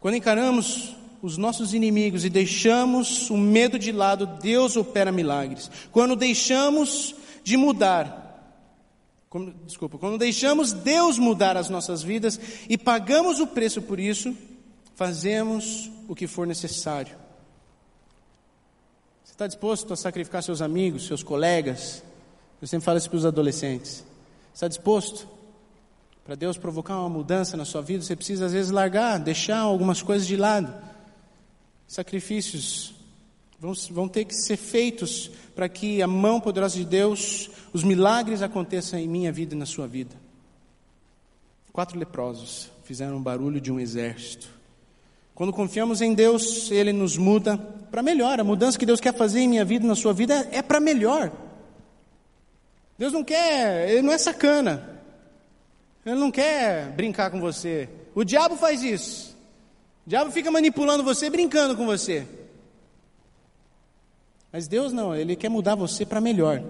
Quando 0.00 0.16
encaramos 0.16 0.96
os 1.26 1.36
nossos 1.36 1.74
inimigos 1.74 2.24
e 2.24 2.30
deixamos 2.30 3.28
o 3.30 3.36
medo 3.36 3.78
de 3.78 3.90
lado, 3.90 4.26
Deus 4.40 4.76
opera 4.76 5.10
milagres. 5.10 5.68
Quando 5.90 6.14
deixamos 6.14 7.16
de 7.42 7.56
mudar, 7.56 8.22
quando, 9.28 9.52
desculpa, 9.66 9.98
quando 9.98 10.18
deixamos 10.18 10.72
Deus 10.72 11.18
mudar 11.18 11.56
as 11.56 11.68
nossas 11.68 12.00
vidas 12.00 12.38
e 12.68 12.78
pagamos 12.78 13.40
o 13.40 13.46
preço 13.46 13.82
por 13.82 13.98
isso, 13.98 14.34
fazemos 14.94 15.90
o 16.08 16.14
que 16.14 16.28
for 16.28 16.46
necessário. 16.46 17.16
Você 19.24 19.32
está 19.32 19.48
disposto 19.48 19.92
a 19.92 19.96
sacrificar 19.96 20.44
seus 20.44 20.62
amigos, 20.62 21.06
seus 21.06 21.24
colegas? 21.24 22.04
Eu 22.62 22.68
sempre 22.68 22.84
falo 22.84 22.98
isso 22.98 23.10
para 23.10 23.16
os 23.16 23.26
adolescentes. 23.26 24.04
Está 24.54 24.68
disposto? 24.68 25.28
Para 26.24 26.36
Deus 26.36 26.56
provocar 26.56 26.98
uma 27.00 27.08
mudança 27.08 27.56
na 27.56 27.64
sua 27.64 27.82
vida, 27.82 28.02
você 28.02 28.14
precisa 28.14 28.46
às 28.46 28.52
vezes 28.52 28.70
largar, 28.70 29.18
deixar 29.18 29.58
algumas 29.58 30.02
coisas 30.02 30.26
de 30.26 30.36
lado. 30.36 30.72
Sacrifícios 31.86 32.94
vão, 33.58 33.72
vão 33.90 34.08
ter 34.08 34.24
que 34.24 34.34
ser 34.34 34.56
feitos 34.56 35.30
para 35.54 35.68
que 35.68 36.02
a 36.02 36.06
mão 36.06 36.40
poderosa 36.40 36.76
de 36.76 36.84
Deus, 36.84 37.50
os 37.72 37.82
milagres 37.82 38.42
aconteçam 38.42 38.98
em 38.98 39.08
minha 39.08 39.32
vida 39.32 39.54
e 39.54 39.58
na 39.58 39.66
sua 39.66 39.86
vida. 39.86 40.14
Quatro 41.72 41.98
leprosos 41.98 42.70
fizeram 42.84 43.16
um 43.16 43.22
barulho 43.22 43.60
de 43.60 43.70
um 43.70 43.78
exército. 43.78 44.48
Quando 45.34 45.52
confiamos 45.52 46.00
em 46.00 46.14
Deus, 46.14 46.70
Ele 46.70 46.92
nos 46.92 47.18
muda 47.18 47.58
para 47.58 48.02
melhor. 48.02 48.40
A 48.40 48.44
mudança 48.44 48.78
que 48.78 48.86
Deus 48.86 49.00
quer 49.00 49.14
fazer 49.14 49.40
em 49.40 49.48
minha 49.48 49.64
vida 49.66 49.84
e 49.84 49.88
na 49.88 49.94
sua 49.94 50.14
vida 50.14 50.48
é 50.50 50.62
para 50.62 50.80
melhor. 50.80 51.30
Deus 52.98 53.12
não 53.12 53.22
quer, 53.22 53.90
Ele 53.90 54.00
não 54.00 54.12
é 54.14 54.16
sacana. 54.16 54.98
Ele 56.06 56.16
não 56.16 56.30
quer 56.30 56.90
brincar 56.92 57.30
com 57.30 57.38
você. 57.38 57.88
O 58.14 58.24
diabo 58.24 58.56
faz 58.56 58.82
isso. 58.82 59.35
O 60.06 60.08
diabo 60.08 60.30
fica 60.30 60.52
manipulando 60.52 61.02
você, 61.02 61.28
brincando 61.28 61.76
com 61.76 61.84
você. 61.84 62.24
Mas 64.52 64.68
Deus 64.68 64.92
não, 64.92 65.14
Ele 65.14 65.34
quer 65.34 65.48
mudar 65.48 65.74
você 65.74 66.06
para 66.06 66.20
melhor. 66.20 66.62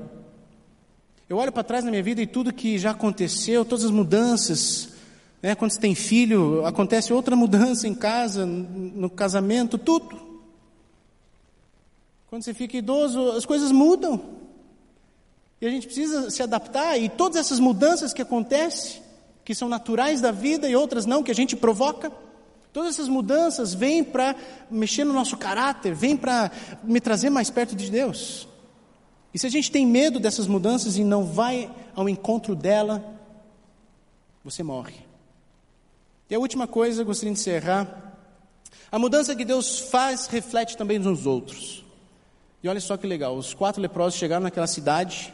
Eu 1.29 1.37
olho 1.37 1.53
para 1.53 1.63
trás 1.63 1.85
na 1.85 1.91
minha 1.91 2.03
vida 2.03 2.23
e 2.23 2.27
tudo 2.27 2.53
que 2.53 2.79
já 2.79 2.93
aconteceu, 2.93 3.65
todas 3.65 3.85
as 3.85 3.91
mudanças, 3.91 4.89
né, 5.43 5.55
quando 5.55 5.73
você 5.73 5.81
tem 5.81 5.95
filho, 5.95 6.65
acontece 6.65 7.13
outra 7.13 7.37
mudança 7.37 7.87
em 7.87 7.95
casa, 7.95 8.47
no 8.47 9.11
casamento, 9.11 9.77
tudo. 9.77 10.19
Quando 12.29 12.43
você 12.43 12.55
fica 12.55 12.79
idoso, 12.79 13.33
as 13.33 13.45
coisas 13.45 13.71
mudam. 13.71 14.21
E 15.61 15.67
a 15.67 15.71
gente 15.71 15.87
precisa 15.87 16.31
se 16.31 16.43
adaptar, 16.43 16.97
e 16.97 17.09
todas 17.09 17.37
essas 17.39 17.61
mudanças 17.61 18.15
que 18.15 18.23
acontecem, 18.23 19.03
que 19.45 19.55
são 19.55 19.69
naturais 19.69 20.23
da 20.23 20.33
vida 20.33 20.69
e 20.69 20.75
outras 20.75 21.05
não, 21.05 21.23
que 21.23 21.31
a 21.31 21.35
gente 21.35 21.55
provoca. 21.55 22.11
Todas 22.77 22.91
essas 22.91 23.09
mudanças 23.09 23.73
vêm 23.73 24.05
para 24.05 24.37
mexer 24.71 25.03
no 25.03 25.15
nosso 25.15 25.35
caráter, 25.39 25.95
vêm 25.95 26.15
para 26.15 26.51
me 26.85 27.01
trazer 27.01 27.31
mais 27.31 27.49
perto 27.49 27.75
de 27.75 27.91
Deus. 27.91 28.47
E 29.33 29.39
se 29.39 29.47
a 29.47 29.51
gente 29.51 29.71
tem 29.73 29.87
medo 29.87 30.21
dessas 30.21 30.47
mudanças 30.47 30.99
e 30.99 31.03
não 31.03 31.25
vai 31.25 31.71
ao 31.95 32.07
encontro 32.07 32.55
dela, 32.55 33.03
você 34.45 34.63
morre. 34.63 34.97
E 36.29 36.35
a 36.35 36.39
última 36.39 36.67
coisa, 36.67 37.03
gostaria 37.03 37.33
de 37.33 37.41
encerrar. 37.41 38.15
A 38.93 38.99
mudança 38.99 39.35
que 39.35 39.47
Deus 39.47 39.79
faz 39.79 40.27
reflete 40.27 40.77
também 40.77 40.99
nos 40.99 41.25
outros. 41.25 41.83
E 42.63 42.69
olha 42.69 42.79
só 42.79 42.99
que 42.99 43.07
legal, 43.07 43.39
os 43.39 43.55
quatro 43.55 43.81
leprosos 43.81 44.19
chegaram 44.19 44.43
naquela 44.43 44.67
cidade, 44.67 45.33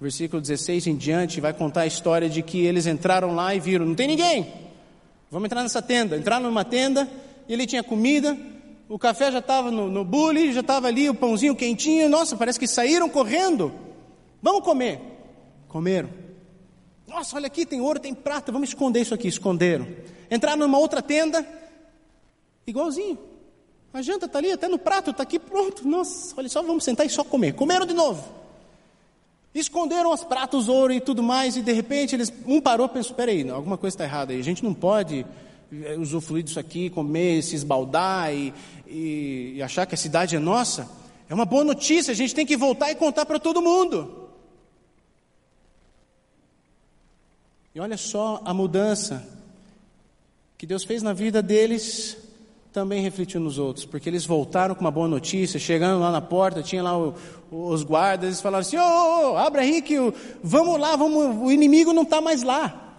versículo 0.00 0.42
16 0.42 0.88
em 0.88 0.96
diante, 0.96 1.40
vai 1.40 1.52
contar 1.52 1.82
a 1.82 1.86
história 1.86 2.28
de 2.28 2.42
que 2.42 2.66
eles 2.66 2.84
entraram 2.88 3.32
lá 3.32 3.54
e 3.54 3.60
viram: 3.60 3.86
não 3.86 3.94
tem 3.94 4.08
ninguém, 4.08 4.69
vamos 5.30 5.46
entrar 5.46 5.62
nessa 5.62 5.80
tenda. 5.80 6.16
Entraram 6.16 6.44
numa 6.44 6.64
tenda, 6.64 7.08
e 7.48 7.52
ele 7.52 7.66
tinha 7.66 7.82
comida, 7.82 8.36
o 8.88 8.98
café 8.98 9.30
já 9.30 9.38
estava 9.38 9.70
no, 9.70 9.88
no 9.88 10.04
bule, 10.04 10.52
já 10.52 10.60
estava 10.60 10.88
ali 10.88 11.08
o 11.08 11.14
pãozinho 11.14 11.54
quentinho, 11.54 12.08
nossa, 12.08 12.36
parece 12.36 12.58
que 12.58 12.66
saíram 12.66 13.08
correndo. 13.08 13.72
Vamos 14.42 14.64
comer. 14.64 15.00
Comeram. 15.68 16.10
Nossa, 17.06 17.36
olha 17.36 17.46
aqui, 17.46 17.64
tem 17.64 17.80
ouro, 17.80 18.00
tem 18.00 18.14
prata, 18.14 18.50
vamos 18.50 18.68
esconder 18.70 19.00
isso 19.00 19.14
aqui. 19.14 19.28
Esconderam. 19.28 19.86
Entraram 20.30 20.58
numa 20.58 20.78
outra 20.78 21.00
tenda, 21.02 21.46
igualzinho. 22.66 23.18
A 23.92 24.00
janta 24.02 24.26
está 24.26 24.38
ali, 24.38 24.52
até 24.52 24.68
no 24.68 24.78
prato, 24.78 25.10
está 25.10 25.22
aqui 25.22 25.38
pronto. 25.38 25.86
Nossa, 25.86 26.34
olha 26.36 26.48
só, 26.48 26.62
vamos 26.62 26.84
sentar 26.84 27.04
e 27.04 27.10
só 27.10 27.24
comer. 27.24 27.54
Comeram 27.54 27.84
de 27.84 27.94
novo. 27.94 28.24
Esconderam 29.54 30.12
os 30.12 30.22
pratos, 30.22 30.68
ouro 30.68 30.92
e 30.92 31.00
tudo 31.00 31.22
mais, 31.22 31.56
e 31.56 31.62
de 31.62 31.72
repente 31.72 32.14
eles, 32.14 32.32
um 32.46 32.60
parou 32.60 32.86
e 32.86 32.90
pensou: 32.90 33.16
peraí, 33.16 33.48
alguma 33.50 33.76
coisa 33.76 33.94
está 33.94 34.04
errada 34.04 34.32
aí, 34.32 34.38
a 34.38 34.44
gente 34.44 34.62
não 34.62 34.72
pode 34.72 35.26
eh, 35.72 35.96
usufruir 35.98 36.44
disso 36.44 36.60
aqui, 36.60 36.88
comer, 36.88 37.42
se 37.42 37.56
esbaldar 37.56 38.32
e, 38.32 38.54
e, 38.86 39.54
e 39.56 39.62
achar 39.62 39.86
que 39.86 39.94
a 39.94 39.98
cidade 39.98 40.36
é 40.36 40.38
nossa. 40.38 40.88
É 41.28 41.34
uma 41.34 41.44
boa 41.44 41.64
notícia, 41.64 42.12
a 42.12 42.14
gente 42.14 42.34
tem 42.34 42.46
que 42.46 42.56
voltar 42.56 42.92
e 42.92 42.94
contar 42.94 43.26
para 43.26 43.40
todo 43.40 43.60
mundo. 43.60 44.30
E 47.74 47.80
olha 47.80 47.96
só 47.96 48.40
a 48.44 48.54
mudança 48.54 49.28
que 50.56 50.66
Deus 50.66 50.84
fez 50.84 51.02
na 51.02 51.12
vida 51.12 51.42
deles 51.42 52.16
também 52.72 53.02
refletiu 53.02 53.40
nos 53.40 53.58
outros, 53.58 53.84
porque 53.84 54.08
eles 54.08 54.24
voltaram 54.24 54.74
com 54.74 54.80
uma 54.80 54.90
boa 54.90 55.08
notícia, 55.08 55.58
chegando 55.58 56.00
lá 56.00 56.12
na 56.12 56.20
porta, 56.20 56.62
tinha 56.62 56.82
lá 56.82 56.96
o, 56.96 57.14
os 57.50 57.82
guardas, 57.82 58.26
eles 58.26 58.40
falaram 58.40 58.62
assim, 58.62 58.78
ô, 58.78 58.82
oh, 58.82 59.32
oh, 59.32 59.36
abra 59.36 59.62
aí 59.62 59.82
que 59.82 59.98
o, 59.98 60.14
vamos 60.42 60.78
lá, 60.78 60.94
vamos, 60.94 61.36
o 61.42 61.50
inimigo 61.50 61.92
não 61.92 62.02
está 62.02 62.20
mais 62.20 62.42
lá. 62.42 62.94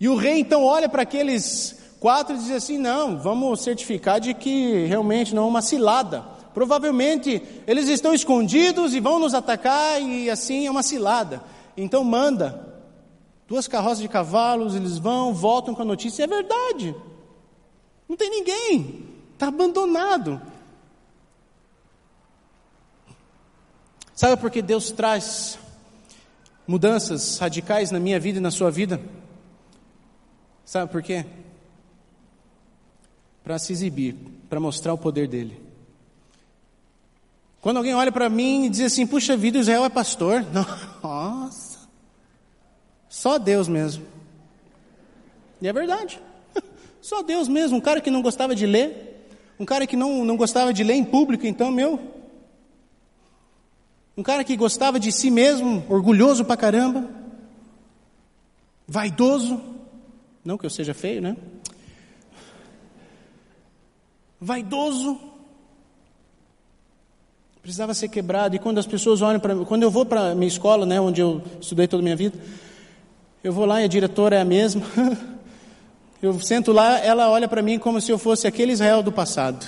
E 0.00 0.08
o 0.08 0.16
rei 0.16 0.40
então 0.40 0.64
olha 0.64 0.88
para 0.88 1.02
aqueles 1.02 1.80
quatro 2.00 2.34
e 2.34 2.38
diz 2.38 2.50
assim, 2.50 2.76
não, 2.76 3.16
vamos 3.18 3.60
certificar 3.60 4.18
de 4.18 4.34
que 4.34 4.84
realmente 4.86 5.32
não 5.32 5.44
é 5.44 5.46
uma 5.46 5.62
cilada. 5.62 6.24
Provavelmente 6.52 7.40
eles 7.68 7.88
estão 7.88 8.12
escondidos 8.12 8.94
e 8.94 9.00
vão 9.00 9.20
nos 9.20 9.32
atacar 9.32 10.02
e 10.02 10.28
assim 10.28 10.66
é 10.66 10.70
uma 10.70 10.82
cilada. 10.82 11.40
Então 11.76 12.02
manda 12.02 12.68
duas 13.46 13.68
carroças 13.68 14.00
de 14.00 14.08
cavalos, 14.08 14.74
eles 14.74 14.98
vão, 14.98 15.32
voltam 15.32 15.72
com 15.72 15.82
a 15.82 15.84
notícia, 15.84 16.24
é 16.24 16.26
verdade. 16.26 16.92
Não 18.12 18.16
tem 18.18 18.28
ninguém, 18.28 19.08
está 19.32 19.48
abandonado. 19.48 20.38
Sabe 24.14 24.38
por 24.38 24.50
que 24.50 24.60
Deus 24.60 24.90
traz 24.90 25.58
mudanças 26.66 27.38
radicais 27.38 27.90
na 27.90 27.98
minha 27.98 28.20
vida 28.20 28.36
e 28.36 28.42
na 28.42 28.50
sua 28.50 28.70
vida? 28.70 29.00
Sabe 30.62 30.92
por 30.92 31.02
quê? 31.02 31.24
Para 33.42 33.58
se 33.58 33.72
exibir, 33.72 34.14
para 34.46 34.60
mostrar 34.60 34.92
o 34.92 34.98
poder 34.98 35.26
dele. 35.26 35.58
Quando 37.62 37.78
alguém 37.78 37.94
olha 37.94 38.12
para 38.12 38.28
mim 38.28 38.66
e 38.66 38.68
diz 38.68 38.92
assim: 38.92 39.06
puxa 39.06 39.38
vida, 39.38 39.56
Israel 39.56 39.86
é 39.86 39.88
pastor. 39.88 40.44
Nossa, 41.02 41.88
só 43.08 43.38
Deus 43.38 43.68
mesmo. 43.68 44.06
E 45.62 45.66
é 45.66 45.72
verdade. 45.72 46.20
Só 47.02 47.20
Deus 47.20 47.48
mesmo, 47.48 47.78
um 47.78 47.80
cara 47.80 48.00
que 48.00 48.12
não 48.12 48.22
gostava 48.22 48.54
de 48.54 48.64
ler, 48.64 49.26
um 49.58 49.64
cara 49.64 49.88
que 49.88 49.96
não, 49.96 50.24
não 50.24 50.36
gostava 50.36 50.72
de 50.72 50.84
ler 50.84 50.94
em 50.94 51.04
público, 51.04 51.44
então, 51.44 51.68
meu. 51.68 51.98
Um 54.16 54.22
cara 54.22 54.44
que 54.44 54.56
gostava 54.56 55.00
de 55.00 55.10
si 55.10 55.28
mesmo, 55.28 55.84
orgulhoso 55.88 56.44
pra 56.44 56.56
caramba, 56.56 57.10
vaidoso, 58.86 59.60
não 60.44 60.56
que 60.56 60.64
eu 60.64 60.70
seja 60.70 60.94
feio, 60.94 61.20
né? 61.20 61.36
Vaidoso, 64.40 65.18
precisava 67.60 67.94
ser 67.94 68.08
quebrado. 68.08 68.54
E 68.54 68.60
quando 68.60 68.78
as 68.78 68.86
pessoas 68.86 69.22
olham 69.22 69.40
para 69.40 69.56
mim, 69.56 69.64
quando 69.64 69.82
eu 69.82 69.90
vou 69.90 70.06
para 70.06 70.36
minha 70.36 70.46
escola, 70.46 70.86
né, 70.86 71.00
onde 71.00 71.20
eu 71.20 71.42
estudei 71.60 71.88
toda 71.88 72.00
a 72.00 72.04
minha 72.04 72.16
vida, 72.16 72.38
eu 73.42 73.52
vou 73.52 73.64
lá 73.64 73.80
e 73.80 73.84
a 73.84 73.88
diretora 73.88 74.36
é 74.36 74.40
a 74.40 74.44
mesma. 74.44 74.82
Eu 76.22 76.38
sento 76.38 76.70
lá, 76.70 77.00
ela 77.00 77.28
olha 77.28 77.48
para 77.48 77.60
mim 77.60 77.80
como 77.80 78.00
se 78.00 78.12
eu 78.12 78.16
fosse 78.16 78.46
aquele 78.46 78.70
Israel 78.70 79.02
do 79.02 79.10
passado. 79.10 79.66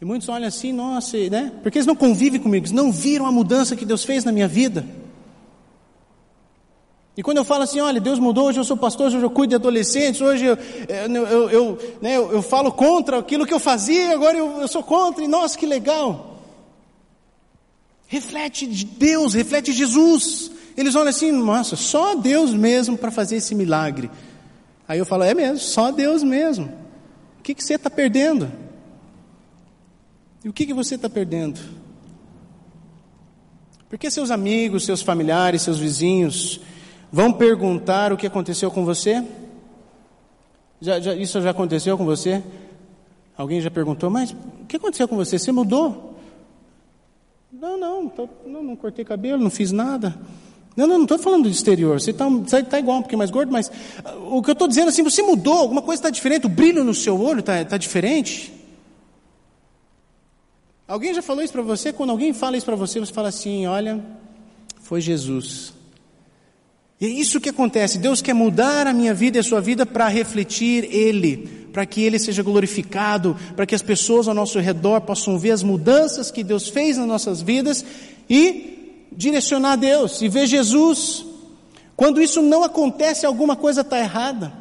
E 0.00 0.04
muitos 0.04 0.28
olham 0.28 0.48
assim, 0.48 0.72
nossa, 0.72 1.16
né? 1.30 1.52
Porque 1.62 1.78
eles 1.78 1.86
não 1.86 1.94
convivem 1.94 2.40
comigo, 2.40 2.66
eles 2.66 2.72
não 2.72 2.90
viram 2.90 3.24
a 3.24 3.30
mudança 3.30 3.76
que 3.76 3.84
Deus 3.84 4.02
fez 4.02 4.24
na 4.24 4.32
minha 4.32 4.48
vida. 4.48 4.84
E 7.16 7.22
quando 7.22 7.36
eu 7.36 7.44
falo 7.44 7.62
assim, 7.62 7.78
olha, 7.78 8.00
Deus 8.00 8.18
mudou, 8.18 8.46
hoje 8.46 8.58
eu 8.58 8.64
sou 8.64 8.76
pastor, 8.76 9.06
hoje 9.06 9.22
eu 9.22 9.30
cuido 9.30 9.50
de 9.50 9.54
adolescentes, 9.54 10.20
hoje 10.20 10.46
eu, 10.46 10.58
eu, 10.88 11.26
eu, 11.26 11.50
eu, 11.50 11.98
né, 12.00 12.16
eu 12.16 12.42
falo 12.42 12.72
contra 12.72 13.18
aquilo 13.18 13.46
que 13.46 13.54
eu 13.54 13.60
fazia, 13.60 14.12
agora 14.12 14.36
eu, 14.36 14.62
eu 14.62 14.66
sou 14.66 14.82
contra, 14.82 15.22
e 15.22 15.28
nossa, 15.28 15.56
que 15.56 15.66
legal. 15.66 16.40
Reflete 18.08 18.66
Deus, 18.66 19.34
reflete 19.34 19.72
Jesus. 19.72 20.50
Eles 20.76 20.96
olham 20.96 21.10
assim, 21.10 21.30
nossa, 21.30 21.76
só 21.76 22.16
Deus 22.16 22.52
mesmo 22.52 22.98
para 22.98 23.12
fazer 23.12 23.36
esse 23.36 23.54
milagre. 23.54 24.10
Aí 24.92 24.98
eu 24.98 25.06
falo, 25.06 25.22
é 25.22 25.32
mesmo, 25.32 25.56
só 25.56 25.90
Deus 25.90 26.22
mesmo. 26.22 26.66
O 27.38 27.42
que, 27.42 27.54
que 27.54 27.64
você 27.64 27.76
está 27.76 27.88
perdendo? 27.88 28.52
E 30.44 30.50
o 30.50 30.52
que, 30.52 30.66
que 30.66 30.74
você 30.74 30.96
está 30.96 31.08
perdendo? 31.08 31.58
Porque 33.88 34.10
seus 34.10 34.30
amigos, 34.30 34.84
seus 34.84 35.00
familiares, 35.00 35.62
seus 35.62 35.78
vizinhos 35.78 36.60
vão 37.10 37.32
perguntar 37.32 38.12
o 38.12 38.18
que 38.18 38.26
aconteceu 38.26 38.70
com 38.70 38.84
você? 38.84 39.26
Já, 40.78 41.00
já, 41.00 41.14
isso 41.14 41.40
já 41.40 41.52
aconteceu 41.52 41.96
com 41.96 42.04
você? 42.04 42.42
Alguém 43.34 43.62
já 43.62 43.70
perguntou, 43.70 44.10
mas 44.10 44.32
o 44.60 44.66
que 44.68 44.76
aconteceu 44.76 45.08
com 45.08 45.16
você? 45.16 45.38
Você 45.38 45.50
mudou? 45.50 46.18
Não, 47.50 47.80
não, 47.80 48.08
tô, 48.10 48.28
não, 48.44 48.62
não 48.62 48.76
cortei 48.76 49.06
cabelo, 49.06 49.42
não 49.42 49.48
fiz 49.48 49.72
nada. 49.72 50.14
Não, 50.76 50.86
não, 50.86 50.96
não 50.96 51.04
estou 51.04 51.18
falando 51.18 51.44
do 51.44 51.50
exterior. 51.50 52.00
Você 52.00 52.10
está 52.10 52.26
tá 52.68 52.78
igual, 52.78 52.98
um 52.98 53.02
pouquinho 53.02 53.18
mais 53.18 53.30
gordo, 53.30 53.52
mas 53.52 53.68
uh, 53.68 54.36
o 54.36 54.42
que 54.42 54.50
eu 54.50 54.54
estou 54.54 54.66
dizendo 54.66 54.88
assim, 54.88 55.02
você 55.02 55.22
mudou, 55.22 55.54
alguma 55.54 55.82
coisa 55.82 56.00
está 56.00 56.10
diferente, 56.10 56.46
o 56.46 56.48
brilho 56.48 56.82
no 56.84 56.94
seu 56.94 57.20
olho 57.20 57.40
está 57.40 57.64
tá 57.64 57.76
diferente. 57.76 58.52
Alguém 60.88 61.14
já 61.14 61.22
falou 61.22 61.42
isso 61.42 61.52
para 61.52 61.62
você? 61.62 61.92
Quando 61.92 62.10
alguém 62.10 62.32
fala 62.32 62.56
isso 62.56 62.66
para 62.66 62.76
você, 62.76 63.00
você 63.00 63.12
fala 63.12 63.28
assim: 63.28 63.66
olha, 63.66 64.04
foi 64.80 65.00
Jesus. 65.00 65.72
E 67.00 67.06
é 67.06 67.08
isso 67.08 67.40
que 67.40 67.48
acontece. 67.48 67.98
Deus 67.98 68.22
quer 68.22 68.34
mudar 68.34 68.86
a 68.86 68.92
minha 68.92 69.12
vida 69.12 69.36
e 69.36 69.40
a 69.40 69.42
sua 69.42 69.60
vida 69.60 69.84
para 69.84 70.06
refletir 70.08 70.84
Ele, 70.84 71.66
para 71.72 71.84
que 71.84 72.00
Ele 72.02 72.18
seja 72.18 72.42
glorificado, 72.42 73.36
para 73.56 73.66
que 73.66 73.74
as 73.74 73.82
pessoas 73.82 74.28
ao 74.28 74.34
nosso 74.34 74.58
redor 74.60 75.00
possam 75.00 75.38
ver 75.38 75.50
as 75.50 75.62
mudanças 75.62 76.30
que 76.30 76.44
Deus 76.44 76.68
fez 76.68 76.96
nas 76.96 77.08
nossas 77.08 77.42
vidas 77.42 77.84
e 78.30 78.71
direcionar 79.16 79.76
Deus 79.76 80.20
e 80.22 80.28
ver 80.28 80.46
Jesus. 80.46 81.24
Quando 81.96 82.20
isso 82.20 82.42
não 82.42 82.64
acontece, 82.64 83.26
alguma 83.26 83.56
coisa 83.56 83.82
está 83.82 83.98
errada. 83.98 84.52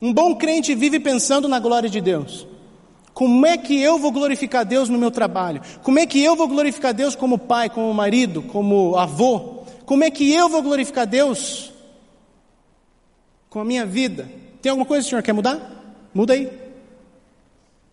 Um 0.00 0.12
bom 0.12 0.34
crente 0.34 0.74
vive 0.74 0.98
pensando 0.98 1.46
na 1.46 1.60
glória 1.60 1.88
de 1.88 2.00
Deus. 2.00 2.46
Como 3.14 3.46
é 3.46 3.56
que 3.56 3.80
eu 3.80 3.98
vou 3.98 4.10
glorificar 4.10 4.64
Deus 4.64 4.88
no 4.88 4.98
meu 4.98 5.10
trabalho? 5.10 5.60
Como 5.82 5.98
é 5.98 6.06
que 6.06 6.22
eu 6.22 6.34
vou 6.34 6.48
glorificar 6.48 6.92
Deus 6.92 7.14
como 7.14 7.38
pai, 7.38 7.70
como 7.70 7.92
marido, 7.92 8.42
como 8.42 8.96
avô? 8.96 9.62
Como 9.84 10.02
é 10.02 10.10
que 10.10 10.32
eu 10.32 10.48
vou 10.48 10.62
glorificar 10.62 11.06
Deus 11.06 11.72
com 13.48 13.60
a 13.60 13.64
minha 13.64 13.84
vida? 13.84 14.28
Tem 14.60 14.70
alguma 14.70 14.86
coisa 14.86 15.02
que 15.02 15.08
o 15.08 15.10
Senhor 15.10 15.22
quer 15.22 15.34
mudar? 15.34 15.60
Muda 16.14 16.32
aí. 16.32 16.50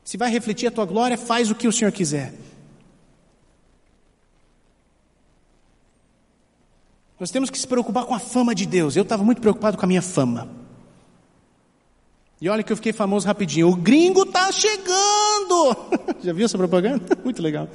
Se 0.03 0.17
vai 0.17 0.31
refletir 0.31 0.67
a 0.67 0.71
tua 0.71 0.85
glória, 0.85 1.17
faz 1.17 1.51
o 1.51 1.55
que 1.55 1.67
o 1.67 1.71
Senhor 1.71 1.91
quiser. 1.91 2.33
Nós 7.19 7.31
temos 7.31 7.49
que 7.49 7.59
se 7.59 7.67
preocupar 7.67 8.05
com 8.05 8.13
a 8.13 8.19
fama 8.19 8.55
de 8.55 8.65
Deus. 8.65 8.95
Eu 8.95 9.03
estava 9.03 9.23
muito 9.23 9.41
preocupado 9.41 9.77
com 9.77 9.83
a 9.83 9.87
minha 9.87 10.01
fama. 10.01 10.47
E 12.41 12.47
olha 12.47 12.63
que 12.63 12.71
eu 12.71 12.77
fiquei 12.77 12.93
famoso 12.93 13.27
rapidinho. 13.27 13.67
O 13.67 13.75
gringo 13.75 14.23
está 14.23 14.49
chegando! 14.51 15.75
Já 16.23 16.31
viu 16.31 16.45
essa 16.45 16.57
propaganda? 16.57 17.03
Muito 17.21 17.41
legal. 17.41 17.67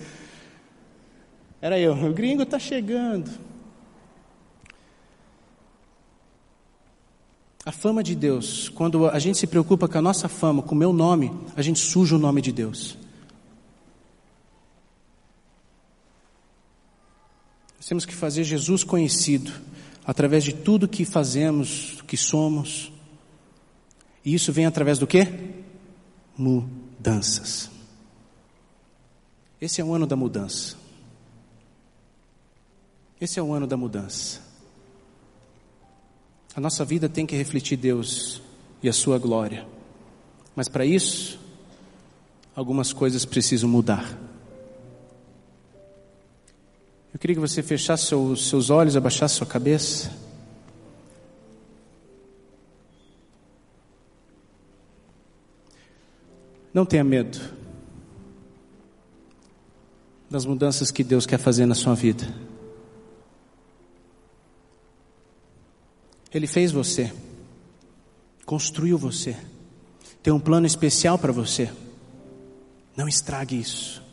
Era 1.60 1.78
eu. 1.78 1.92
O 1.92 2.12
gringo 2.14 2.44
está 2.44 2.58
chegando. 2.58 3.30
A 7.66 7.72
fama 7.72 8.02
de 8.02 8.14
Deus, 8.14 8.70
quando 8.70 9.06
a 9.08 9.18
gente 9.18 9.38
se 9.38 9.46
preocupa 9.46 9.88
com 9.88 9.98
a 9.98 10.02
nossa 10.02 10.28
fama, 10.28 10.62
com 10.62 10.74
o 10.74 10.78
meu 10.78 10.92
nome, 10.92 11.32
a 11.56 11.62
gente 11.62 11.80
suja 11.80 12.16
o 12.16 12.18
nome 12.18 12.40
de 12.40 12.52
Deus. 12.52 12.96
Nós 17.84 17.88
temos 17.90 18.06
que 18.06 18.14
fazer 18.14 18.44
Jesus 18.44 18.82
conhecido 18.82 19.52
através 20.06 20.42
de 20.42 20.54
tudo 20.54 20.88
que 20.88 21.04
fazemos, 21.04 22.00
que 22.06 22.16
somos. 22.16 22.90
E 24.24 24.32
isso 24.32 24.50
vem 24.54 24.64
através 24.64 24.98
do 24.98 25.06
quê? 25.06 25.28
Mudanças. 26.34 27.70
Esse 29.60 29.82
é 29.82 29.84
o 29.84 29.92
ano 29.92 30.06
da 30.06 30.16
mudança. 30.16 30.78
Esse 33.20 33.38
é 33.38 33.42
o 33.42 33.52
ano 33.52 33.66
da 33.66 33.76
mudança. 33.76 34.40
A 36.56 36.60
nossa 36.62 36.86
vida 36.86 37.06
tem 37.06 37.26
que 37.26 37.36
refletir 37.36 37.76
Deus 37.76 38.40
e 38.82 38.88
a 38.88 38.94
Sua 38.94 39.18
glória. 39.18 39.68
Mas 40.56 40.70
para 40.70 40.86
isso, 40.86 41.38
algumas 42.56 42.94
coisas 42.94 43.26
precisam 43.26 43.68
mudar. 43.68 44.23
Eu 47.14 47.20
queria 47.20 47.36
que 47.36 47.40
você 47.40 47.62
fechasse 47.62 48.12
os 48.12 48.48
seus 48.48 48.70
olhos, 48.70 48.96
abaixasse 48.96 49.36
sua 49.36 49.46
cabeça. 49.46 50.10
Não 56.74 56.84
tenha 56.84 57.04
medo 57.04 57.38
das 60.28 60.44
mudanças 60.44 60.90
que 60.90 61.04
Deus 61.04 61.24
quer 61.24 61.38
fazer 61.38 61.66
na 61.66 61.74
sua 61.76 61.94
vida. 61.94 62.26
Ele 66.32 66.48
fez 66.48 66.72
você, 66.72 67.12
construiu 68.44 68.98
você, 68.98 69.36
tem 70.20 70.32
um 70.32 70.40
plano 70.40 70.66
especial 70.66 71.16
para 71.16 71.30
você. 71.30 71.70
Não 72.96 73.06
estrague 73.06 73.56
isso. 73.56 74.03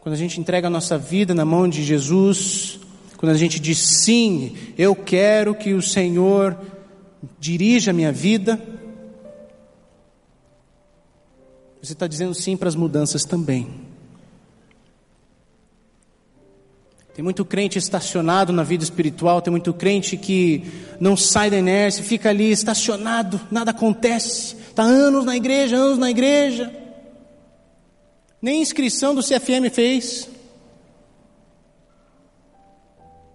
Quando 0.00 0.14
a 0.14 0.18
gente 0.18 0.40
entrega 0.40 0.68
a 0.68 0.70
nossa 0.70 0.96
vida 0.96 1.34
na 1.34 1.44
mão 1.44 1.68
de 1.68 1.84
Jesus, 1.84 2.80
quando 3.18 3.32
a 3.32 3.36
gente 3.36 3.60
diz 3.60 3.78
sim, 3.78 4.56
eu 4.78 4.96
quero 4.96 5.54
que 5.54 5.74
o 5.74 5.82
Senhor 5.82 6.58
dirija 7.38 7.90
a 7.90 7.94
minha 7.94 8.10
vida, 8.10 8.58
você 11.82 11.92
está 11.92 12.06
dizendo 12.06 12.34
sim 12.34 12.56
para 12.56 12.68
as 12.68 12.74
mudanças 12.74 13.26
também. 13.26 13.68
Tem 17.14 17.22
muito 17.22 17.44
crente 17.44 17.78
estacionado 17.78 18.54
na 18.54 18.62
vida 18.62 18.82
espiritual, 18.82 19.42
tem 19.42 19.50
muito 19.50 19.74
crente 19.74 20.16
que 20.16 20.64
não 20.98 21.14
sai 21.14 21.50
da 21.50 21.58
inércia, 21.58 22.02
fica 22.02 22.30
ali 22.30 22.50
estacionado, 22.50 23.38
nada 23.50 23.72
acontece, 23.72 24.56
está 24.56 24.82
anos 24.82 25.26
na 25.26 25.36
igreja, 25.36 25.76
anos 25.76 25.98
na 25.98 26.10
igreja. 26.10 26.79
Nem 28.40 28.62
inscrição 28.62 29.14
do 29.14 29.22
CFM 29.22 29.70
fez. 29.72 30.28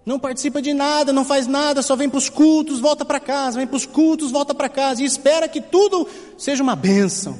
Não 0.06 0.20
participa 0.20 0.62
de 0.62 0.74
nada, 0.74 1.12
não 1.12 1.26
faz 1.26 1.47
nada, 1.47 1.82
só 1.82 1.95
vem 1.95 2.08
para 2.08 2.20
os 2.20 2.30
cultos, 2.30 2.80
volta 2.80 3.03
para 3.03 3.20
casa, 3.20 3.58
vem 3.58 3.66
para 3.66 3.76
os 3.76 3.88
cultos, 3.88 4.32
volta 4.32 4.53
para 4.53 4.70
casa 4.70 5.01
e 5.01 5.06
espera 5.06 5.49
que 5.49 5.60
tudo 5.60 6.08
seja 6.38 6.62
uma 6.62 6.76
bênção. 6.76 7.38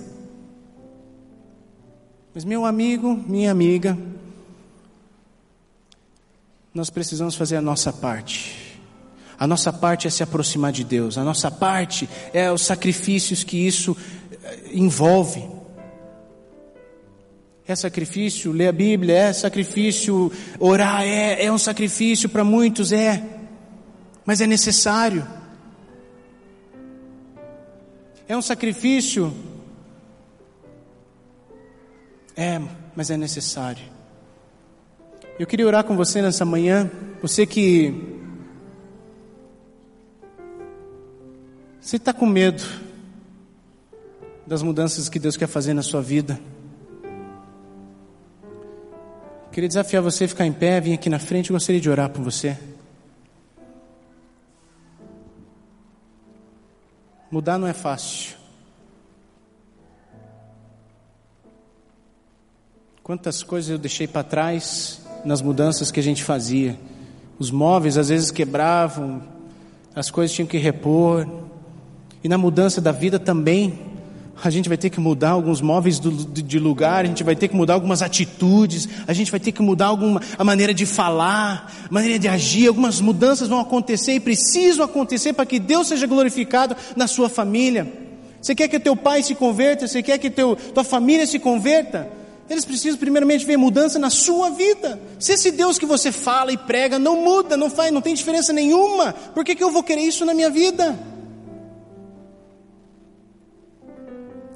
Mas, 2.34 2.43
meu 2.43 2.66
amigo, 2.66 3.16
minha 3.28 3.51
amiga, 3.51 3.97
nós 6.74 6.89
precisamos 6.89 7.36
fazer 7.36 7.55
a 7.55 7.61
nossa 7.61 7.93
parte. 7.93 8.82
A 9.38 9.45
nossa 9.45 9.72
parte 9.72 10.07
é 10.07 10.09
se 10.09 10.24
aproximar 10.24 10.72
de 10.72 10.84
Deus, 10.84 11.18
a 11.18 11.24
nossa 11.24 11.51
parte 11.51 12.09
é 12.34 12.51
os 12.51 12.63
sacrifícios 12.63 13.43
que 13.43 13.57
isso 13.57 13.95
eh, 14.43 14.72
envolve. 14.74 15.55
É 17.68 17.76
sacrifício, 17.76 18.51
ler 18.51 18.68
a 18.68 18.72
Bíblia 18.72 19.16
é 19.16 19.34
sacrifício, 19.34 20.32
orar 20.59 21.01
é, 21.01 21.45
é 21.45 21.51
um 21.51 21.57
sacrifício 21.57 22.30
para 22.30 22.43
muitos, 22.43 22.91
é, 22.91 23.24
mas 24.24 24.39
é 24.39 24.45
necessário. 24.45 25.26
É 28.28 28.38
um 28.38 28.41
sacrifício, 28.41 29.34
é, 32.36 32.61
mas 32.95 33.09
é 33.09 33.18
necessário. 33.18 33.84
Eu 35.39 35.47
queria 35.47 35.66
orar 35.66 35.84
com 35.84 35.95
você 35.95 36.22
nessa 36.22 36.45
manhã, 36.45 36.89
você 37.20 37.47
que 37.47 37.93
você 41.82 41.97
está 41.97 42.13
com 42.13 42.26
medo 42.26 42.63
das 44.45 44.61
mudanças 44.61 45.09
que 45.09 45.20
Deus 45.20 45.36
quer 45.36 45.47
fazer 45.47 45.74
na 45.74 45.84
sua 45.84 46.01
vida. 46.01 46.39
Queria 49.56 49.70
desafiar 49.70 50.03
você 50.03 50.26
a 50.26 50.28
ficar 50.28 50.45
em 50.45 50.51
pé, 50.51 50.82
vir 50.82 50.95
aqui 50.95 51.10
na 51.10 51.18
frente, 51.18 51.49
gostaria 51.49 51.80
de 51.80 51.89
orar 51.89 52.10
por 52.10 52.22
você. 52.22 52.58
Mudar 57.32 57.58
não 57.58 57.66
é 57.66 57.72
fácil. 57.72 58.36
Quantas 63.01 63.43
coisas 63.43 63.70
eu 63.70 63.78
deixei 63.78 64.06
para 64.10 64.26
trás 64.26 64.99
nas 65.24 65.41
mudanças 65.41 65.89
que 65.89 66.01
a 66.01 66.03
gente 66.03 66.22
fazia. 66.22 66.78
Os 67.39 67.49
móveis 67.49 67.97
às 67.97 68.10
vezes 68.10 68.32
quebravam, 68.32 69.24
as 69.95 70.12
coisas 70.12 70.36
tinham 70.36 70.49
que 70.49 70.58
repor. 70.58 71.26
E 72.22 72.28
na 72.28 72.38
mudança 72.38 72.82
da 72.82 72.91
vida 72.91 73.18
também, 73.18 73.95
a 74.43 74.49
gente 74.49 74.67
vai 74.67 74.77
ter 74.77 74.89
que 74.89 74.99
mudar 74.99 75.31
alguns 75.31 75.61
móveis 75.61 75.97
do, 75.97 76.11
de 76.11 76.59
lugar, 76.59 77.05
a 77.05 77.07
gente 77.07 77.23
vai 77.23 77.36
ter 77.36 77.47
que 77.47 77.55
mudar 77.55 77.73
algumas 77.73 78.01
atitudes, 78.01 78.88
a 79.07 79.13
gente 79.13 79.31
vai 79.31 79.39
ter 79.39 79.51
que 79.51 79.61
mudar 79.61 79.88
alguma, 79.88 80.21
a 80.38 80.43
maneira 80.43 80.73
de 80.73 80.86
falar, 80.86 81.71
a 81.89 81.93
maneira 81.93 82.19
de 82.19 82.27
agir, 82.27 82.67
algumas 82.67 82.99
mudanças 82.99 83.47
vão 83.47 83.59
acontecer 83.59 84.13
e 84.13 84.19
precisam 84.19 84.86
acontecer 84.86 85.33
para 85.33 85.45
que 85.45 85.59
Deus 85.59 85.88
seja 85.88 86.05
glorificado 86.05 86.75
na 86.95 87.07
sua 87.07 87.29
família. 87.29 87.91
Você 88.41 88.53
quer 88.53 88.67
que 88.67 88.79
teu 88.79 88.95
pai 88.95 89.23
se 89.23 89.33
converta, 89.33 89.88
você 89.88 90.03
quer 90.03 90.17
que 90.17 90.29
teu, 90.29 90.55
tua 90.55 90.83
família 90.83 91.25
se 91.25 91.39
converta? 91.39 92.07
Eles 92.47 92.63
precisam 92.63 92.99
primeiramente 92.99 93.43
ver 93.43 93.57
mudança 93.57 93.97
na 93.97 94.11
sua 94.11 94.51
vida. 94.51 94.99
Se 95.17 95.33
esse 95.33 95.49
Deus 95.49 95.79
que 95.79 95.86
você 95.86 96.11
fala 96.11 96.51
e 96.51 96.57
prega 96.57 96.99
não 96.99 97.23
muda, 97.23 97.57
não 97.57 97.71
faz, 97.71 97.91
não 97.91 98.01
tem 98.01 98.13
diferença 98.13 98.53
nenhuma, 98.53 99.13
por 99.33 99.43
que, 99.43 99.55
que 99.55 99.63
eu 99.63 99.71
vou 99.71 99.81
querer 99.81 100.01
isso 100.01 100.23
na 100.25 100.33
minha 100.33 100.51
vida? 100.51 101.14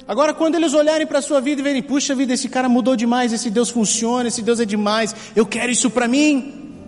Agora, 0.10 0.34
quando 0.34 0.56
eles 0.56 0.74
olharem 0.74 1.06
para 1.06 1.20
a 1.20 1.22
sua 1.22 1.40
vida 1.40 1.62
e 1.62 1.64
verem, 1.64 1.84
puxa 1.84 2.16
vida, 2.16 2.34
esse 2.34 2.50
cara 2.50 2.68
mudou 2.68 2.96
demais, 2.96 3.32
esse 3.32 3.52
Deus 3.52 3.70
funciona, 3.70 4.28
esse 4.28 4.42
Deus 4.42 4.60
é 4.60 4.66
demais, 4.66 5.16
eu 5.36 5.46
quero 5.46 5.72
isso 5.72 5.88
para 5.92 6.08
mim. 6.08 6.82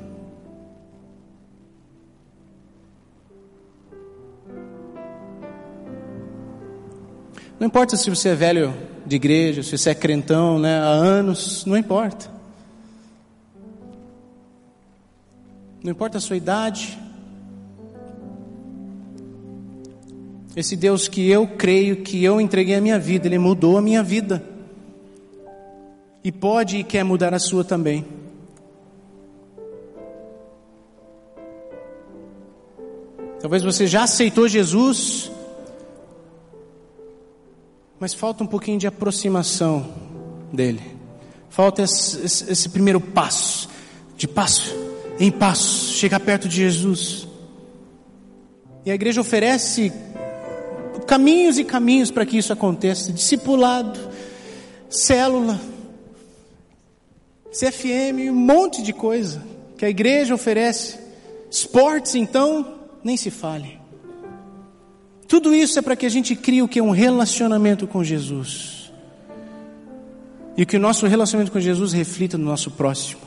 Não 7.59 7.67
importa 7.67 7.95
se 7.95 8.09
você 8.09 8.29
é 8.29 8.35
velho 8.35 8.73
de 9.05 9.17
igreja, 9.17 9.61
se 9.61 9.77
você 9.77 9.91
é 9.91 9.93
crentão 9.93 10.57
né, 10.57 10.79
há 10.79 10.87
anos, 10.87 11.63
não 11.63 11.77
importa. 11.77 12.27
Não 15.83 15.91
importa 15.91 16.17
a 16.17 16.21
sua 16.21 16.37
idade, 16.37 16.97
Esse 20.55 20.75
Deus 20.75 21.07
que 21.07 21.29
eu 21.29 21.47
creio, 21.47 21.97
que 21.97 22.23
eu 22.23 22.41
entreguei 22.41 22.75
a 22.75 22.81
minha 22.81 22.99
vida, 22.99 23.27
Ele 23.27 23.37
mudou 23.37 23.77
a 23.77 23.81
minha 23.81 24.03
vida. 24.03 24.43
E 26.23 26.31
pode 26.31 26.77
e 26.77 26.83
quer 26.83 27.03
mudar 27.03 27.33
a 27.33 27.39
sua 27.39 27.63
também. 27.63 28.05
Talvez 33.39 33.63
você 33.63 33.87
já 33.87 34.03
aceitou 34.03 34.47
Jesus, 34.47 35.31
mas 37.99 38.13
falta 38.13 38.43
um 38.43 38.47
pouquinho 38.47 38.77
de 38.77 38.85
aproximação 38.85 39.91
dele. 40.53 40.81
Falta 41.49 41.81
esse, 41.81 42.23
esse, 42.23 42.51
esse 42.51 42.69
primeiro 42.69 43.01
passo, 43.01 43.67
de 44.15 44.27
passo 44.27 44.91
em 45.19 45.31
passo, 45.31 45.93
chegar 45.93 46.19
perto 46.19 46.49
de 46.49 46.55
Jesus. 46.55 47.27
E 48.83 48.89
a 48.89 48.95
igreja 48.95 49.21
oferece 49.21 49.93
caminhos 51.11 51.59
e 51.59 51.65
caminhos 51.65 52.09
para 52.09 52.25
que 52.25 52.37
isso 52.37 52.53
aconteça: 52.53 53.11
discipulado, 53.11 53.99
célula, 54.89 55.59
CFM, 57.51 58.29
um 58.29 58.33
monte 58.33 58.81
de 58.81 58.93
coisa 58.93 59.43
que 59.77 59.83
a 59.83 59.89
igreja 59.89 60.33
oferece. 60.33 60.97
Esportes, 61.49 62.15
então, 62.15 62.79
nem 63.03 63.17
se 63.17 63.29
fale. 63.29 63.77
Tudo 65.27 65.53
isso 65.53 65.77
é 65.77 65.81
para 65.81 65.97
que 65.97 66.05
a 66.05 66.09
gente 66.09 66.33
crie 66.33 66.61
o 66.61 66.67
que 66.67 66.79
é 66.79 66.83
um 66.83 66.91
relacionamento 66.91 67.85
com 67.85 68.01
Jesus. 68.01 68.89
E 70.55 70.65
que 70.65 70.77
o 70.77 70.79
nosso 70.79 71.05
relacionamento 71.07 71.51
com 71.51 71.59
Jesus 71.59 71.91
reflita 71.91 72.37
no 72.37 72.45
nosso 72.45 72.71
próximo. 72.71 73.19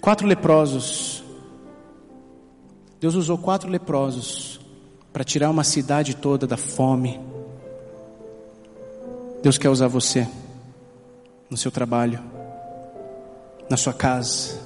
Quatro 0.00 0.24
leprosos. 0.24 1.24
Deus 3.00 3.16
usou 3.16 3.36
quatro 3.38 3.68
leprosos 3.68 4.53
para 5.14 5.22
tirar 5.22 5.48
uma 5.48 5.62
cidade 5.62 6.16
toda 6.16 6.44
da 6.44 6.56
fome. 6.56 7.20
Deus 9.44 9.56
quer 9.56 9.70
usar 9.70 9.86
você 9.86 10.26
no 11.48 11.56
seu 11.56 11.70
trabalho, 11.70 12.20
na 13.70 13.76
sua 13.76 13.92
casa, 13.92 14.58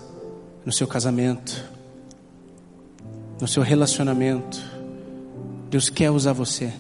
no 0.65 0.73
seu 0.73 0.87
casamento, 0.87 1.63
no 3.39 3.47
seu 3.47 3.63
relacionamento. 3.63 4.59
Deus 5.69 5.91
quer 5.91 6.11
usar 6.11 6.33
você. 6.33 6.73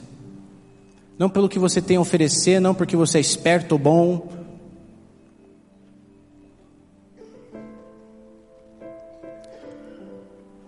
Não 1.18 1.28
pelo 1.28 1.46
que 1.46 1.58
você 1.58 1.82
tem 1.82 1.98
a 1.98 2.00
oferecer, 2.00 2.60
não 2.60 2.74
porque 2.74 2.96
você 2.96 3.18
é 3.18 3.20
esperto 3.20 3.72
ou 3.72 3.78
bom, 3.78 4.28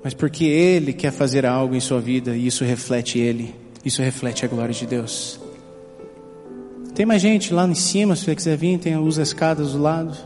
mas 0.02 0.14
porque 0.14 0.44
Ele 0.44 0.92
quer 0.92 1.12
fazer 1.12 1.44
algo 1.44 1.74
em 1.74 1.80
sua 1.80 2.00
vida 2.00 2.36
e 2.36 2.46
isso 2.46 2.64
reflete 2.64 3.18
Ele, 3.18 3.54
isso 3.84 4.02
reflete 4.02 4.44
a 4.44 4.48
glória 4.48 4.74
de 4.74 4.86
Deus. 4.86 5.40
Tem 6.94 7.06
mais 7.06 7.22
gente 7.22 7.54
lá 7.54 7.66
em 7.66 7.74
cima, 7.74 8.16
se 8.16 8.24
você 8.24 8.34
quiser 8.34 8.56
vir, 8.56 8.78
tem 8.78 8.96
usa 8.96 9.22
escadas 9.22 9.72
do 9.72 9.80
lado. 9.80 10.16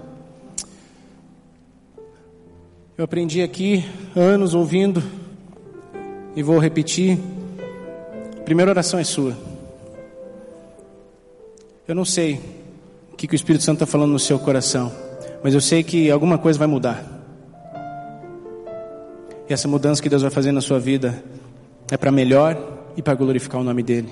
Eu 2.97 3.05
aprendi 3.05 3.43
aqui 3.43 3.85
anos 4.15 4.55
ouvindo 4.55 5.03
e 6.35 6.43
vou 6.43 6.59
repetir. 6.59 7.19
A 8.39 8.43
primeira 8.43 8.71
oração 8.71 8.99
é 8.99 9.05
sua. 9.05 9.37
Eu 11.87 11.95
não 11.95 12.05
sei 12.05 12.41
o 13.13 13.17
que, 13.17 13.27
que 13.27 13.35
o 13.35 13.37
Espírito 13.37 13.63
Santo 13.63 13.83
está 13.83 13.87
falando 13.87 14.13
no 14.13 14.19
seu 14.19 14.39
coração, 14.39 14.93
mas 15.43 15.55
eu 15.55 15.61
sei 15.61 15.83
que 15.83 16.11
alguma 16.11 16.39
coisa 16.39 16.59
vai 16.59 16.67
mudar. 16.67 17.14
E 19.49 19.53
essa 19.53 19.69
mudança 19.69 20.03
que 20.03 20.09
Deus 20.09 20.23
vai 20.23 20.31
fazer 20.31 20.53
na 20.53 20.61
sua 20.61 20.79
vida 20.79 21.23
é 21.91 21.97
para 21.97 22.11
melhor 22.11 22.57
e 22.97 23.03
para 23.03 23.15
glorificar 23.15 23.61
o 23.61 23.65
nome 23.65 23.83
dEle. 23.83 24.11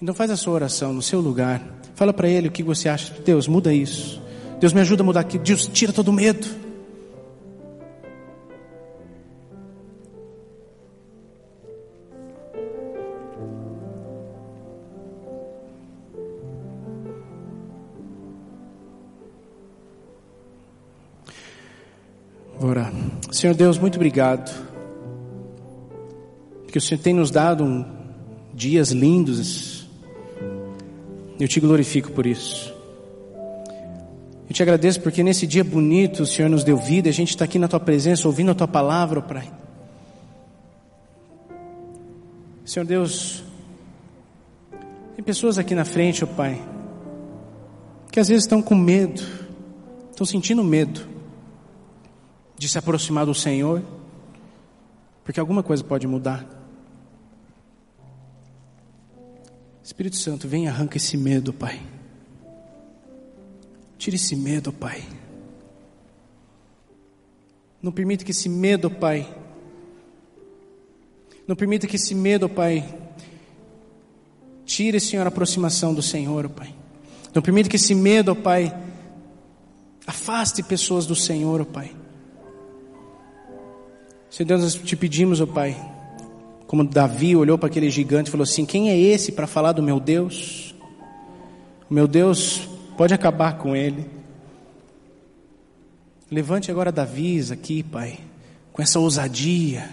Então 0.00 0.14
faz 0.14 0.30
a 0.30 0.36
sua 0.36 0.54
oração 0.54 0.92
no 0.92 1.00
seu 1.00 1.20
lugar. 1.20 1.62
Fala 1.94 2.12
para 2.12 2.28
Ele 2.28 2.48
o 2.48 2.52
que 2.52 2.62
você 2.62 2.88
acha. 2.88 3.14
Deus, 3.24 3.48
muda 3.48 3.72
isso. 3.72 4.20
Deus 4.60 4.72
me 4.72 4.80
ajuda 4.80 5.02
a 5.02 5.06
mudar 5.06 5.20
aqui. 5.20 5.38
Deus, 5.38 5.66
tira 5.66 5.92
todo 5.92 6.08
o 6.08 6.12
medo. 6.12 6.46
Senhor 23.36 23.54
Deus, 23.54 23.76
muito 23.76 23.96
obrigado. 23.96 24.50
Porque 26.62 26.78
o 26.78 26.80
Senhor 26.80 27.02
tem 27.02 27.12
nos 27.12 27.30
dado 27.30 27.62
um, 27.62 27.84
dias 28.54 28.92
lindos. 28.92 29.86
Eu 31.38 31.46
te 31.46 31.60
glorifico 31.60 32.12
por 32.12 32.24
isso. 32.24 32.74
Eu 34.48 34.54
te 34.54 34.62
agradeço 34.62 35.02
porque 35.02 35.22
nesse 35.22 35.46
dia 35.46 35.62
bonito 35.62 36.22
o 36.22 36.26
Senhor 36.26 36.48
nos 36.48 36.64
deu 36.64 36.78
vida. 36.78 37.10
A 37.10 37.12
gente 37.12 37.28
está 37.28 37.44
aqui 37.44 37.58
na 37.58 37.68
tua 37.68 37.78
presença, 37.78 38.26
ouvindo 38.26 38.52
a 38.52 38.54
tua 38.54 38.66
palavra, 38.66 39.20
Pai. 39.20 39.52
Senhor 42.64 42.86
Deus, 42.86 43.44
tem 45.14 45.22
pessoas 45.22 45.58
aqui 45.58 45.74
na 45.74 45.84
frente, 45.84 46.24
ó 46.24 46.26
Pai, 46.26 46.58
que 48.10 48.18
às 48.18 48.28
vezes 48.28 48.44
estão 48.44 48.62
com 48.62 48.74
medo, 48.74 49.22
estão 50.10 50.24
sentindo 50.24 50.64
medo 50.64 51.15
de 52.58 52.68
se 52.68 52.78
aproximar 52.78 53.26
do 53.26 53.34
Senhor, 53.34 53.82
porque 55.24 55.40
alguma 55.40 55.62
coisa 55.62 55.84
pode 55.84 56.06
mudar. 56.06 56.46
Espírito 59.82 60.16
Santo, 60.16 60.48
vem 60.48 60.64
e 60.64 60.68
arranca 60.68 60.96
esse 60.96 61.16
medo, 61.16 61.52
Pai. 61.52 61.80
Tire 63.98 64.16
esse 64.16 64.34
medo, 64.34 64.72
Pai. 64.72 65.04
Não 67.80 67.92
permita 67.92 68.24
que 68.24 68.30
esse 68.30 68.48
medo, 68.48 68.90
Pai, 68.90 69.32
não 71.46 71.54
permita 71.54 71.86
que 71.86 71.94
esse 71.94 72.14
medo, 72.14 72.48
Pai, 72.48 72.84
tire, 74.64 74.98
Senhor, 74.98 75.24
a 75.24 75.28
aproximação 75.28 75.94
do 75.94 76.02
Senhor, 76.02 76.48
Pai. 76.48 76.74
Não 77.32 77.40
permita 77.40 77.68
que 77.68 77.76
esse 77.76 77.94
medo, 77.94 78.34
Pai, 78.34 78.76
afaste 80.06 80.62
pessoas 80.62 81.06
do 81.06 81.14
Senhor, 81.14 81.64
Pai. 81.64 81.94
Senhor 84.30 84.46
Deus, 84.46 84.62
nós 84.62 84.74
te 84.74 84.96
pedimos, 84.96 85.40
ó 85.40 85.46
Pai, 85.46 85.76
como 86.66 86.84
Davi 86.84 87.36
olhou 87.36 87.56
para 87.56 87.68
aquele 87.68 87.88
gigante 87.90 88.28
e 88.28 88.30
falou 88.30 88.42
assim: 88.42 88.64
Quem 88.64 88.90
é 88.90 88.98
esse 88.98 89.32
para 89.32 89.46
falar 89.46 89.72
do 89.72 89.82
meu 89.82 90.00
Deus? 90.00 90.74
O 91.88 91.94
meu 91.94 92.08
Deus 92.08 92.68
pode 92.96 93.14
acabar 93.14 93.58
com 93.58 93.76
ele. 93.76 94.04
Levante 96.30 96.72
agora 96.72 96.90
Davi 96.90 97.40
aqui, 97.52 97.84
Pai, 97.84 98.18
com 98.72 98.82
essa 98.82 98.98
ousadia. 98.98 99.88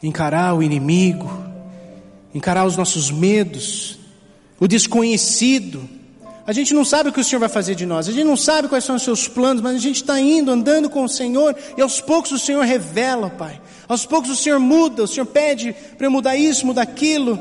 Encarar 0.00 0.54
o 0.54 0.62
inimigo, 0.62 1.28
encarar 2.32 2.64
os 2.64 2.76
nossos 2.76 3.10
medos, 3.10 3.98
o 4.60 4.68
desconhecido. 4.68 5.95
A 6.46 6.52
gente 6.52 6.72
não 6.72 6.84
sabe 6.84 7.08
o 7.08 7.12
que 7.12 7.20
o 7.20 7.24
Senhor 7.24 7.40
vai 7.40 7.48
fazer 7.48 7.74
de 7.74 7.84
nós, 7.84 8.08
a 8.08 8.12
gente 8.12 8.24
não 8.24 8.36
sabe 8.36 8.68
quais 8.68 8.84
são 8.84 8.94
os 8.94 9.02
seus 9.02 9.26
planos, 9.26 9.60
mas 9.60 9.74
a 9.74 9.80
gente 9.80 9.96
está 9.96 10.20
indo, 10.20 10.50
andando 10.50 10.88
com 10.88 11.02
o 11.02 11.08
Senhor, 11.08 11.56
e 11.76 11.82
aos 11.82 12.00
poucos 12.00 12.30
o 12.30 12.38
Senhor 12.38 12.64
revela, 12.64 13.28
Pai. 13.28 13.60
Aos 13.88 14.06
poucos 14.06 14.30
o 14.30 14.36
Senhor 14.36 14.60
muda, 14.60 15.02
o 15.02 15.08
Senhor 15.08 15.26
pede 15.26 15.74
para 15.98 16.06
eu 16.06 16.10
mudar 16.10 16.36
isso, 16.36 16.64
mudar 16.64 16.82
aquilo. 16.82 17.36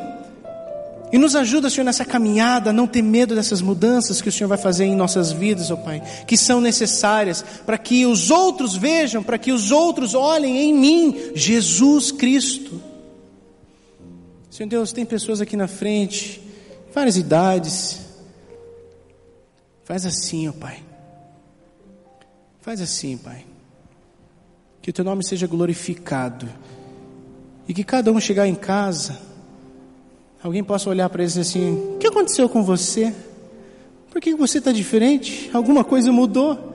E 1.12 1.20
nos 1.20 1.36
ajuda, 1.36 1.70
Senhor, 1.70 1.86
nessa 1.86 2.04
caminhada, 2.04 2.72
a 2.72 2.74
não 2.74 2.88
ter 2.88 3.04
medo 3.04 3.36
dessas 3.36 3.62
mudanças 3.62 4.24
que 4.24 4.30
o 4.30 4.32
Senhor 4.32 4.48
vai 4.48 4.58
fazer 4.58 4.86
em 4.86 4.96
nossas 4.96 5.32
vidas, 5.32 5.70
ó 5.70 5.76
Pai, 5.76 6.02
que 6.26 6.36
são 6.36 6.60
necessárias 6.60 7.46
para 7.64 7.78
que 7.78 8.08
os 8.08 8.32
outros 8.32 8.76
vejam, 8.76 9.22
para 9.22 9.38
que 9.38 9.52
os 9.52 9.70
outros 9.70 10.16
olhem 10.16 10.58
em 10.58 10.74
mim, 10.74 11.32
Jesus 11.36 12.12
Cristo. 12.12 12.82
Senhor 14.50 14.68
Deus, 14.68 14.92
tem 14.92 15.06
pessoas 15.06 15.42
aqui 15.42 15.56
na 15.56 15.68
frente, 15.68 16.42
várias 16.92 17.18
idades. 17.18 18.05
Faz 19.86 20.06
assim, 20.06 20.50
ó 20.50 20.52
Pai. 20.52 20.84
Faz 22.60 22.82
assim, 22.82 23.16
Pai. 23.18 23.46
Que 24.82 24.90
o 24.90 24.94
teu 24.94 25.06
nome 25.06 25.24
seja 25.24 25.48
glorificado. 25.48 26.50
E 27.68 27.74
que 27.74 27.84
cada 27.84 28.12
um 28.12 28.20
chegar 28.20 28.48
em 28.48 28.56
casa 28.56 29.18
alguém 30.44 30.64
possa 30.64 30.90
olhar 30.90 31.08
para 31.10 31.22
eles 31.22 31.38
assim: 31.38 31.96
o 31.96 31.98
que 32.00 32.08
aconteceu 32.08 32.50
com 32.50 32.64
você? 32.64 33.16
Por 34.12 34.20
que 34.20 34.36
você 34.36 34.58
está 34.58 34.72
diferente? 34.72 35.50
Alguma 35.54 35.84
coisa 35.84 36.12
mudou? 36.12 36.75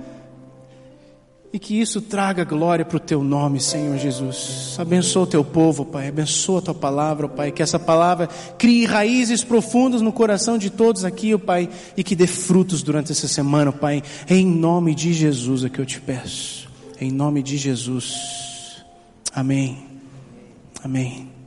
E 1.52 1.58
que 1.58 1.80
isso 1.80 2.00
traga 2.00 2.44
glória 2.44 2.84
para 2.84 2.96
o 2.96 3.00
teu 3.00 3.24
nome, 3.24 3.58
Senhor 3.58 3.98
Jesus. 3.98 4.76
Abençoa 4.78 5.24
o 5.24 5.26
teu 5.26 5.44
povo, 5.44 5.84
Pai. 5.84 6.06
Abençoa 6.06 6.60
a 6.60 6.62
tua 6.62 6.74
palavra, 6.74 7.28
Pai. 7.28 7.50
Que 7.50 7.60
essa 7.60 7.78
palavra 7.78 8.28
crie 8.56 8.86
raízes 8.86 9.42
profundas 9.42 10.00
no 10.00 10.12
coração 10.12 10.56
de 10.56 10.70
todos 10.70 11.04
aqui, 11.04 11.36
Pai. 11.36 11.68
E 11.96 12.04
que 12.04 12.14
dê 12.14 12.28
frutos 12.28 12.84
durante 12.84 13.10
essa 13.10 13.26
semana, 13.26 13.72
Pai. 13.72 14.00
Em 14.28 14.46
nome 14.46 14.94
de 14.94 15.12
Jesus 15.12 15.64
é 15.64 15.68
que 15.68 15.80
eu 15.80 15.86
te 15.86 16.00
peço. 16.00 16.68
Em 17.00 17.10
nome 17.10 17.42
de 17.42 17.56
Jesus. 17.56 18.84
Amém. 19.34 19.76
Amém. 20.84 21.29